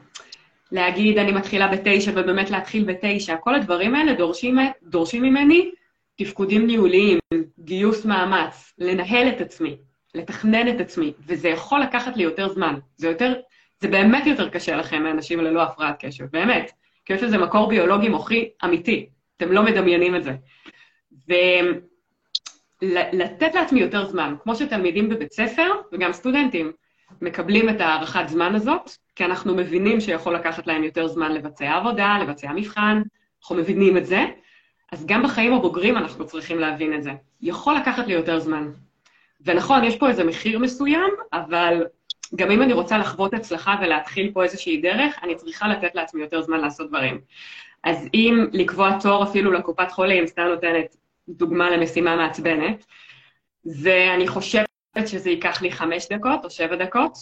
להגיד 0.72 1.18
אני 1.18 1.32
מתחילה 1.32 1.68
בתשע 1.68 2.12
ובאמת 2.14 2.50
להתחיל 2.50 2.84
בתשע, 2.84 3.36
כל 3.36 3.54
הדברים 3.54 3.94
האלה 3.94 4.12
דורשים, 4.12 4.58
דורשים 4.82 5.22
ממני 5.22 5.70
תפקודים 6.16 6.66
ניהוליים, 6.66 7.18
גיוס 7.58 8.04
מאמץ, 8.04 8.74
לנהל 8.78 9.28
את 9.28 9.40
עצמי, 9.40 9.76
לתכנן 10.14 10.68
את 10.68 10.80
עצמי, 10.80 11.12
וזה 11.26 11.48
יכול 11.48 11.80
לקחת 11.80 12.16
לי 12.16 12.22
יותר 12.22 12.48
זמן. 12.48 12.74
זה 12.96 13.08
יותר, 13.08 13.34
זה 13.80 13.88
באמת 13.88 14.26
יותר 14.26 14.48
קשה 14.48 14.76
לכם 14.76 15.02
מאנשים 15.02 15.40
ללא 15.40 15.62
הפרעת 15.62 16.04
קשב, 16.04 16.24
באמת. 16.32 16.70
כי 17.04 17.12
יש 17.12 17.22
לזה 17.22 17.38
מקור 17.38 17.68
ביולוגי 17.68 18.08
מוחי 18.08 18.48
אמיתי, 18.64 19.08
אתם 19.36 19.52
לא 19.52 19.62
מדמיינים 19.62 20.16
את 20.16 20.24
זה. 20.24 20.32
ולתת 22.82 23.54
לעצמי 23.54 23.80
יותר 23.80 24.06
זמן, 24.06 24.34
כמו 24.42 24.56
שתלמידים 24.56 25.08
בבית 25.08 25.32
ספר, 25.32 25.72
וגם 25.92 26.12
סטודנטים, 26.12 26.72
מקבלים 27.20 27.68
את 27.68 27.80
הארכת 27.80 28.28
זמן 28.28 28.54
הזאת, 28.54 28.90
כי 29.16 29.24
אנחנו 29.24 29.54
מבינים 29.54 30.00
שיכול 30.00 30.34
לקחת 30.34 30.66
להם 30.66 30.84
יותר 30.84 31.08
זמן 31.08 31.32
לבצע 31.32 31.76
עבודה, 31.76 32.18
לבצע 32.22 32.52
מבחן, 32.52 33.02
אנחנו 33.40 33.56
מבינים 33.56 33.96
את 33.96 34.06
זה, 34.06 34.24
אז 34.92 35.06
גם 35.06 35.22
בחיים 35.22 35.52
הבוגרים 35.52 35.96
אנחנו 35.96 36.26
צריכים 36.26 36.58
להבין 36.58 36.94
את 36.94 37.02
זה. 37.02 37.10
יכול 37.40 37.74
לקחת 37.74 38.06
לי 38.06 38.12
יותר 38.12 38.38
זמן. 38.38 38.70
ונכון, 39.40 39.84
יש 39.84 39.96
פה 39.96 40.08
איזה 40.08 40.24
מחיר 40.24 40.58
מסוים, 40.58 41.10
אבל 41.32 41.84
גם 42.34 42.50
אם 42.50 42.62
אני 42.62 42.72
רוצה 42.72 42.98
לחוות 42.98 43.34
הצלחה 43.34 43.76
ולהתחיל 43.82 44.30
פה 44.32 44.42
איזושהי 44.42 44.76
דרך, 44.80 45.18
אני 45.22 45.34
צריכה 45.34 45.68
לתת 45.68 45.94
לעצמי 45.94 46.22
יותר 46.22 46.42
זמן 46.42 46.60
לעשות 46.60 46.88
דברים. 46.88 47.20
אז 47.84 48.08
אם 48.14 48.46
לקבוע 48.52 48.98
תור 49.00 49.24
אפילו 49.24 49.52
לקופת 49.52 49.92
חולים, 49.92 50.26
סתם 50.26 50.42
נותנת 50.42 50.96
דוגמה 51.28 51.70
למשימה 51.70 52.16
מעצבנת, 52.16 52.84
ואני 53.82 54.28
חושבת 54.28 54.66
שזה 55.06 55.30
ייקח 55.30 55.62
לי 55.62 55.70
חמש 55.70 56.08
דקות 56.12 56.44
או 56.44 56.50
שבע 56.50 56.76
דקות, 56.76 57.12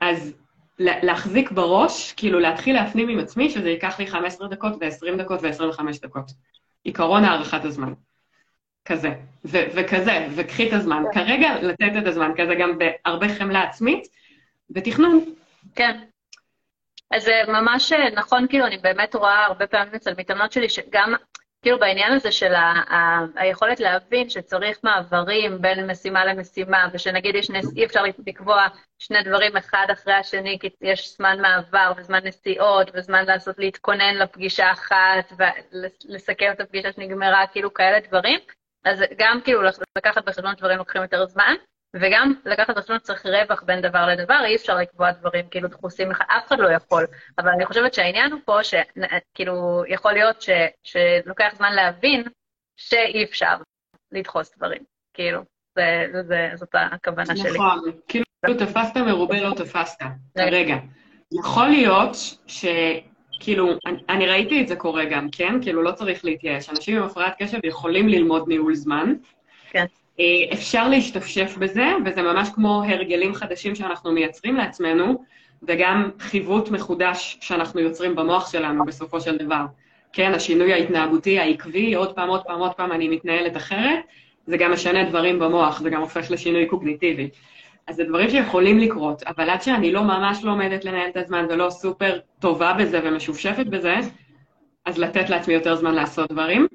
אז 0.00 0.34
להחזיק 0.78 1.50
בראש, 1.50 2.12
כאילו 2.12 2.40
להתחיל 2.40 2.74
להפנים 2.74 3.08
עם 3.08 3.18
עצמי 3.18 3.50
שזה 3.50 3.70
ייקח 3.70 3.98
לי 3.98 4.06
15 4.06 4.48
דקות 4.48 4.72
ו-20 4.80 5.16
דקות 5.18 5.40
ו-25 5.42 5.82
דקות. 6.02 6.30
עיקרון 6.84 7.24
הארכת 7.24 7.64
הזמן. 7.64 7.92
כזה, 8.84 9.08
ו- 9.44 9.66
וכזה, 9.74 10.28
וקחי 10.36 10.68
את 10.68 10.72
הזמן. 10.72 11.02
כן. 11.14 11.24
כרגע 11.24 11.62
לתת 11.62 11.92
את 11.98 12.06
הזמן, 12.06 12.32
כזה 12.36 12.54
גם 12.54 12.78
בהרבה 12.78 13.28
חמלה 13.28 13.62
עצמית 13.62 14.06
ותכנון. 14.74 15.24
כן. 15.74 16.00
אז 17.10 17.22
זה 17.22 17.32
ממש 17.48 17.92
נכון, 17.92 18.46
כאילו, 18.48 18.66
אני 18.66 18.78
באמת 18.78 19.14
רואה 19.14 19.44
הרבה 19.44 19.66
פעמים 19.66 19.94
אצל 19.94 20.14
מתאמנות 20.18 20.52
שלי, 20.52 20.68
שגם 20.68 21.14
כאילו 21.62 21.78
בעניין 21.78 22.12
הזה 22.12 22.32
של 22.32 22.54
ה, 22.54 22.72
ה, 22.94 23.24
היכולת 23.34 23.80
להבין 23.80 24.28
שצריך 24.28 24.78
מעברים 24.82 25.62
בין 25.62 25.90
משימה 25.90 26.24
למשימה, 26.24 26.88
ושנגיד 26.92 27.34
יש 27.34 27.50
נס... 27.50 27.76
אי 27.76 27.84
אפשר 27.84 28.02
לקבוע 28.26 28.66
שני 28.98 29.22
דברים 29.22 29.56
אחד 29.56 29.86
אחרי 29.92 30.14
השני, 30.14 30.58
כי 30.60 30.68
יש 30.80 31.16
זמן 31.16 31.40
מעבר 31.40 31.92
וזמן 31.96 32.26
נסיעות 32.26 32.90
וזמן 32.94 33.24
לעשות, 33.24 33.58
להתכונן 33.58 34.14
לפגישה 34.14 34.72
אחת 34.72 35.32
ולסכם 35.38 36.52
את 36.52 36.60
הפגישה 36.60 36.92
שנגמרה, 36.92 37.46
כאילו 37.52 37.74
כאלה 37.74 38.00
דברים. 38.00 38.40
אז 38.84 39.04
גם 39.18 39.40
כאילו 39.44 39.62
לקחת 39.98 40.24
בחשבון 40.24 40.54
דברים 40.54 40.78
לוקחים 40.78 41.02
יותר 41.02 41.26
זמן, 41.26 41.54
וגם 41.96 42.32
לקחת 42.44 42.76
בחשבון 42.76 42.98
שצריך 42.98 43.26
רווח 43.26 43.62
בין 43.62 43.80
דבר 43.80 44.06
לדבר, 44.06 44.44
אי 44.44 44.56
אפשר 44.56 44.76
לקבוע 44.76 45.10
דברים 45.10 45.48
כאילו 45.50 45.68
דחוסים 45.68 46.10
לך, 46.10 46.20
אף 46.20 46.46
אחד 46.46 46.58
לא 46.58 46.68
יכול. 46.68 47.06
אבל 47.38 47.48
אני 47.48 47.66
חושבת 47.66 47.94
שהעניין 47.94 48.32
הוא 48.32 48.40
פה, 48.44 48.58
שכאילו, 48.64 49.82
יכול 49.88 50.12
להיות 50.12 50.42
ש, 50.42 50.50
שלוקח 50.84 51.54
זמן 51.56 51.72
להבין 51.72 52.24
שאי 52.76 53.24
אפשר 53.24 53.56
לדחוס 54.12 54.56
דברים, 54.56 54.82
כאילו, 55.14 55.40
זה, 55.74 56.06
זה, 56.22 56.50
זאת 56.54 56.74
הכוונה 56.74 57.22
נכון, 57.22 57.36
שלי. 57.36 57.58
נכון, 57.58 57.80
כאילו 58.08 58.24
תפסת 58.58 58.96
מרובה 58.96 59.40
לא 59.40 59.54
תפסת, 59.54 59.98
כרגע. 60.34 60.76
יכול 61.32 61.68
להיות 61.68 62.16
ש... 62.46 62.64
כאילו, 63.40 63.68
אני, 63.86 64.02
אני 64.08 64.26
ראיתי 64.26 64.62
את 64.62 64.68
זה 64.68 64.76
קורה 64.76 65.04
גם, 65.04 65.28
כן? 65.32 65.62
כאילו, 65.62 65.82
לא 65.82 65.92
צריך 65.92 66.24
להתייאש. 66.24 66.68
אנשים 66.68 66.96
עם 66.96 67.02
הפרעת 67.02 67.34
קשב 67.38 67.58
יכולים 67.64 68.08
ללמוד 68.08 68.48
ניהול 68.48 68.74
זמן. 68.74 69.14
כן. 69.70 69.84
אה, 70.20 70.24
אפשר 70.52 70.88
להשתפשף 70.88 71.56
בזה, 71.58 71.86
וזה 72.04 72.22
ממש 72.22 72.48
כמו 72.54 72.82
הרגלים 72.84 73.34
חדשים 73.34 73.74
שאנחנו 73.74 74.12
מייצרים 74.12 74.56
לעצמנו, 74.56 75.24
וגם 75.62 76.10
חיווט 76.18 76.70
מחודש 76.70 77.38
שאנחנו 77.40 77.80
יוצרים 77.80 78.16
במוח 78.16 78.52
שלנו 78.52 78.84
בסופו 78.84 79.20
של 79.20 79.36
דבר. 79.36 79.64
כן, 80.12 80.34
השינוי 80.34 80.72
ההתנהגותי 80.72 81.38
העקבי, 81.38 81.94
עוד 81.94 82.14
פעם, 82.14 82.28
עוד 82.28 82.42
פעם, 82.42 82.60
עוד 82.60 82.72
פעם 82.72 82.92
אני 82.92 83.08
מתנהלת 83.08 83.56
אחרת, 83.56 83.98
זה 84.46 84.56
גם 84.56 84.72
משנה 84.72 85.04
דברים 85.04 85.38
במוח, 85.38 85.80
זה 85.80 85.90
גם 85.90 86.00
הופך 86.00 86.30
לשינוי 86.30 86.66
קוגניטיבי. 86.66 87.30
אז 87.86 87.96
זה 87.96 88.04
דברים 88.04 88.30
שיכולים 88.30 88.78
לקרות, 88.78 89.22
אבל 89.22 89.50
עד 89.50 89.62
שאני 89.62 89.92
לא 89.92 90.02
ממש 90.02 90.44
לומדת 90.44 90.84
לנהל 90.84 91.08
את 91.10 91.16
הזמן 91.16 91.46
ולא 91.48 91.70
סופר 91.70 92.18
טובה 92.38 92.72
בזה 92.72 93.00
ומשופשפת 93.04 93.66
בזה, 93.66 93.94
אז 94.84 94.98
לתת 94.98 95.30
לעצמי 95.30 95.54
יותר 95.54 95.74
זמן 95.74 95.94
לעשות 95.94 96.32
דברים. 96.32 96.66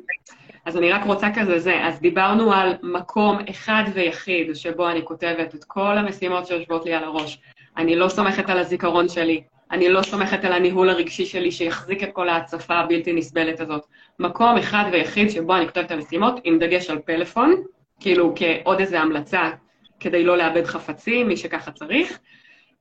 אז 0.66 0.78
אני 0.78 0.92
רק 0.92 1.06
רוצה 1.06 1.28
כזה 1.36 1.60
זה, 1.60 1.86
אז 1.86 2.00
דיברנו 2.00 2.54
על 2.54 2.74
מקום 2.84 3.38
אחד 3.50 3.84
ויחיד 3.94 4.56
שבו 4.56 4.90
אני 4.90 5.06
כותבת 5.06 5.56
את 5.56 5.64
כל 5.64 5.98
המשימות 5.98 6.48
שיושבות 6.48 6.86
לי 6.86 6.94
על 6.94 7.04
הראש. 7.04 7.40
אני 7.78 7.96
לא 7.96 8.10
סומכת 8.10 8.50
על 8.50 8.58
הזיכרון 8.58 9.10
שלי, 9.10 9.44
אני 9.72 9.90
לא 9.90 10.02
סומכת 10.02 10.46
על 10.46 10.54
הניהול 10.54 10.90
הרגשי 10.90 11.26
שלי 11.26 11.52
שיחזיק 11.52 12.04
את 12.04 12.10
כל 12.14 12.30
ההצפה 12.30 12.76
הבלתי 12.76 13.14
נסבלת 13.14 13.60
הזאת. 13.60 13.86
מקום 14.20 14.58
אחד 14.58 14.84
ויחיד 14.92 15.30
שבו 15.30 15.56
אני 15.56 15.66
כותבת 15.66 15.86
את 15.86 15.92
המשימות 15.92 16.40
עם 16.44 16.60
דגש 16.60 16.90
על 16.90 17.00
פלאפון, 17.00 17.56
כאילו 18.00 18.34
כעוד 18.36 18.80
איזו 18.80 18.98
המלצה 18.98 19.52
כדי 20.00 20.24
לא 20.24 20.38
לאבד 20.38 20.66
חפצים, 20.66 21.28
מי 21.28 21.38
שככה 21.38 21.72
צריך. 21.72 22.20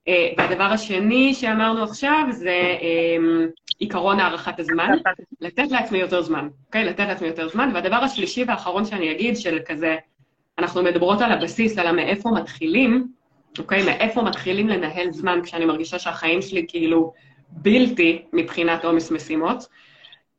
אה, 0.08 0.28
והדבר 0.38 0.64
השני 0.64 1.34
שאמרנו 1.34 1.82
עכשיו 1.82 2.24
זה 2.30 2.76
אמ, 2.80 3.46
עיקרון 3.82 4.20
הארכת 4.20 4.60
הזמן, 4.60 4.90
לתת 5.40 5.70
לעצמי 5.70 5.98
יותר 5.98 6.22
זמן, 6.22 6.48
אוקיי? 6.66 6.84
לתת 6.84 7.04
לעצמי 7.08 7.28
יותר 7.28 7.48
זמן. 7.48 7.70
והדבר 7.74 7.96
השלישי 7.96 8.44
והאחרון 8.44 8.84
שאני 8.84 9.10
אגיד, 9.10 9.36
של 9.36 9.58
כזה, 9.66 9.96
אנחנו 10.58 10.82
מדברות 10.82 11.20
על 11.20 11.32
הבסיס, 11.32 11.78
על 11.78 11.86
המאיפה 11.86 12.30
מתחילים, 12.30 13.08
אוקיי? 13.58 13.84
מאיפה 13.84 14.22
מתחילים 14.22 14.68
לנהל 14.68 15.12
זמן 15.12 15.40
כשאני 15.44 15.64
מרגישה 15.64 15.98
שהחיים 15.98 16.42
שלי 16.42 16.64
כאילו 16.68 17.12
בלתי 17.48 18.22
מבחינת 18.32 18.84
עומס 18.84 19.10
משימות. 19.10 19.66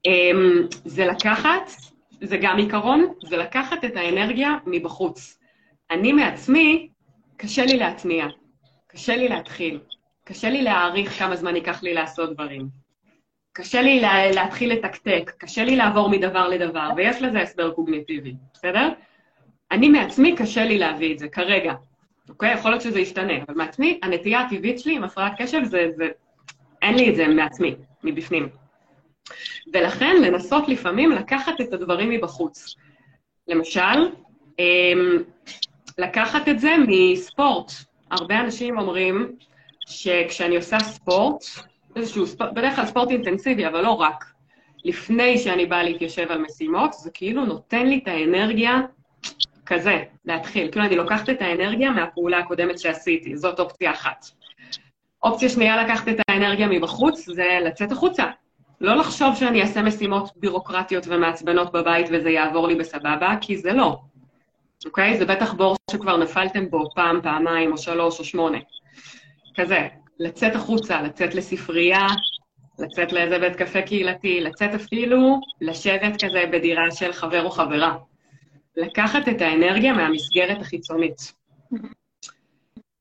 אמ, 0.05 0.67
זה 0.85 1.05
לקחת, 1.05 1.71
זה 2.21 2.37
גם 2.37 2.57
עיקרון, 2.57 3.13
זה 3.23 3.37
לקחת 3.37 3.85
את 3.85 3.95
האנרגיה 3.95 4.57
מבחוץ. 4.65 5.39
אני 5.91 6.13
מעצמי, 6.13 6.89
קשה 7.37 7.65
לי 7.65 7.77
להתניע, 7.77 8.25
קשה 8.87 9.15
לי 9.15 9.27
להתחיל, 9.27 9.79
קשה 10.23 10.49
לי 10.49 10.61
להעריך 10.61 11.19
כמה 11.19 11.35
זמן 11.35 11.55
ייקח 11.55 11.83
לי 11.83 11.93
לעשות 11.93 12.33
דברים. 12.33 12.82
קשה 13.53 13.81
לי 13.81 13.99
לה, 13.99 14.31
להתחיל 14.31 14.73
לתקתק, 14.73 15.31
קשה 15.37 15.63
לי 15.63 15.75
לעבור 15.75 16.09
מדבר 16.09 16.47
לדבר, 16.47 16.89
ויש 16.97 17.21
לזה 17.21 17.41
הסבר 17.41 17.71
קוגניטיבי, 17.71 18.33
בסדר? 18.53 18.89
אני 19.71 19.89
מעצמי, 19.89 20.35
קשה 20.35 20.65
לי 20.65 20.77
להביא 20.77 21.13
את 21.13 21.19
זה, 21.19 21.27
כרגע. 21.27 21.73
אוקיי? 22.29 22.53
יכול 22.53 22.71
להיות 22.71 22.81
שזה 22.81 22.99
ישתנה, 22.99 23.33
אבל 23.47 23.55
מעצמי, 23.55 23.99
הנטייה 24.03 24.41
הטבעית 24.41 24.79
שלי 24.79 24.95
עם 24.95 25.03
הפרעת 25.03 25.33
קשב 25.37 25.63
זה, 25.63 25.87
זה... 25.95 26.09
אין 26.81 26.95
לי 26.95 27.09
את 27.09 27.15
זה 27.15 27.27
מעצמי, 27.27 27.75
מבפנים. 28.03 28.49
ולכן 29.73 30.21
לנסות 30.21 30.69
לפעמים 30.69 31.11
לקחת 31.11 31.61
את 31.61 31.73
הדברים 31.73 32.09
מבחוץ. 32.09 32.75
למשל, 33.47 34.09
אמ, 34.59 35.23
לקחת 35.97 36.49
את 36.49 36.59
זה 36.59 36.75
מספורט. 36.87 37.71
הרבה 38.11 38.39
אנשים 38.39 38.79
אומרים 38.79 39.35
שכשאני 39.87 40.55
עושה 40.55 40.79
ספורט, 40.79 41.43
איזשהו 41.95 42.27
ספורט, 42.27 42.51
בדרך 42.53 42.75
כלל 42.75 42.85
ספורט 42.85 43.09
אינטנסיבי, 43.09 43.67
אבל 43.67 43.81
לא 43.81 43.91
רק, 43.91 44.25
לפני 44.85 45.37
שאני 45.37 45.65
באה 45.65 45.83
להתיישב 45.83 46.31
על 46.31 46.41
משימות, 46.41 46.93
זה 46.93 47.11
כאילו 47.13 47.45
נותן 47.45 47.87
לי 47.87 47.99
את 48.03 48.07
האנרגיה 48.07 48.81
כזה, 49.65 50.03
להתחיל. 50.25 50.71
כאילו 50.71 50.85
אני 50.85 50.95
לוקחת 50.95 51.29
את 51.29 51.41
האנרגיה 51.41 51.91
מהפעולה 51.91 52.37
הקודמת 52.37 52.79
שעשיתי, 52.79 53.37
זאת 53.37 53.59
אופציה 53.59 53.91
אחת. 53.91 54.25
אופציה 55.23 55.49
שנייה 55.49 55.83
לקחת 55.83 56.07
את 56.07 56.15
האנרגיה 56.27 56.67
מבחוץ, 56.67 57.29
זה 57.29 57.59
לצאת 57.65 57.91
החוצה. 57.91 58.25
לא 58.81 58.95
לחשוב 58.95 59.35
שאני 59.35 59.61
אעשה 59.61 59.81
משימות 59.81 60.29
בירוקרטיות 60.35 61.03
ומעצבנות 61.07 61.71
בבית 61.71 62.07
וזה 62.11 62.29
יעבור 62.29 62.67
לי 62.67 62.75
בסבבה, 62.75 63.35
כי 63.41 63.57
זה 63.57 63.73
לא. 63.73 63.99
אוקיי? 64.85 65.17
זה 65.17 65.25
בטח 65.25 65.53
בור 65.53 65.75
שכבר 65.91 66.17
נפלתם 66.17 66.69
בו 66.69 66.89
פעם, 66.95 67.21
פעמיים, 67.21 67.71
או 67.71 67.77
שלוש, 67.77 68.19
או 68.19 68.25
שמונה. 68.25 68.57
כזה, 69.55 69.87
לצאת 70.19 70.55
החוצה, 70.55 71.01
לצאת 71.01 71.35
לספרייה, 71.35 72.07
לצאת 72.79 73.13
לאיזה 73.13 73.39
בית 73.39 73.55
קפה 73.55 73.81
קהילתי, 73.81 74.41
לצאת 74.41 74.73
אפילו 74.73 75.39
לשבת 75.61 76.23
כזה 76.23 76.43
בדירה 76.51 76.91
של 76.91 77.13
חבר 77.13 77.43
או 77.43 77.49
חברה. 77.49 77.97
לקחת 78.77 79.27
את 79.27 79.41
האנרגיה 79.41 79.93
מהמסגרת 79.93 80.61
החיצונית. 80.61 81.33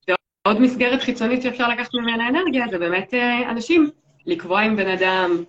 ועוד 0.08 0.60
מסגרת 0.60 1.02
חיצונית 1.02 1.42
שאפשר 1.42 1.68
לקחת 1.68 1.94
ממנה 1.94 2.28
אנרגיה 2.28 2.64
זה 2.70 2.78
באמת 2.78 3.14
אה, 3.14 3.50
אנשים. 3.50 3.90
לקבוע 4.26 4.60
עם 4.60 4.76
בן 4.76 4.88
אדם, 4.88 5.44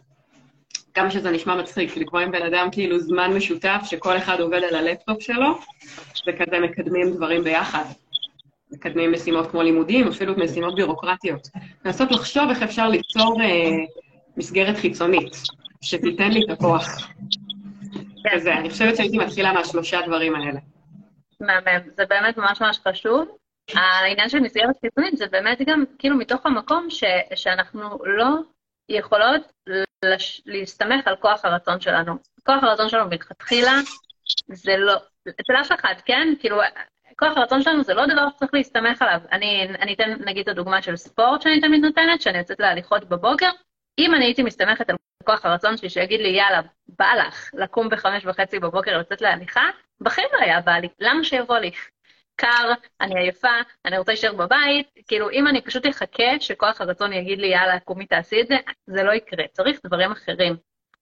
כמה 0.94 1.12
שזה 1.12 1.32
נשמע 1.32 1.56
מצחיק, 1.56 1.98
לקבוע 1.98 2.22
עם 2.22 2.32
בן 2.32 2.42
אדם 2.42 2.68
כאילו 2.72 3.00
זמן 3.00 3.34
משותף 3.34 3.82
שכל 3.86 4.18
אחד 4.18 4.40
עובד 4.40 4.62
על 4.64 4.76
הלפטופ 4.76 5.22
שלו, 5.22 5.60
וכזה 6.28 6.60
מקדמים 6.60 7.14
דברים 7.14 7.44
ביחד. 7.44 7.84
מקדמים 8.74 9.12
משימות 9.12 9.52
כמו 9.52 9.62
לימודים, 9.62 10.08
אפילו 10.08 10.34
משימות 10.38 10.76
בירוקרטיות. 10.76 11.48
לנסות 11.86 12.12
לחשוב 12.12 12.50
איך 12.50 12.64
אפשר 12.64 12.90
ליצור 12.90 13.42
אה, 13.42 13.48
מסגרת 14.38 14.78
חיצונית, 14.78 15.34
שתיתן 15.82 16.32
לי 16.32 16.42
את 16.46 16.50
הכוח. 16.50 17.10
כזה, 18.32 18.54
אני 18.54 18.70
חושבת 18.70 18.96
שהייתי 18.96 19.18
מתחילה 19.18 19.54
מהשלושה 19.54 20.02
דברים 20.08 20.36
האלה. 20.36 20.60
מהמם, 21.40 21.90
זה 21.98 22.06
באמת 22.06 22.38
ממש 22.38 22.62
ממש 22.62 22.80
חשוב. 22.88 23.38
העניין 23.74 24.30
של 24.30 24.40
מסגרת 24.40 24.76
חיצונית 24.82 25.18
זה 25.18 25.26
באמת 25.28 25.62
גם 25.68 25.84
כאילו 26.00 26.18
מתוך 26.18 26.46
המקום 26.46 26.90
ש, 26.90 27.04
שאנחנו 27.36 28.06
לא 28.06 28.26
יכולות 28.90 29.42
לש, 30.06 30.42
להסתמך 30.46 31.08
על 31.08 31.16
כוח 31.16 31.46
הרצון 31.46 31.80
שלנו. 31.80 32.14
כוח 32.46 32.64
הרצון 32.64 32.90
שלנו 32.90 33.10
מלכתחילה 33.10 33.74
זה 34.48 34.78
לא, 34.78 34.94
אצל 35.30 35.54
אף 35.62 35.72
אחד, 35.72 35.94
כן? 36.06 36.28
כאילו, 36.40 36.58
כוח 37.20 37.38
הרצון 37.38 37.62
שלנו 37.62 37.84
זה 37.84 37.94
לא 37.94 38.06
דבר 38.06 38.30
שצריך 38.30 38.54
להסתמך 38.54 39.02
עליו. 39.02 39.20
אני, 39.32 39.68
אני 39.80 39.94
אתן 39.94 40.16
נגיד 40.26 40.42
את 40.42 40.48
הדוגמה 40.48 40.82
של 40.82 40.96
ספורט 40.96 41.42
שאני 41.42 41.62
תמיד 41.62 41.82
נותנת, 41.86 42.22
שאני 42.22 42.38
יוצאת 42.38 42.60
להליכות 42.60 43.04
בבוקר. 43.04 43.50
אם 44.00 44.16
אני 44.16 44.26
הייתי 44.26 44.44
מסתמכת 44.44 44.90
על 44.90 44.96
כוח 45.26 45.46
הרצון 45.46 45.78
שלי 45.78 45.90
שיגיד 45.90 46.20
לי, 46.20 46.30
יאללה, 46.30 46.62
בא 47.00 47.14
לך 47.14 47.50
לקום 47.54 47.90
בחמש 47.90 48.26
וחצי 48.26 48.60
בבוקר 48.60 48.98
לצאת 48.98 49.22
להליכה, 49.22 49.70
בחיים 50.02 50.28
לא 50.34 50.46
היה 50.46 50.62
בא 50.62 50.72
לי. 50.72 50.88
למה 51.00 51.24
שיבוא 51.24 51.58
לי? 51.58 51.72
קר, 52.36 52.74
אני 53.02 53.20
עייפה, 53.20 53.58
אני 53.86 53.98
רוצה 53.98 54.12
להישאר 54.12 54.34
בבית, 54.34 54.88
כאילו, 55.08 55.30
אם 55.30 55.48
אני 55.48 55.62
פשוט 55.62 55.88
אחכה 55.88 56.40
שכוח 56.40 56.82
הרצון 56.82 57.14
יגיד 57.14 57.40
לי, 57.40 57.48
יאללה, 57.48 57.80
קומי 57.80 58.06
תעשי 58.06 58.42
את 58.42 58.48
זה, 58.48 58.56
זה 58.88 59.04
לא 59.04 59.12
יקרה. 59.12 59.44
צריך 59.52 59.80
דברים 59.86 60.12
אחרים. 60.12 60.56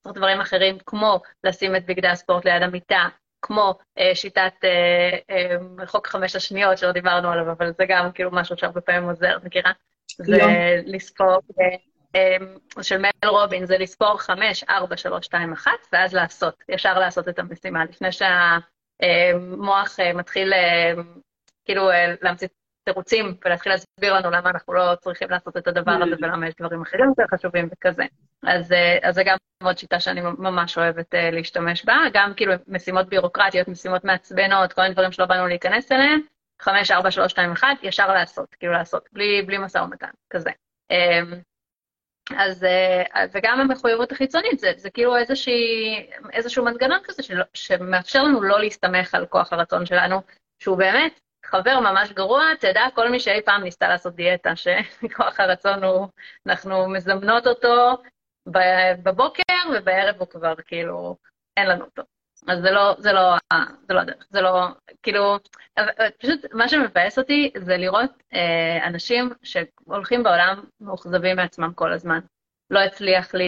צריך 0.03 0.16
דברים 0.16 0.41
אחרים, 0.41 0.78
כמו 0.86 1.20
לשים 1.43 1.76
את 1.76 1.86
בגדי 1.86 2.07
הספורט 2.07 2.45
ליד 2.45 2.62
המיטה, 2.62 3.07
כמו 3.41 3.77
אה, 3.97 4.15
שיטת 4.15 4.53
אה, 4.63 5.17
אה, 5.29 5.87
חוק 5.87 6.07
חמש 6.07 6.35
השניות 6.35 6.77
שלא 6.77 6.91
דיברנו 6.91 7.31
עליו, 7.31 7.51
אבל 7.51 7.73
זה 7.77 7.85
גם 7.87 8.11
כאילו 8.11 8.29
משהו 8.33 8.57
שהרבה 8.57 8.81
פעמים 8.81 9.09
עוזר, 9.09 9.37
מכירה? 9.43 9.71
זה 10.17 10.37
לא. 10.37 10.45
לספור, 10.85 11.39
אה, 11.61 11.75
אה, 12.15 12.83
של 12.83 12.97
מל 12.97 13.29
רובין, 13.29 13.65
זה 13.65 13.77
לספור 13.77 14.17
חמש, 14.17 14.63
ארבע, 14.63 14.97
שלוש, 14.97 15.25
שתיים, 15.25 15.53
אחת, 15.53 15.87
ואז 15.93 16.13
לעשות, 16.13 16.63
ישר 16.69 16.99
לעשות 16.99 17.27
את 17.27 17.39
המשימה, 17.39 17.85
לפני 17.85 18.11
שה... 18.11 18.57
מוח 19.57 19.99
אה, 19.99 20.13
מתחיל 20.13 20.53
אה, 20.53 20.93
כאילו 21.65 21.91
אה, 21.91 22.13
להמציא 22.21 22.47
תירוצים 22.84 23.36
ולהתחיל 23.45 23.71
להסביר 23.71 24.13
לנו 24.13 24.32
למה 24.32 24.49
אנחנו 24.49 24.73
לא 24.73 24.95
צריכים 25.01 25.29
לעשות 25.29 25.57
את 25.57 25.67
הדבר 25.67 25.91
הזה 25.91 26.15
mm. 26.15 26.17
ולמה 26.21 26.47
יש 26.47 26.53
דברים 26.59 26.82
אחרים 26.82 27.09
יותר 27.09 27.23
חשובים 27.36 27.69
וכזה. 27.71 28.03
אז, 28.43 28.73
אז 29.03 29.15
זה 29.15 29.23
גם 29.23 29.38
עוד 29.63 29.77
שיטה 29.77 29.99
שאני 29.99 30.21
ממש 30.21 30.77
אוהבת 30.77 31.13
להשתמש 31.32 31.86
בה, 31.86 31.97
גם 32.13 32.34
כאילו 32.36 32.53
משימות 32.67 33.09
ביורוקרטיות, 33.09 33.67
משימות 33.67 34.03
מעצבנות, 34.03 34.73
כל 34.73 34.82
מיני 34.82 34.93
דברים 34.93 35.11
שלא 35.11 35.25
באנו 35.25 35.47
להיכנס 35.47 35.91
אליהם, 35.91 36.21
5, 36.61 36.91
4, 36.91 37.11
3, 37.11 37.32
2, 37.32 37.51
1, 37.51 37.67
ישר 37.84 38.13
לעשות, 38.13 38.55
כאילו 38.55 38.73
לעשות, 38.73 39.09
בלי, 39.13 39.41
בלי 39.41 39.57
משא 39.57 39.77
ומתן, 39.77 40.09
כזה. 40.29 40.49
אמ, 40.91 41.34
אז, 42.38 42.63
אה, 42.63 43.25
וגם 43.34 43.59
המחויבות 43.59 44.11
החיצונית, 44.11 44.59
זה, 44.59 44.71
זה 44.77 44.89
כאילו 44.89 45.17
איזושהי, 45.17 46.09
איזשהו 46.34 46.65
מנגנון 46.65 46.99
כזה 47.03 47.23
של, 47.23 47.41
שמאפשר 47.53 48.23
לנו 48.23 48.41
לא 48.41 48.59
להסתמך 48.59 49.15
על 49.15 49.25
כוח 49.25 49.53
הרצון 49.53 49.86
שלנו, 49.86 50.21
שהוא 50.59 50.77
באמת 50.77 51.19
חבר 51.52 51.80
ממש 51.80 52.12
גרוע, 52.12 52.43
תדע, 52.60 52.82
כל 52.93 53.10
מי 53.10 53.20
שאי 53.20 53.41
פעם 53.45 53.64
ניסתה 53.64 53.88
לעשות 53.88 54.16
דיאטה, 54.16 54.56
שכוח 54.56 55.39
הרצון 55.39 55.84
הוא, 55.84 56.08
אנחנו 56.47 56.89
מזמנות 56.89 57.47
אותו 57.47 57.97
בבוקר 59.04 59.54
ובערב 59.76 60.16
הוא 60.20 60.28
כבר 60.28 60.54
כאילו, 60.66 61.18
אין 61.58 61.68
לנו 61.68 61.86
אותו. 61.86 62.04
אז 62.47 62.62
זה 62.62 62.72
לא, 62.72 62.95
זה 62.97 63.14
לא, 63.14 63.36
זה 63.88 63.93
לא 63.93 63.99
הדרך, 63.99 64.26
זה 64.30 64.41
לא, 64.41 64.68
כאילו, 65.04 65.38
פשוט 66.20 66.54
מה 66.54 66.70
שמבאס 66.70 67.20
אותי 67.20 67.52
זה 67.58 67.78
לראות 67.78 68.12
אה, 68.34 68.88
אנשים 68.88 69.30
שהולכים 69.43 70.24
בעולם 70.24 70.64
מאוכזבים 70.80 71.36
מעצמם 71.36 71.74
כל 71.76 71.93
הזמן. 71.93 72.20
לא 72.70 72.80
הצליח 72.80 73.34
לי, 73.34 73.47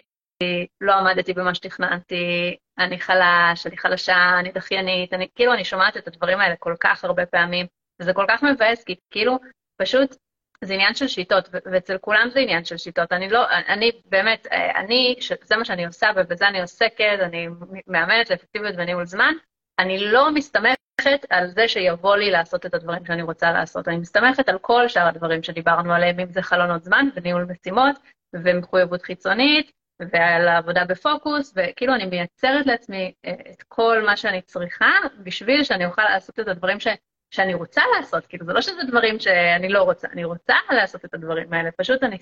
לא 0.82 0.94
עמדתי 0.94 1.34
במה 1.34 1.56
שתכננתי, 1.56 2.58
אני 2.80 3.00
חלש, 3.00 3.68
אני 3.68 3.78
חלשה, 3.78 4.40
אני 4.40 4.52
דחיינית, 4.52 5.14
אני, 5.14 5.28
כאילו, 5.36 5.54
אני 5.54 5.66
שומעת 5.66 5.98
את 5.98 6.08
הדברים 6.08 6.40
האלה 6.40 6.56
כל 6.56 6.76
כך 6.80 7.04
הרבה 7.04 7.26
פעמים, 7.26 7.66
וזה 8.00 8.14
כל 8.14 8.26
כך 8.30 8.44
מבאס, 8.44 8.84
כי 8.84 8.96
כאילו, 9.12 9.40
פשוט 9.78 10.16
זה 10.64 10.74
עניין 10.74 10.96
של 10.96 11.08
שיטות, 11.08 11.50
ואצל 11.72 11.98
כולם 11.98 12.30
זה 12.34 12.40
עניין 12.40 12.66
של 12.66 12.78
שיטות. 12.78 13.12
אני 13.12 13.30
לא, 13.30 13.46
אני 13.68 13.92
באמת, 14.06 14.48
אני, 14.52 15.16
זה 15.44 15.58
מה 15.58 15.66
שאני 15.66 15.86
עושה 15.86 16.10
ובזה 16.16 16.48
אני 16.48 16.62
עוסקת, 16.62 17.18
אני 17.22 17.48
מאמנת 17.88 18.30
לאפקטיביות 18.30 18.76
וניהול 18.78 19.06
זמן, 19.06 19.34
אני 19.80 20.00
לא 20.00 20.32
מסתמכת 20.32 21.26
על 21.30 21.48
זה 21.48 21.68
שיבוא 21.68 22.16
לי 22.16 22.32
לעשות 22.32 22.66
את 22.66 22.74
הדברים 22.74 23.06
שאני 23.06 23.22
רוצה 23.22 23.52
לעשות. 23.52 23.88
אני 23.88 23.98
מסתמכת 23.98 24.50
על 24.50 24.58
כל 24.60 24.88
שאר 24.88 25.08
הדברים 25.08 25.44
שדיברנו 25.44 25.94
עליהם, 25.94 26.20
אם 26.20 26.32
זה 26.32 26.42
חלונות 26.42 26.84
זמן 26.84 27.06
וניהול 27.16 27.46
משימות 27.52 27.96
ומחויבות 28.34 29.02
חיצונית 29.02 29.72
ועל 30.00 30.48
העבודה 30.48 30.86
בפוקוס, 30.86 31.54
וכאילו 31.56 31.96
אני 31.96 32.06
מייצרת 32.06 32.66
לעצמי 32.66 33.14
אה, 33.26 33.34
את 33.52 33.64
כל 33.68 34.04
מה 34.06 34.18
שאני 34.18 34.42
צריכה 34.42 34.92
בשביל 35.24 35.64
שאני 35.64 35.86
אוכל 35.86 36.04
לעשות 36.04 36.40
את 36.40 36.48
הדברים 36.48 36.80
ש... 36.80 36.88
שאני 37.34 37.54
רוצה 37.54 37.82
לעשות, 37.98 38.26
כאילו, 38.28 38.46
זה 38.46 38.54
לא 38.54 38.62
שזה 38.62 38.84
דברים 38.88 39.20
שאני 39.20 39.70
לא 39.70 39.84
רוצה, 39.84 40.08
אני 40.12 40.24
רוצה 40.24 40.56
לעשות 40.70 41.06
את 41.06 41.14
הדברים 41.14 41.54
האלה, 41.54 41.72
פשוט 41.72 42.04
אני, 42.04 42.18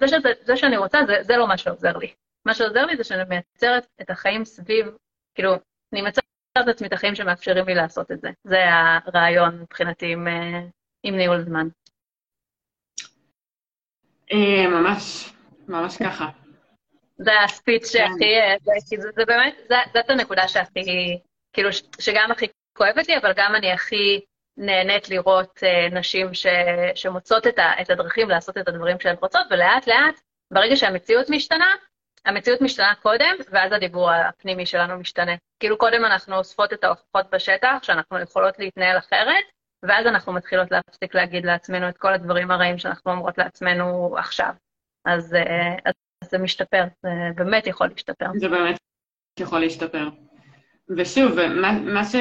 זה, 0.00 0.08
שזה, 0.08 0.32
זה 0.40 0.56
שאני 0.56 0.76
רוצה, 0.76 0.98
זה, 1.06 1.22
זה 1.22 1.36
לא 1.36 1.48
מה 1.48 1.58
שעוזר 1.58 1.96
לי. 1.96 2.14
מה 2.44 2.54
שעוזר 2.54 2.86
לי 2.86 2.96
זה 2.96 3.04
שאני 3.04 3.22
מייצרת 3.28 3.86
את 4.00 4.10
החיים 4.10 4.44
סביב, 4.44 4.86
כאילו, 5.34 5.52
אני 5.92 6.02
מייצרת 6.02 6.24
את 6.58 6.68
עצמי 6.68 6.88
את 6.88 6.92
החיים 6.92 7.14
שמאפשרים 7.14 7.66
לי 7.66 7.74
לעשות 7.74 8.10
את 8.12 8.20
זה. 8.20 8.30
זה 8.44 8.58
הרעיון 8.68 9.60
מבחינתי 9.60 10.12
עם, 10.12 10.28
אה, 10.28 10.60
עם 11.02 11.16
ניהול 11.16 11.42
זמן. 11.44 11.68
אה, 14.32 14.68
ממש, 14.68 15.32
ממש 15.68 15.96
ככה. 15.96 16.28
זה 17.18 17.40
הספיץ 17.44 17.96
כן. 17.96 17.98
שהכי, 17.98 18.40
אה, 18.40 18.78
זה, 18.98 19.10
זה 19.16 19.24
באמת, 19.24 19.56
זאת 19.94 20.10
הנקודה 20.10 20.48
שהכי, 20.48 21.18
כאילו, 21.52 21.70
שגם 21.98 22.32
הכי 22.32 22.46
כואבת 22.78 23.08
לי, 23.08 23.16
אבל 23.16 23.32
גם 23.36 23.54
אני 23.54 23.72
הכי 23.72 24.20
נהנית 24.60 25.08
לראות 25.08 25.62
uh, 25.62 25.94
נשים 25.94 26.34
ש, 26.34 26.46
שמוצאות 26.94 27.46
את, 27.46 27.58
ה, 27.58 27.82
את 27.82 27.90
הדרכים 27.90 28.28
לעשות 28.28 28.58
את 28.58 28.68
הדברים 28.68 29.00
שהן 29.00 29.16
רוצות, 29.20 29.46
ולאט 29.50 29.86
לאט, 29.86 30.20
ברגע 30.52 30.76
שהמציאות 30.76 31.30
משתנה, 31.30 31.74
המציאות 32.24 32.60
משתנה 32.60 32.94
קודם, 33.02 33.36
ואז 33.50 33.72
הדיבור 33.72 34.10
הפנימי 34.10 34.66
שלנו 34.66 34.98
משתנה. 34.98 35.32
כאילו 35.60 35.78
קודם 35.78 36.04
אנחנו 36.04 36.36
אוספות 36.36 36.72
את 36.72 36.84
ההוכחות 36.84 37.30
בשטח, 37.32 37.78
שאנחנו 37.82 38.18
יכולות 38.18 38.58
להתנהל 38.58 38.98
אחרת, 38.98 39.44
ואז 39.82 40.06
אנחנו 40.06 40.32
מתחילות 40.32 40.70
להפסיק 40.70 41.14
להגיד 41.14 41.44
לעצמנו 41.46 41.88
את 41.88 41.98
כל 41.98 42.12
הדברים 42.12 42.50
הרעים 42.50 42.78
שאנחנו 42.78 43.12
אומרות 43.12 43.38
לעצמנו 43.38 44.14
עכשיו. 44.18 44.52
אז, 45.04 45.32
uh, 45.32 45.80
אז 45.86 45.94
זה 46.30 46.38
משתפר, 46.38 46.84
זה 47.02 47.10
באמת 47.36 47.66
יכול 47.66 47.86
להשתפר. 47.86 48.26
זה 48.36 48.48
באמת 48.48 48.78
יכול 49.40 49.60
להשתפר. 49.60 50.08
ושוב, 50.96 51.48
מה, 51.48 51.72
מה 51.72 52.04
ש... 52.04 52.16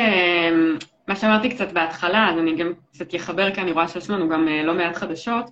מה 1.09 1.15
שאמרתי 1.15 1.49
קצת 1.49 1.71
בהתחלה, 1.71 2.29
אז 2.29 2.37
אני 2.39 2.55
גם 2.55 2.73
קצת 2.91 3.15
אחבר, 3.15 3.51
כי 3.51 3.61
אני 3.61 3.71
רואה 3.71 3.87
שיש 3.87 4.09
לנו 4.09 4.29
גם 4.29 4.47
אה, 4.47 4.63
לא 4.63 4.73
מעט 4.73 4.95
חדשות, 4.95 5.49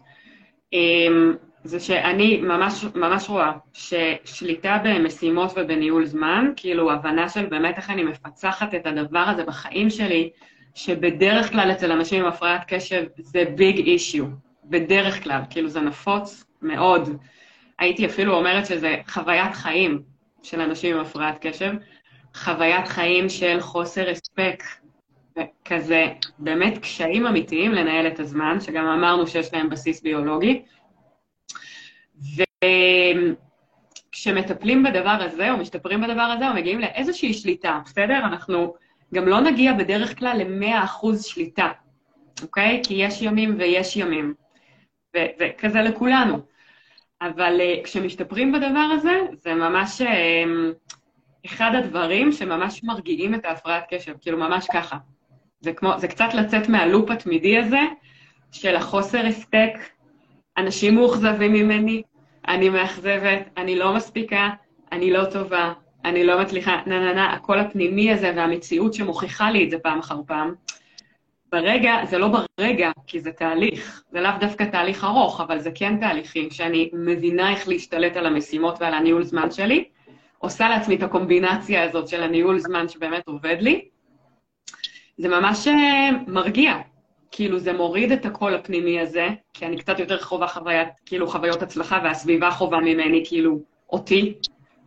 אמ, 0.73 1.33
זה 1.63 1.79
שאני 1.79 2.37
ממש, 2.37 2.85
ממש 2.95 3.29
רואה 3.29 3.51
ששליטה 3.73 4.77
במשימות 4.83 5.51
ובניהול 5.55 6.05
זמן, 6.05 6.51
כאילו 6.55 6.91
הבנה 6.91 7.29
של 7.29 7.45
באמת 7.45 7.77
איך 7.77 7.89
אני 7.89 8.03
מפצחת 8.03 8.75
את 8.75 8.87
הדבר 8.87 9.19
הזה 9.19 9.43
בחיים 9.43 9.89
שלי, 9.89 10.29
שבדרך 10.75 11.51
כלל 11.51 11.71
אצל 11.71 11.91
אנשים 11.91 12.25
עם 12.25 12.27
הפרעת 12.27 12.61
קשב 12.67 13.03
זה 13.17 13.43
ביג 13.55 13.77
אישיו, 13.77 14.25
בדרך 14.63 15.23
כלל, 15.23 15.41
כאילו 15.49 15.69
זה 15.69 15.81
נפוץ 15.81 16.45
מאוד. 16.61 17.17
הייתי 17.79 18.05
אפילו 18.05 18.35
אומרת 18.35 18.65
שזה 18.65 18.95
חוויית 19.07 19.55
חיים 19.55 20.01
של 20.43 20.61
אנשים 20.61 20.95
עם 20.95 21.01
הפרעת 21.01 21.37
קשב, 21.41 21.71
חוויית 22.35 22.87
חיים 22.87 23.29
של 23.29 23.59
חוסר 23.59 24.09
הספק, 24.09 24.63
כזה 25.65 26.07
באמת 26.39 26.77
קשיים 26.77 27.27
אמיתיים 27.27 27.71
לנהל 27.71 28.07
את 28.07 28.19
הזמן, 28.19 28.59
שגם 28.59 28.85
אמרנו 28.85 29.27
שיש 29.27 29.53
להם 29.53 29.69
בסיס 29.69 30.01
ביולוגי. 30.01 30.61
וכשמטפלים 34.11 34.83
בדבר 34.83 35.17
הזה, 35.21 35.51
או 35.51 35.57
משתפרים 35.57 36.01
בדבר 36.01 36.21
הזה, 36.21 36.49
או 36.49 36.53
מגיעים 36.53 36.79
לאיזושהי 36.79 37.33
שליטה, 37.33 37.79
בסדר? 37.85 38.19
אנחנו 38.19 38.73
גם 39.13 39.27
לא 39.27 39.41
נגיע 39.41 39.73
בדרך 39.73 40.19
כלל 40.19 40.37
ל-100% 40.37 41.17
שליטה, 41.21 41.71
אוקיי? 42.41 42.81
כי 42.87 42.93
יש 42.93 43.21
ימים 43.21 43.55
ויש 43.59 43.95
ימים, 43.97 44.33
וכזה 45.17 45.81
לכולנו. 45.81 46.37
אבל 47.21 47.59
uh, 47.59 47.83
כשמשתפרים 47.83 48.51
בדבר 48.51 48.89
הזה, 48.93 49.21
זה 49.33 49.53
ממש 49.53 50.01
uh, 50.01 50.07
אחד 51.45 51.71
הדברים 51.75 52.31
שממש 52.31 52.83
מרגיעים 52.83 53.35
את 53.35 53.45
ההפרעת 53.45 53.83
קשב, 53.89 54.15
כאילו 54.21 54.37
ממש 54.37 54.67
ככה. 54.73 54.97
זה, 55.59 55.73
כמו, 55.73 55.93
זה 55.97 56.07
קצת 56.07 56.33
לצאת 56.33 56.69
מהלופ 56.69 57.11
התמידי 57.11 57.57
הזה 57.57 57.81
של 58.51 58.75
החוסר 58.75 59.25
הספק, 59.25 59.73
אנשים 60.57 60.95
מאוכזבים 60.95 61.53
ממני, 61.53 62.01
אני 62.47 62.69
מאכזבת, 62.69 63.49
אני 63.57 63.75
לא 63.75 63.95
מספיקה, 63.95 64.49
אני 64.91 65.11
לא 65.11 65.25
טובה, 65.25 65.73
אני 66.05 66.23
לא 66.23 66.41
מצליחה, 66.41 66.81
נה 66.85 66.99
נה 66.99 67.13
נה, 67.13 67.33
הקול 67.33 67.59
הפנימי 67.59 68.11
הזה 68.11 68.33
והמציאות 68.35 68.93
שמוכיחה 68.93 69.51
לי 69.51 69.65
את 69.65 69.69
זה 69.69 69.77
פעם 69.79 69.99
אחר 69.99 70.19
פעם. 70.27 70.53
ברגע, 71.51 72.05
זה 72.05 72.17
לא 72.17 72.27
ברגע, 72.59 72.91
כי 73.07 73.19
זה 73.19 73.31
תהליך. 73.31 74.03
זה 74.11 74.21
לאו 74.21 74.31
דווקא 74.39 74.63
תהליך 74.63 75.03
ארוך, 75.03 75.41
אבל 75.41 75.59
זה 75.59 75.71
כן 75.75 75.99
תהליכים 75.99 76.49
שאני 76.49 76.89
מבינה 76.93 77.51
איך 77.51 77.67
להשתלט 77.67 78.17
על 78.17 78.25
המשימות 78.25 78.77
ועל 78.79 78.93
הניהול 78.93 79.23
זמן 79.23 79.51
שלי, 79.51 79.83
עושה 80.37 80.69
לעצמי 80.69 80.95
את 80.95 81.03
הקומבינציה 81.03 81.83
הזאת 81.83 82.07
של 82.07 82.23
הניהול 82.23 82.59
זמן 82.59 82.87
שבאמת 82.87 83.27
עובד 83.27 83.57
לי. 83.59 83.89
זה 85.17 85.27
ממש 85.27 85.67
אה, 85.67 86.09
מרגיע, 86.27 86.73
כאילו 87.31 87.59
זה 87.59 87.73
מוריד 87.73 88.11
את 88.11 88.25
הקול 88.25 88.55
הפנימי 88.55 88.99
הזה, 88.99 89.27
כי 89.53 89.65
אני 89.65 89.77
קצת 89.77 89.99
יותר 89.99 90.19
חווה 90.21 90.47
חוויית, 90.47 90.89
כאילו 91.05 91.27
חוויות 91.27 91.61
הצלחה, 91.61 91.99
והסביבה 92.03 92.51
חווה 92.51 92.79
ממני 92.79 93.23
כאילו 93.27 93.59
אותי, 93.89 94.33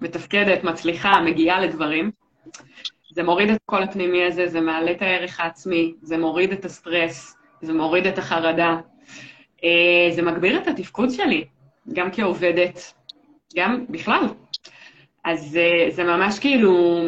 מתפקדת, 0.01 0.65
מצליחה, 0.65 1.21
מגיעה 1.21 1.61
לדברים. 1.61 2.11
זה 3.13 3.23
מוריד 3.23 3.51
את 3.51 3.59
הקול 3.63 3.83
הפנימי 3.83 4.25
הזה, 4.25 4.49
זה 4.49 4.61
מעלה 4.61 4.91
את 4.91 5.03
הערך 5.03 5.41
העצמי, 5.41 5.95
זה 6.03 6.19
מוריד 6.19 6.53
את 6.53 6.65
הסטרס, 6.65 7.37
זה 7.63 7.73
מוריד 7.73 8.07
את 8.07 8.19
החרדה. 8.19 8.77
אה, 9.65 10.11
זה 10.11 10.23
מגביר 10.23 10.59
את 10.59 10.69
התפקוד 10.69 11.11
שלי, 11.11 11.45
גם 11.93 12.09
כעובדת, 12.13 12.95
גם 13.57 13.85
בכלל. 13.89 14.25
אז 15.25 15.57
אה, 15.57 15.91
זה 15.91 16.05
ממש 16.05 16.39
כאילו, 16.39 17.03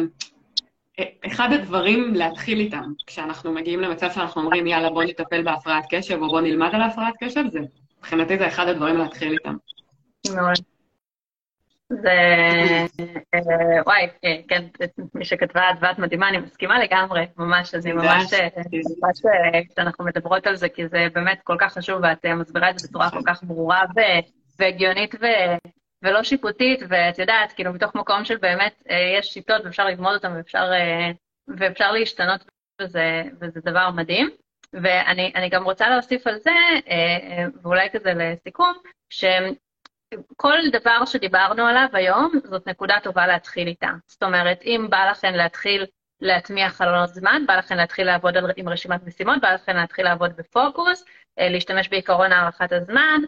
אחד 1.25 1.49
הדברים 1.53 2.13
להתחיל 2.13 2.59
איתם, 2.59 2.91
כשאנחנו 3.07 3.53
מגיעים 3.53 3.79
למצב 3.79 4.11
שאנחנו 4.11 4.41
אומרים, 4.41 4.67
יאללה, 4.67 4.89
בוא 4.89 5.03
נטפל 5.03 5.43
בהפרעת 5.43 5.83
קשב, 5.89 6.21
או 6.21 6.27
בוא 6.27 6.41
נלמד 6.41 6.69
על 6.73 6.81
הפרעת 6.81 7.13
קשב, 7.19 7.43
זה, 7.51 7.59
מבחינתי 7.97 8.37
זה 8.37 8.47
אחד 8.47 8.67
הדברים 8.67 8.97
להתחיל 8.97 9.31
איתם. 9.31 9.55
זה, 12.01 12.11
אה, 13.33 13.81
וואי, 13.85 14.07
אה, 14.25 14.35
כן, 14.47 14.63
מי 15.13 15.25
שכתבה 15.25 15.61
אדוות 15.69 15.99
מדהימה, 15.99 16.29
אני 16.29 16.37
מסכימה 16.37 16.79
לגמרי, 16.79 17.25
ממש, 17.37 17.75
אני 17.75 17.93
ממש, 17.93 18.33
אה, 18.33 18.47
ממש 19.03 19.21
כשאנחנו 19.71 20.05
מדברות 20.05 20.47
על 20.47 20.55
זה, 20.55 20.69
כי 20.69 20.87
זה 20.87 21.07
באמת 21.13 21.39
כל 21.43 21.55
כך 21.59 21.73
חשוב, 21.73 21.99
ואת 22.03 22.25
מסבירה 22.25 22.69
את 22.69 22.79
זה 22.79 22.87
בצורה 22.87 23.09
כל 23.09 23.21
כך 23.27 23.43
ברורה 23.43 23.81
והגיונית 24.59 25.15
ולא 26.03 26.23
שיפוטית, 26.23 26.79
ואת 26.89 27.19
יודעת, 27.19 27.51
כאילו, 27.51 27.73
מתוך 27.73 27.95
מקום 27.95 28.25
של 28.25 28.37
באמת, 28.37 28.83
אה, 28.89 29.15
יש 29.19 29.27
שיטות 29.27 29.61
ואפשר 29.65 29.85
ללמוד 29.85 30.13
אותן 30.13 30.33
ואפשר, 30.35 30.71
אה, 30.73 31.11
ואפשר 31.57 31.91
להשתנות, 31.91 32.43
וזה, 32.81 33.23
וזה 33.41 33.59
דבר 33.63 33.91
מדהים. 33.91 34.29
ואני 34.73 35.49
גם 35.51 35.63
רוצה 35.63 35.89
להוסיף 35.89 36.27
על 36.27 36.39
זה, 36.39 36.51
אה, 36.87 37.45
ואולי 37.61 37.89
כזה 37.93 38.13
לסיכום, 38.15 38.73
שכל 39.09 40.57
דבר 40.71 41.05
שדיברנו 41.05 41.65
עליו 41.65 41.87
היום, 41.93 42.31
זאת 42.43 42.67
נקודה 42.67 42.95
טובה 43.03 43.27
להתחיל 43.27 43.67
איתה. 43.67 43.89
זאת 44.07 44.23
אומרת, 44.23 44.61
אם 44.63 44.87
בא 44.89 45.09
לכם 45.11 45.33
להתחיל 45.33 45.85
להטמיע 46.21 46.69
חלונות 46.69 47.09
זמן, 47.09 47.43
בא 47.47 47.55
לכם 47.55 47.75
להתחיל 47.75 48.05
לעבוד 48.05 48.33
עם 48.55 48.69
רשימת 48.69 49.07
משימות, 49.07 49.41
בא 49.41 49.53
לכם 49.53 49.75
להתחיל 49.75 50.05
לעבוד 50.05 50.31
בפוקוס, 50.37 51.05
להשתמש 51.37 51.89
בעיקרון 51.89 52.31
הערכת 52.31 52.71
הזמן, 52.71 53.21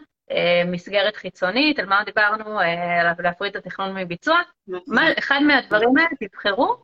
מסגרת 0.66 1.16
חיצונית, 1.16 1.78
על 1.78 1.86
מה 1.86 2.04
דיברנו, 2.04 2.60
אה, 2.60 3.00
עליו 3.00 3.14
להפריד 3.18 3.56
את 3.56 3.66
התכנון 3.66 3.96
מביצוע. 3.96 4.40
מה, 4.86 5.02
אחד 5.18 5.40
מהדברים 5.46 5.98
האלה, 5.98 6.08
תבחרו 6.20 6.76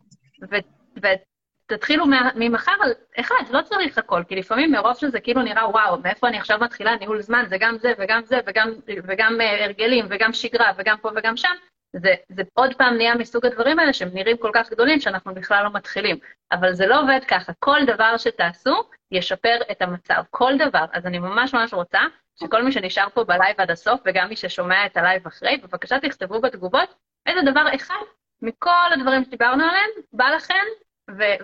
ותתחילו 0.97 2.05
ממחר 2.35 2.75
על 2.81 2.93
אחד, 3.21 3.45
לא 3.51 3.63
צריך 3.63 3.99
הכל, 3.99 4.23
כי 4.29 4.37
לפעמים 4.37 4.73
מרוב 4.73 4.95
שזה 4.97 5.21
כאילו 5.21 5.43
נראה, 5.43 5.69
וואו, 5.69 5.99
מאיפה 5.99 6.29
אני 6.29 6.39
עכשיו 6.39 6.59
מתחילה 6.61 6.97
ניהול 6.97 7.23
זמן, 7.23 7.45
זה 7.49 7.57
גם 7.61 7.77
זה 7.79 7.93
וגם 7.99 8.21
זה 8.25 8.41
וגם, 8.47 8.73
וגם 9.09 9.41
אה, 9.41 9.65
הרגלים 9.65 10.07
וגם 10.11 10.33
שגרה 10.33 10.71
וגם 10.79 10.97
פה 11.03 11.11
וגם 11.17 11.37
שם, 11.37 11.55
זה, 11.97 12.15
זה 12.29 12.43
עוד 12.55 12.75
פעם 12.75 12.97
נהיה 12.97 13.15
מסוג 13.15 13.47
הדברים 13.47 13.79
האלה 13.79 13.93
שהם 13.93 14.09
נראים 14.13 14.37
כל 14.37 14.51
כך 14.55 14.71
גדולים 14.71 15.01
שאנחנו 15.01 15.35
בכלל 15.35 15.65
לא 15.65 15.73
מתחילים. 15.73 16.19
אבל 16.53 16.75
זה 16.75 16.87
לא 16.87 17.01
עובד 17.01 17.21
ככה, 17.29 17.53
כל 17.59 17.81
דבר 17.87 18.17
שתעשו 18.17 18.83
ישפר 19.11 19.57
את 19.71 19.83
המצב, 19.83 20.23
כל 20.31 20.53
דבר. 20.59 20.85
אז 20.93 21.07
אני 21.07 21.19
ממש 21.19 21.55
ממש 21.55 21.75
רוצה 21.75 22.01
שכל 22.41 22.63
מי 22.63 22.73
שנשאר 22.73 23.09
פה 23.15 23.25
בלייב 23.25 23.61
עד 23.61 23.71
הסוף, 23.71 24.01
וגם 24.05 24.29
מי 24.29 24.37
ששומע 24.37 24.87
את 24.87 24.97
הלייב 24.97 25.27
אחרי, 25.27 25.57
בבקשה 25.57 26.01
תכתבו 26.01 26.41
בתגובות 26.41 26.95
איזה 27.27 27.51
דבר 27.51 27.67
אחד 27.75 28.05
מכל 28.43 28.93
הדברים 28.93 29.25
שדיברנו 29.25 29.65
עליהם 29.65 29.91
בא 30.13 30.25
לכם, 30.25 30.65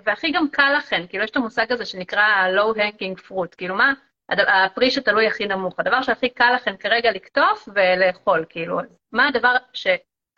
והכי 0.05 0.31
גם 0.31 0.49
קל 0.51 0.73
לכם, 0.77 1.05
כאילו 1.09 1.23
יש 1.23 1.29
את 1.29 1.35
המושג 1.35 1.71
הזה 1.71 1.85
שנקרא 1.85 2.23
low 2.55 2.77
hanging 2.77 3.27
fruit, 3.27 3.55
כאילו 3.57 3.75
מה, 3.75 3.93
הפרי 4.29 4.91
שתלוי 4.91 5.27
הכי 5.27 5.45
נמוך, 5.45 5.79
הדבר 5.79 6.01
שהכי 6.01 6.29
קל 6.29 6.51
לכם 6.55 6.77
כרגע 6.77 7.11
לקטוף 7.11 7.69
ולאכול, 7.75 8.45
כאילו, 8.49 8.79
מה 9.11 9.27
הדבר 9.27 9.55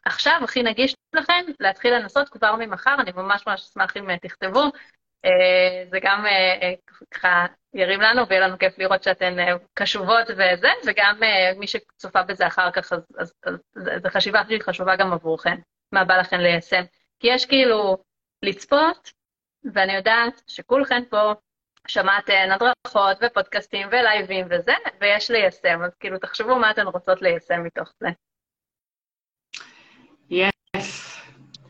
שעכשיו 0.03 0.41
הכי 0.43 0.63
נגיש 0.63 0.95
לכם 1.13 1.45
להתחיל 1.59 1.93
לנסות 1.93 2.29
כבר 2.29 2.55
ממחר, 2.55 2.95
אני 2.99 3.11
ממש 3.15 3.47
ממש 3.47 3.61
אשמח 3.61 3.97
אם 3.97 4.17
תכתבו. 4.17 4.63
אה, 5.25 5.85
זה 5.91 5.99
גם 6.01 6.25
אה, 6.25 6.57
אה, 6.61 6.73
ככה 7.11 7.45
ירים 7.73 8.01
לנו, 8.01 8.27
ויהיה 8.27 8.47
לנו 8.47 8.57
כיף 8.57 8.77
לראות 8.77 9.03
שאתן 9.03 9.35
קשובות 9.73 10.27
וזה, 10.29 10.69
וגם 10.87 11.19
מי 11.57 11.67
שצופה 11.67 12.23
בזה 12.23 12.47
אחר 12.47 12.71
כך, 12.71 12.93
אז 13.17 13.33
זו 13.75 14.09
חשיבה 14.09 14.39
הכי 14.39 14.61
חשובה 14.61 14.95
גם 14.95 15.13
עבורכם, 15.13 15.55
מה 15.91 16.03
בא 16.03 16.17
לכם 16.17 16.37
ליישם. 16.37 16.83
כי 17.19 17.27
יש 17.27 17.45
כאילו 17.45 17.97
לצפות, 18.43 19.11
ואני 19.73 19.95
יודעת 19.95 20.41
שכולכן 20.47 21.03
פה 21.09 21.33
שמעתן 21.87 22.49
הדרכות 22.51 23.17
ופודקאסטים 23.21 23.87
ולייבים 23.87 24.47
וזה, 24.49 24.73
ויש 25.01 25.31
ליישם, 25.31 25.83
אז 25.85 25.95
כאילו 25.99 26.19
תחשבו 26.19 26.55
מה 26.55 26.71
אתן 26.71 26.87
רוצות 26.87 27.21
ליישם 27.21 27.63
מתוך 27.63 27.93
זה. 27.99 28.07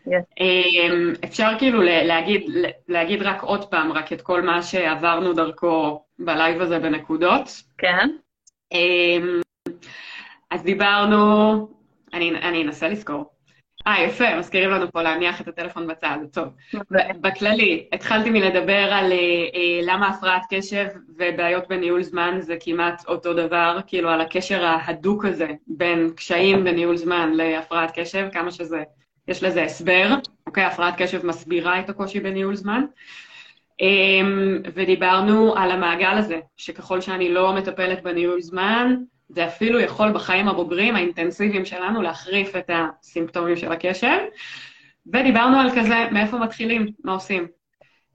אמ, 0.08 1.14
אפשר 1.24 1.52
כאילו 1.60 1.82
להגיד, 1.82 2.42
להגיד 2.88 3.22
רק 3.22 3.42
עוד 3.42 3.70
פעם, 3.70 3.92
רק 3.92 4.14
את 4.14 4.22
כל 4.22 4.42
מה 4.42 4.62
שעברנו 4.62 5.34
דרכו 5.34 6.04
בלייב 6.20 6.62
הזה 6.62 6.80
בנקודות. 6.80 7.62
כן. 7.78 8.10
אמ, 8.72 9.42
אז 10.50 10.64
דיברנו, 10.64 11.68
אני, 12.14 12.30
אני 12.32 12.64
אנסה 12.64 12.88
לזכור. 12.88 13.26
אה, 13.88 14.04
יפה, 14.04 14.36
מזכירים 14.40 14.70
לנו 14.70 14.92
פה 14.92 15.02
להניח 15.02 15.42
את 15.42 15.48
הטלפון 15.48 15.88
בצד, 15.88 16.18
טוב. 16.34 16.48
בכללי, 17.22 17.88
התחלתי 17.94 18.30
מלדבר 18.30 18.94
על 18.94 19.12
אה, 19.12 19.80
למה 19.84 20.08
הפרעת 20.08 20.42
קשב 20.50 20.86
ובעיות 21.18 21.68
בניהול 21.68 22.04
זמן 22.04 22.38
זה 22.40 22.56
כמעט 22.60 23.08
אותו 23.08 23.34
דבר, 23.34 23.80
כאילו 23.88 24.10
על 24.10 24.22
הקשר 24.22 24.66
ההדוק 24.66 25.26
הזה 25.26 25.48
בין 25.68 26.12
קשיים 26.16 26.64
בניהול 26.64 26.98
זמן 26.98 27.32
להפרעת 27.34 27.92
קשב, 28.00 28.28
כמה 28.32 28.52
שזה 28.52 28.84
יש 29.28 29.44
לזה 29.44 29.64
הסבר, 29.64 30.16
אוקיי? 30.48 30.64
הפרעת 30.64 30.94
קשב 30.98 31.26
מסבירה 31.26 31.80
את 31.80 31.90
הקושי 31.90 32.20
בניהול 32.20 32.56
זמן. 32.56 32.84
אמ, 33.82 34.58
ודיברנו 34.74 35.56
על 35.58 35.72
המעגל 35.72 36.18
הזה, 36.18 36.40
שככל 36.58 37.02
שאני 37.02 37.34
לא 37.34 37.54
מטפלת 37.54 38.04
בניהול 38.04 38.42
זמן, 38.42 38.96
זה 39.30 39.48
אפילו 39.48 39.80
יכול 39.80 40.12
בחיים 40.12 40.48
הבוגרים, 40.48 40.96
האינטנסיביים 40.96 41.66
שלנו, 41.66 42.02
להחריף 42.02 42.56
את 42.56 42.70
הסימפטומים 42.74 43.56
של 43.56 43.72
הקשב. 43.72 44.18
ודיברנו 45.14 45.60
על 45.60 45.70
כזה, 45.76 46.08
מאיפה 46.12 46.38
מתחילים, 46.38 46.88
מה 47.04 47.14
עושים. 47.14 47.48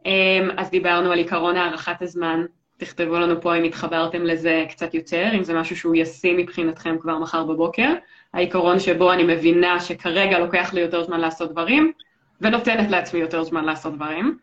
אמ, 0.06 0.50
אז 0.56 0.70
דיברנו 0.70 1.12
על 1.12 1.18
עיקרון 1.18 1.56
הארכת 1.56 2.02
הזמן, 2.02 2.44
תכתבו 2.76 3.18
לנו 3.18 3.40
פה 3.40 3.56
אם 3.56 3.64
התחברתם 3.64 4.22
לזה 4.22 4.64
קצת 4.68 4.94
יותר, 4.94 5.28
אם 5.36 5.44
זה 5.44 5.54
משהו 5.54 5.76
שהוא 5.76 5.94
ישים 5.96 6.36
מבחינתכם 6.36 6.96
כבר 7.00 7.18
מחר 7.18 7.44
בבוקר. 7.44 7.94
העיקרון 8.34 8.78
שבו 8.78 9.12
אני 9.12 9.24
מבינה 9.24 9.80
שכרגע 9.80 10.38
לוקח 10.38 10.74
לי 10.74 10.80
יותר 10.80 11.04
זמן 11.04 11.20
לעשות 11.20 11.52
דברים, 11.52 11.92
ונותנת 12.40 12.90
לעצמי 12.90 13.20
יותר 13.20 13.42
זמן 13.42 13.64
לעשות 13.64 13.94
דברים. 13.94 14.38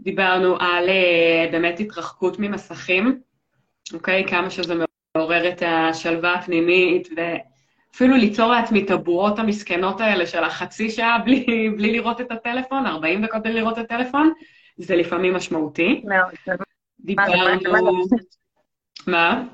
דיברנו 0.00 0.56
על 0.60 0.88
אה, 0.88 1.48
באמת 1.52 1.80
התרחקות 1.80 2.38
ממסכים, 2.38 3.20
אוקיי? 3.94 4.24
כמה 4.28 4.50
שזה 4.50 4.74
מעורר 5.16 5.48
את 5.48 5.62
השלווה 5.66 6.34
הפנימית, 6.34 7.08
ואפילו 7.16 8.16
ליצור 8.16 8.50
לעצמי 8.50 8.82
את 8.84 8.90
הבועות 8.90 9.38
המסכנות 9.38 10.00
האלה 10.00 10.26
של 10.26 10.44
החצי 10.44 10.90
שעה 10.90 11.18
בלי, 11.18 11.46
בלי 11.76 11.92
לראות 11.92 12.20
את 12.20 12.32
הטלפון, 12.32 12.86
40 12.86 13.26
דקות 13.26 13.42
בלי 13.42 13.52
לראות 13.52 13.78
את 13.78 13.84
הטלפון, 13.84 14.32
זה 14.76 14.96
לפעמים 14.96 15.34
משמעותי. 15.34 16.02
מאוד. 16.04 16.34
דיברנו... 17.00 18.04
מה? 19.06 19.44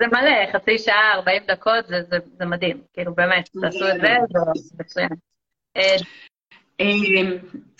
זה 0.00 0.06
מלא, 0.06 0.52
חצי 0.52 0.78
שעה, 0.78 1.14
40 1.14 1.42
דקות, 1.46 1.86
זה, 1.86 2.02
זה, 2.02 2.18
זה 2.38 2.44
מדהים. 2.44 2.82
כאילו, 2.92 3.14
באמת, 3.14 3.48
תעשו 3.62 3.88
את 3.88 4.00
זה, 4.00 4.16
זה 4.54 4.74
מצוין. 4.80 5.08
אה, 5.76 5.96
אה, 6.80 6.86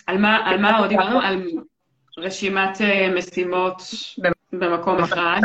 על 0.07 0.17
מה 0.57 0.77
עוד 0.77 0.89
דיברנו? 0.89 1.21
על 1.21 1.43
רשימת 2.17 2.81
אה, 2.81 3.13
משימות 3.15 3.81
במקום 4.53 4.99
אחד. 4.99 5.39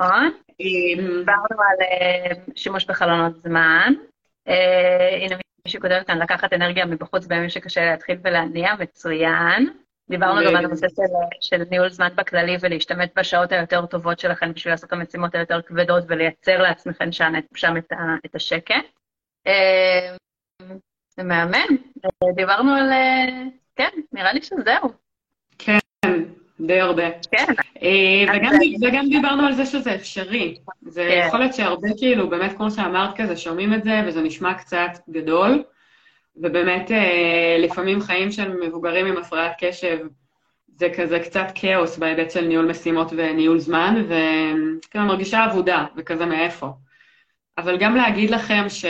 נכון. 0.00 0.30
דיברנו 0.58 1.46
על 1.58 1.86
שימוש 2.56 2.84
בחלונות 2.84 3.42
זמן. 3.42 3.92
הנה 5.20 5.36
מישהי 5.66 5.80
כותבת 5.80 6.06
כאן, 6.06 6.18
לקחת 6.18 6.52
אנרגיה 6.52 6.86
מבחוץ 6.86 7.26
בימים 7.26 7.48
שקשה 7.48 7.84
להתחיל 7.84 8.18
ולהניע, 8.24 8.74
מצוין. 8.80 9.83
דיברנו 10.10 10.40
גם 10.46 10.56
על 10.56 10.64
הנושא 10.64 10.86
של, 10.88 11.02
של 11.40 11.62
ניהול 11.70 11.90
זמן 11.90 12.08
בכללי 12.14 12.56
ולהשתמש 12.60 13.08
בשעות 13.16 13.52
היותר 13.52 13.86
טובות 13.86 14.18
שלכם 14.18 14.52
בשביל 14.52 14.72
לעשות 14.72 14.88
את 14.88 14.92
המשימות 14.92 15.34
היותר 15.34 15.62
כבדות 15.62 16.04
ולייצר 16.08 16.62
לעצמכם 16.62 17.12
שם, 17.12 17.32
שם 17.54 17.76
את, 17.76 17.92
ה, 17.92 17.96
את 18.26 18.34
השקט. 18.34 18.74
זה 21.16 21.22
מהמם. 21.22 21.76
דיברנו 22.34 22.74
על... 22.74 22.90
כן, 23.76 23.88
נראה 24.12 24.32
לי 24.32 24.42
שזהו. 24.42 24.90
כן, 25.58 25.78
די 26.60 26.80
הרבה. 26.80 27.04
כן. 27.30 27.52
וגם, 28.34 28.52
וגם 28.82 29.08
דיברנו 29.08 29.46
על 29.46 29.52
זה 29.52 29.66
שזה 29.66 29.94
אפשרי. 29.94 30.58
זה 30.82 31.08
כן. 31.10 31.24
יכול 31.28 31.40
להיות 31.40 31.54
שהרבה, 31.54 31.88
כאילו, 31.98 32.30
באמת, 32.30 32.56
כמו 32.56 32.70
שאמרת 32.70 33.16
כזה, 33.16 33.36
שומעים 33.36 33.74
את 33.74 33.84
זה, 33.84 34.02
וזה 34.06 34.22
נשמע 34.22 34.54
קצת 34.54 34.90
גדול, 35.10 35.64
ובאמת, 36.36 36.90
לפעמים 37.58 38.00
חיים 38.00 38.30
של 38.30 38.56
מבוגרים 38.66 39.06
עם 39.06 39.16
הפרעת 39.16 39.52
קשב, 39.58 39.98
זה 40.76 40.88
כזה 40.96 41.18
קצת 41.18 41.46
כאוס 41.54 41.98
בהיבט 41.98 42.30
של 42.30 42.46
ניהול 42.46 42.70
משימות 42.70 43.12
וניהול 43.16 43.58
זמן, 43.58 44.04
וכאילו 44.04 45.04
מרגישה 45.04 45.44
אבודה, 45.44 45.84
וכזה 45.96 46.26
מאיפה. 46.26 46.68
אבל 47.58 47.76
גם 47.78 47.96
להגיד 47.96 48.30
לכם 48.30 48.64
ש... 48.68 48.84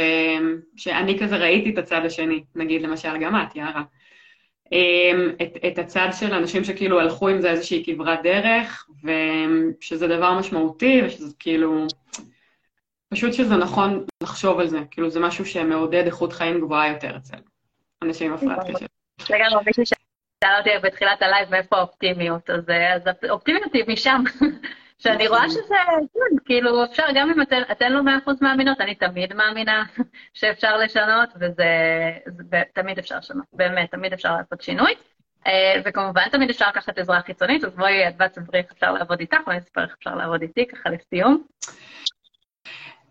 שאני 0.76 1.18
כזה 1.18 1.36
ראיתי 1.36 1.70
את 1.70 1.78
הצד 1.78 2.00
השני, 2.04 2.44
נגיד 2.54 2.82
למשל 2.82 3.18
גם 3.18 3.36
את, 3.36 3.56
יערה. 3.56 3.82
את, 5.42 5.56
את 5.66 5.78
הצד 5.78 6.08
של 6.20 6.34
אנשים 6.34 6.64
שכאילו 6.64 7.00
הלכו 7.00 7.28
עם 7.28 7.40
זה 7.40 7.50
איזושהי 7.50 7.82
כברת 7.86 8.22
דרך, 8.22 8.86
ושזה 9.04 10.08
דבר 10.08 10.38
משמעותי, 10.38 11.02
ושזה 11.06 11.34
כאילו... 11.38 11.86
פשוט 13.14 13.32
שזה 13.32 13.56
נכון 13.56 14.06
לחשוב 14.22 14.60
על 14.60 14.68
זה, 14.68 14.78
כאילו 14.90 15.10
זה 15.10 15.20
משהו 15.20 15.46
שמעודד 15.46 16.06
איכות 16.06 16.32
חיים 16.32 16.60
גבוהה 16.60 16.88
יותר 16.88 17.16
אצל 17.16 17.36
אנשים 18.02 18.32
עם 18.32 18.38
הפרעת 18.38 18.76
קשב. 18.76 18.86
לגמרי, 19.30 19.64
מישהו 19.66 19.82
שאל 19.86 20.58
אותי 20.58 20.70
בתחילת 20.82 21.22
הלייב 21.22 21.50
מאיפה 21.50 21.76
האופטימיות, 21.76 22.50
אז, 22.50 22.64
אז 22.94 23.02
האופטימיות 23.22 23.74
היא 23.74 23.84
משם. 23.88 24.22
שאני 24.98 25.28
רואה 25.28 25.50
שזה, 25.50 25.74
כן, 26.14 26.36
כאילו, 26.44 26.84
אפשר, 26.84 27.02
גם 27.14 27.30
אם 27.30 27.42
אתן, 27.42 27.62
אתן 27.72 27.92
לא 27.92 28.02
מאה 28.02 28.18
אחוז 28.18 28.42
מאמינות, 28.42 28.80
אני 28.80 28.94
תמיד 28.94 29.34
מאמינה 29.34 29.84
שאפשר 30.34 30.76
לשנות, 30.76 31.28
וזה, 31.36 31.64
זה, 32.26 32.62
תמיד 32.74 32.98
אפשר 32.98 33.18
לשנות, 33.18 33.44
באמת, 33.52 33.90
תמיד 33.90 34.12
אפשר 34.12 34.36
לעשות 34.36 34.60
שינוי. 34.60 34.94
אה, 35.46 35.82
וכמובן, 35.84 36.28
תמיד 36.32 36.50
אפשר 36.50 36.68
לקחת 36.68 36.98
עזרה 36.98 37.20
חיצונית, 37.22 37.64
אז 37.64 37.74
בואי, 37.76 38.08
את 38.08 38.16
בת 38.16 38.34
ספרי 38.34 38.58
איך 38.58 38.72
אפשר 38.72 38.92
לעבוד 38.92 39.20
איתך, 39.20 39.36
ואני 39.46 39.58
אספר 39.58 39.82
איך 39.82 39.94
אפשר 39.98 40.14
לעבוד 40.14 40.42
איתי, 40.42 40.66
ככה 40.66 40.90
לסיום. 40.90 41.44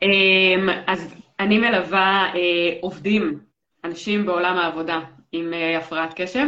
אמ, 0.04 0.70
אז 0.88 1.16
אני 1.40 1.58
מלווה 1.58 2.32
אה, 2.36 2.40
עובדים, 2.82 3.40
אנשים 3.84 4.26
בעולם 4.26 4.58
העבודה 4.58 5.00
עם 5.32 5.54
אה, 5.54 5.78
הפרעת 5.78 6.14
קשב. 6.16 6.48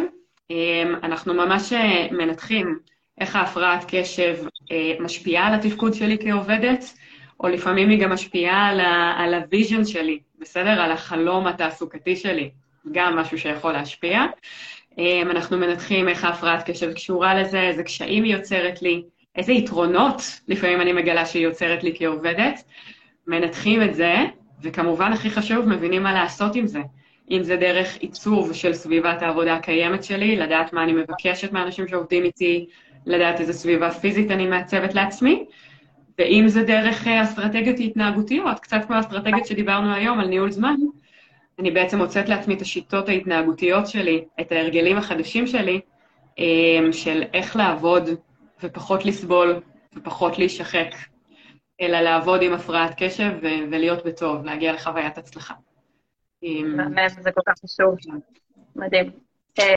אמ, 0.49 0.95
אנחנו 1.03 1.33
ממש 1.33 1.73
מנתחים 2.11 2.79
איך 3.21 3.35
ההפרעת 3.35 3.85
קשב 3.87 4.35
אה, 4.71 4.93
משפיעה 4.99 5.47
על 5.47 5.53
התפקוד 5.53 5.93
שלי 5.93 6.17
כעובדת, 6.21 6.93
או 7.39 7.47
לפעמים 7.47 7.89
היא 7.89 8.01
גם 8.01 8.11
משפיעה 8.11 8.67
על, 9.17 9.33
ה 9.33 9.41
vision 9.41 9.85
שלי, 9.85 10.19
בסדר? 10.39 10.81
על 10.81 10.91
החלום 10.91 11.47
התעסוקתי 11.47 12.15
שלי, 12.15 12.49
גם 12.91 13.15
משהו 13.15 13.37
שיכול 13.37 13.73
להשפיע. 13.73 14.25
אה, 14.99 15.21
אנחנו 15.21 15.57
מנתחים 15.57 16.09
איך 16.09 16.23
ההפרעת 16.23 16.69
קשב 16.69 16.93
קשורה 16.93 17.41
לזה, 17.41 17.61
איזה 17.61 17.83
קשיים 17.83 18.23
היא 18.23 18.35
יוצרת 18.35 18.81
לי, 18.81 19.03
איזה 19.35 19.51
יתרונות 19.51 20.21
לפעמים 20.47 20.81
אני 20.81 20.93
מגלה 20.93 21.25
שהיא 21.25 21.43
יוצרת 21.43 21.83
לי 21.83 21.93
כעובדת. 21.97 22.63
מנתחים 23.27 23.83
את 23.83 23.95
זה, 23.95 24.15
וכמובן, 24.61 25.13
הכי 25.13 25.29
חשוב, 25.29 25.69
מבינים 25.69 26.03
מה 26.03 26.13
לעשות 26.13 26.55
עם 26.55 26.67
זה. 26.67 26.81
אם 27.31 27.43
זה 27.43 27.55
דרך 27.55 27.95
עיצוב 27.95 28.53
של 28.53 28.73
סביבת 28.73 29.21
העבודה 29.21 29.55
הקיימת 29.55 30.03
שלי, 30.03 30.35
לדעת 30.35 30.73
מה 30.73 30.83
אני 30.83 30.93
מבקשת 30.93 31.51
מאנשים 31.51 31.87
שעובדים 31.87 32.23
איתי, 32.23 32.65
לדעת 33.05 33.39
איזה 33.41 33.53
סביבה 33.53 33.91
פיזית 33.91 34.31
אני 34.31 34.47
מעצבת 34.47 34.93
לעצמי, 34.93 35.45
ואם 36.19 36.47
זה 36.47 36.63
דרך 36.63 37.07
אה, 37.07 37.23
אסטרטגיות 37.23 37.75
התנהגותיות, 37.79 38.59
קצת 38.59 38.77
כמו 38.87 38.95
האסטרטגיות 38.95 39.45
שדיברנו 39.45 39.93
היום 39.93 40.19
על 40.19 40.27
ניהול 40.27 40.51
זמן, 40.51 40.75
אני 41.59 41.71
בעצם 41.71 41.97
מוצאת 41.97 42.29
לעצמי 42.29 42.53
את 42.53 42.61
השיטות 42.61 43.09
ההתנהגותיות 43.09 43.87
שלי, 43.87 44.23
את 44.41 44.51
ההרגלים 44.51 44.97
החדשים 44.97 45.47
שלי, 45.47 45.79
אה, 46.39 46.91
של 46.91 47.23
איך 47.33 47.55
לעבוד 47.55 48.09
ופחות 48.63 49.05
לסבול 49.05 49.59
ופחות 49.95 50.39
להישחק, 50.39 50.95
אלא 51.81 52.01
לעבוד 52.01 52.41
עם 52.41 52.53
הפרעת 52.53 52.93
קשב 52.97 53.31
ולהיות 53.41 54.05
בטוב, 54.05 54.45
להגיע 54.45 54.73
לחוויית 54.73 55.17
הצלחה. 55.17 55.53
זה 57.21 57.31
כל 57.31 57.41
כך 57.45 57.53
חשוב. 57.63 57.95
מדהים. 58.75 59.11
אה, 59.59 59.73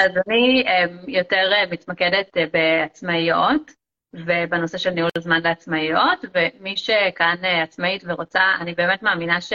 אז 0.00 0.10
אני 0.26 0.62
אמ, 0.62 0.98
יותר 1.08 1.52
אה, 1.52 1.70
מתמקדת 1.70 2.36
אה, 2.36 2.44
בעצמאיות 2.52 3.70
ובנושא 4.14 4.78
של 4.78 4.90
ניהול 4.90 5.10
זמן 5.18 5.40
לעצמאיות, 5.42 6.24
ומי 6.34 6.76
שכאן 6.76 7.36
אה, 7.44 7.62
עצמאית 7.62 8.02
ורוצה, 8.06 8.42
אני 8.60 8.74
באמת 8.74 9.02
מאמינה 9.02 9.40
ש... 9.40 9.52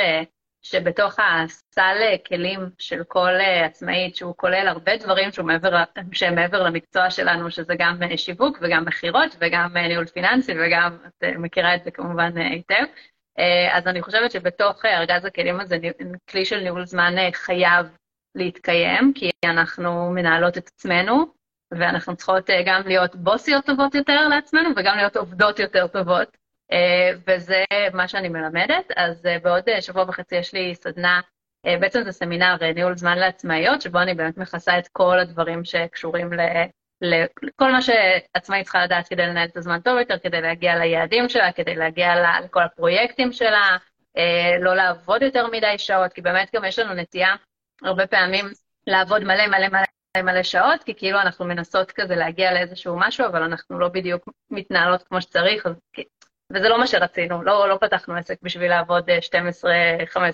שבתוך 0.63 1.15
הסל 1.19 1.97
כלים 2.27 2.59
של 2.79 3.03
כל 3.07 3.33
עצמאית, 3.65 4.15
שהוא 4.15 4.33
כולל 4.37 4.67
הרבה 4.67 4.97
דברים 4.97 5.29
מעבר, 5.43 5.83
שהם 6.11 6.35
מעבר 6.35 6.63
למקצוע 6.63 7.09
שלנו, 7.09 7.51
שזה 7.51 7.73
גם 7.79 7.99
שיווק 8.15 8.57
וגם 8.61 8.85
מכירות 8.85 9.35
וגם 9.39 9.77
ניהול 9.77 10.05
פיננסי 10.05 10.51
וגם, 10.59 10.97
את 11.07 11.23
מכירה 11.37 11.75
את 11.75 11.83
זה 11.83 11.91
כמובן 11.91 12.37
היטב, 12.37 12.83
אז 13.71 13.87
אני 13.87 14.01
חושבת 14.01 14.31
שבתוך 14.31 14.85
ארגז 14.85 15.25
הכלים 15.25 15.59
הזה, 15.59 15.77
כלי 16.29 16.45
של 16.45 16.59
ניהול 16.59 16.85
זמן 16.85 17.13
חייב 17.33 17.85
להתקיים, 18.35 19.13
כי 19.15 19.29
אנחנו 19.45 20.11
מנהלות 20.11 20.57
את 20.57 20.67
עצמנו, 20.67 21.25
ואנחנו 21.71 22.15
צריכות 22.15 22.49
אה, 22.49 22.63
גם 22.65 22.81
להיות 22.85 23.15
בוסיות 23.15 23.65
טובות 23.65 23.95
יותר 23.95 24.27
לעצמנו, 24.27 24.69
וגם 24.75 24.97
להיות 24.97 25.17
עובדות 25.17 25.59
יותר 25.59 25.87
טובות, 25.87 26.27
אה, 26.27 26.40
וזה 27.27 27.63
מה 27.93 28.07
שאני 28.07 28.29
מלמדת. 28.29 28.91
אז 28.95 29.25
אה, 29.25 29.39
בעוד 29.39 29.63
שבוע 29.79 30.03
וחצי 30.07 30.35
יש 30.35 30.53
לי 30.53 30.75
סדנה, 30.75 31.21
בעצם 31.65 32.03
זה 32.03 32.11
סמינר 32.11 32.55
ניהול 32.75 32.97
זמן 32.97 33.17
לעצמאיות, 33.17 33.81
שבו 33.81 33.99
אני 33.99 34.13
באמת 34.13 34.37
מכסה 34.37 34.79
את 34.79 34.87
כל 34.87 35.19
הדברים 35.19 35.65
שקשורים 35.65 36.33
ל... 36.33 36.41
לכל 37.41 37.71
מה 37.71 37.81
שעצמאית 37.81 38.63
צריכה 38.63 38.83
לדעת 38.83 39.07
כדי 39.07 39.27
לנהל 39.27 39.47
את 39.47 39.57
הזמן 39.57 39.79
טוב 39.81 39.97
יותר, 39.99 40.17
כדי 40.19 40.41
להגיע 40.41 40.75
ליעדים 40.75 41.29
שלה, 41.29 41.51
כדי 41.51 41.75
להגיע 41.75 42.39
לכל 42.43 42.63
הפרויקטים 42.63 43.31
שלה, 43.31 43.77
לא 44.59 44.75
לעבוד 44.75 45.21
יותר 45.21 45.47
מדי 45.47 45.77
שעות, 45.77 46.13
כי 46.13 46.21
באמת 46.21 46.49
גם 46.55 46.65
יש 46.65 46.79
לנו 46.79 46.93
נטייה 46.93 47.35
הרבה 47.83 48.07
פעמים 48.07 48.45
לעבוד 48.87 49.23
מלא 49.23 49.47
מלא 49.47 49.67
מלא 49.67 50.23
מלא 50.23 50.43
שעות, 50.43 50.83
כי 50.83 50.95
כאילו 50.95 51.21
אנחנו 51.21 51.45
מנסות 51.45 51.91
כזה 51.91 52.15
להגיע 52.15 52.53
לאיזשהו 52.53 52.99
משהו, 52.99 53.25
אבל 53.25 53.43
אנחנו 53.43 53.79
לא 53.79 53.87
בדיוק 53.87 54.29
מתנהלות 54.49 55.03
כמו 55.03 55.21
שצריך, 55.21 55.65
אז... 55.65 55.73
וזה 56.53 56.69
לא 56.69 56.79
מה 56.79 56.87
שרצינו, 56.87 57.43
לא, 57.43 57.69
לא 57.69 57.77
פתחנו 57.81 58.15
עסק 58.15 58.41
בשביל 58.41 58.69
לעבוד 58.69 59.09
12-15 59.09 59.65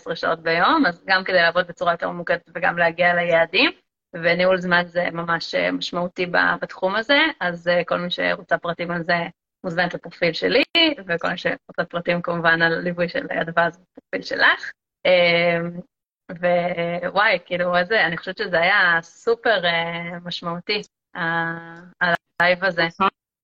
אה, 0.09 0.15
שעות 0.15 0.39
ביום, 0.39 0.86
אז 0.86 1.03
גם 1.07 1.24
כדי 1.24 1.41
לעבוד 1.41 1.68
בצורה 1.68 1.91
יותר 1.93 2.09
ממוקדת 2.09 2.49
וגם 2.55 2.78
להגיע 2.78 3.15
ליעדים, 3.15 3.72
וניהול 4.13 4.57
זמן 4.57 4.84
זה 4.86 5.07
ממש 5.11 5.55
אה, 5.55 5.72
משמעותי 5.72 6.26
בתחום 6.61 6.95
הזה, 6.95 7.20
אז 7.39 7.68
אה, 7.68 7.84
כל 7.84 7.97
מי 7.97 8.11
שרוצה 8.11 8.57
פרטים 8.57 8.91
על 8.91 9.03
זה 9.03 9.18
מוזמנת 9.63 9.93
לפרופיל 9.93 10.34
שלי, 10.34 10.63
וכל 11.07 11.30
מי 11.30 11.38
שרוצה 11.38 11.86
פרטים 11.89 12.22
כמובן 12.22 12.61
על 12.61 12.80
ליווי 12.80 13.09
של 13.09 13.26
הדבר 13.30 13.61
הזה 13.61 13.80
בפרופיל 13.80 14.22
שלך. 14.22 14.72
ווואי, 17.03 17.39
כאילו, 17.45 17.78
איזה, 17.78 18.05
אני 18.05 18.18
חושבת 18.18 18.38
שזה 18.38 18.59
היה 18.59 18.99
סופר 19.01 19.61
משמעותי, 20.24 20.82
הלייב 22.41 22.63
הזה. 22.63 22.88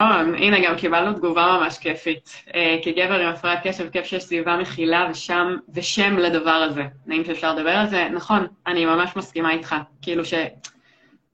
נכון, 0.01 0.35
הנה, 0.35 0.57
גם 0.65 0.75
קיבלנו 0.77 1.13
תגובה 1.13 1.57
ממש 1.59 1.77
כיפית. 1.77 2.43
Uh, 2.47 2.53
כגבר 2.83 3.19
עם 3.19 3.27
הפרעת 3.27 3.59
קשב, 3.63 3.89
כיף 3.89 4.05
שיש 4.05 4.23
סביבה 4.23 4.57
מכילה 4.57 5.07
ושם, 5.11 5.55
ושם 5.73 6.17
לדבר 6.17 6.51
הזה. 6.51 6.83
נעים 7.05 7.25
שאפשר 7.25 7.55
לדבר 7.55 7.69
על 7.71 7.87
זה. 7.87 8.09
נכון, 8.09 8.47
אני 8.67 8.85
ממש 8.85 9.15
מסכימה 9.15 9.51
איתך. 9.51 9.75
כאילו 10.01 10.25
ש... 10.25 10.33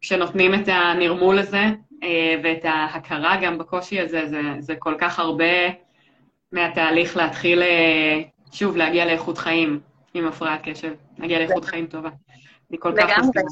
כשנותנים 0.02 0.54
את 0.54 0.68
הנרמול 0.68 1.40
הזה, 1.40 1.64
uh, 1.92 2.06
ואת 2.44 2.66
ההכרה 2.66 3.38
גם 3.42 3.58
בקושי 3.58 4.00
הזה, 4.00 4.28
זה, 4.28 4.42
זה 4.60 4.76
כל 4.76 4.96
כך 5.00 5.20
הרבה 5.20 5.46
מהתהליך 6.52 7.18
להתחיל, 7.18 7.64
שוב, 8.52 8.78
להגיע 8.78 9.06
לאיכות 9.06 9.38
חיים. 9.38 9.80
עם 10.14 10.28
הפרעת 10.28 10.60
קשב, 10.64 10.94
נגיע 11.18 11.40
לאיכות 11.40 11.66
חיים 11.66 11.88
טובה. 11.88 12.10
אני 12.70 12.78
כל 12.80 12.94
כך 12.98 13.20
מסכימה. 13.20 13.46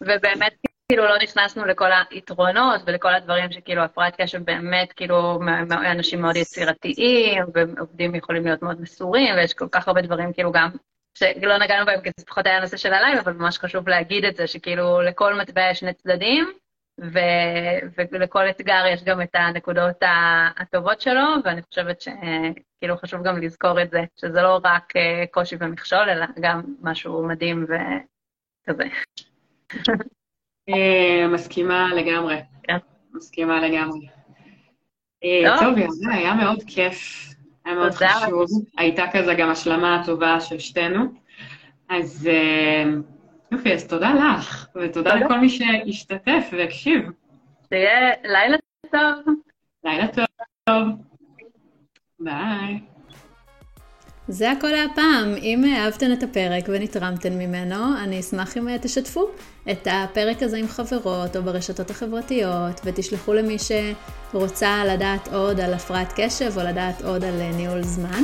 ובאמת, 0.00 0.52
כאילו, 0.92 1.04
לא 1.04 1.18
נכנסנו 1.22 1.64
לכל 1.64 1.90
היתרונות 2.10 2.80
ולכל 2.86 3.14
הדברים 3.14 3.52
שכאילו 3.52 3.82
הפרעת 3.82 4.14
קשב 4.20 4.44
באמת, 4.44 4.92
כאילו, 4.92 5.40
אנשים 5.70 6.20
מאוד 6.20 6.36
יצירתיים, 6.36 7.44
ועובדים 7.54 8.14
יכולים 8.14 8.44
להיות 8.44 8.62
מאוד 8.62 8.80
מסורים, 8.80 9.34
ויש 9.34 9.54
כל 9.54 9.68
כך 9.72 9.88
הרבה 9.88 10.02
דברים, 10.02 10.32
כאילו, 10.32 10.52
גם, 10.52 10.70
שלא 11.18 11.58
נגענו 11.58 11.86
בהם, 11.86 12.00
כי 12.00 12.10
זה 12.16 12.26
פחות 12.26 12.46
היה 12.46 12.56
הנושא 12.56 12.76
של 12.76 12.92
הלילה, 12.92 13.20
אבל 13.20 13.32
ממש 13.32 13.58
חשוב 13.58 13.88
להגיד 13.88 14.24
את 14.24 14.36
זה, 14.36 14.46
שכאילו, 14.46 15.00
לכל 15.02 15.34
מטבע 15.34 15.70
יש 15.70 15.80
שני 15.80 15.92
צדדים, 15.92 16.52
ו- 17.00 18.02
ולכל 18.12 18.50
אתגר 18.50 18.84
יש 18.92 19.04
גם 19.04 19.22
את 19.22 19.34
הנקודות 19.34 20.02
הטובות 20.56 21.00
שלו, 21.00 21.24
ואני 21.44 21.62
חושבת 21.62 22.00
שכאילו 22.00 22.96
חשוב 22.96 23.22
גם 23.22 23.42
לזכור 23.42 23.82
את 23.82 23.90
זה, 23.90 24.00
שזה 24.16 24.42
לא 24.42 24.60
רק 24.64 24.96
אה, 24.96 25.24
קושי 25.30 25.56
ומכשול, 25.60 26.10
אלא 26.10 26.26
גם 26.40 26.62
משהו 26.80 27.26
מדהים 27.28 27.66
וכזה. 28.68 28.84
אה, 30.68 31.28
מסכימה 31.28 31.94
לגמרי. 31.94 32.36
כן. 32.62 32.76
מסכימה 33.14 33.68
לגמרי. 33.68 34.06
אה, 35.24 35.56
טוב, 35.60 35.78
יאללה, 35.78 36.14
היה 36.14 36.34
מאוד 36.34 36.62
כיף. 36.66 37.28
היה 37.64 37.74
מאוד 37.74 37.92
חשוב. 37.92 38.46
הייתה 38.78 39.04
כזה 39.12 39.34
גם 39.34 39.50
השלמה 39.50 40.02
טובה 40.06 40.40
של 40.40 40.58
שתינו. 40.58 41.04
אז 41.88 42.28
יופי, 43.52 43.72
אז 43.72 43.88
תודה 43.88 44.14
לך, 44.14 44.66
ותודה 44.74 45.14
לכל 45.14 45.38
מי 45.38 45.48
שהשתתף 45.48 46.48
והקשיב. 46.52 47.10
שיהיה 47.68 48.10
לילה 48.24 48.56
טוב. 48.90 49.34
לילה 49.84 50.06
טוב. 50.66 50.88
ביי. 52.20 52.91
זה 54.32 54.50
הכל 54.50 54.68
להפעם. 54.68 55.34
אם 55.42 55.64
אהבתן 55.64 56.12
את 56.12 56.22
הפרק 56.22 56.64
ונתרמתן 56.68 57.32
ממנו, 57.32 57.98
אני 58.04 58.20
אשמח 58.20 58.56
אם 58.56 58.76
תשתפו 58.80 59.28
את 59.70 59.88
הפרק 59.90 60.42
הזה 60.42 60.56
עם 60.56 60.68
חברות 60.68 61.36
או 61.36 61.42
ברשתות 61.42 61.90
החברתיות, 61.90 62.80
ותשלחו 62.84 63.34
למי 63.34 63.56
שרוצה 63.58 64.84
לדעת 64.84 65.28
עוד 65.28 65.60
על 65.60 65.74
הפרעת 65.74 66.12
קשב 66.16 66.58
או 66.58 66.62
לדעת 66.62 67.02
עוד 67.02 67.24
על 67.24 67.52
ניהול 67.56 67.82
זמן. 67.82 68.22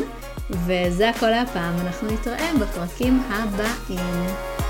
וזה 0.51 1.09
הכל 1.09 1.31
להפעם, 1.31 1.75
אנחנו 1.87 2.09
נתראה 2.11 2.51
בפרקים 2.61 3.23
הבאים. 3.29 4.68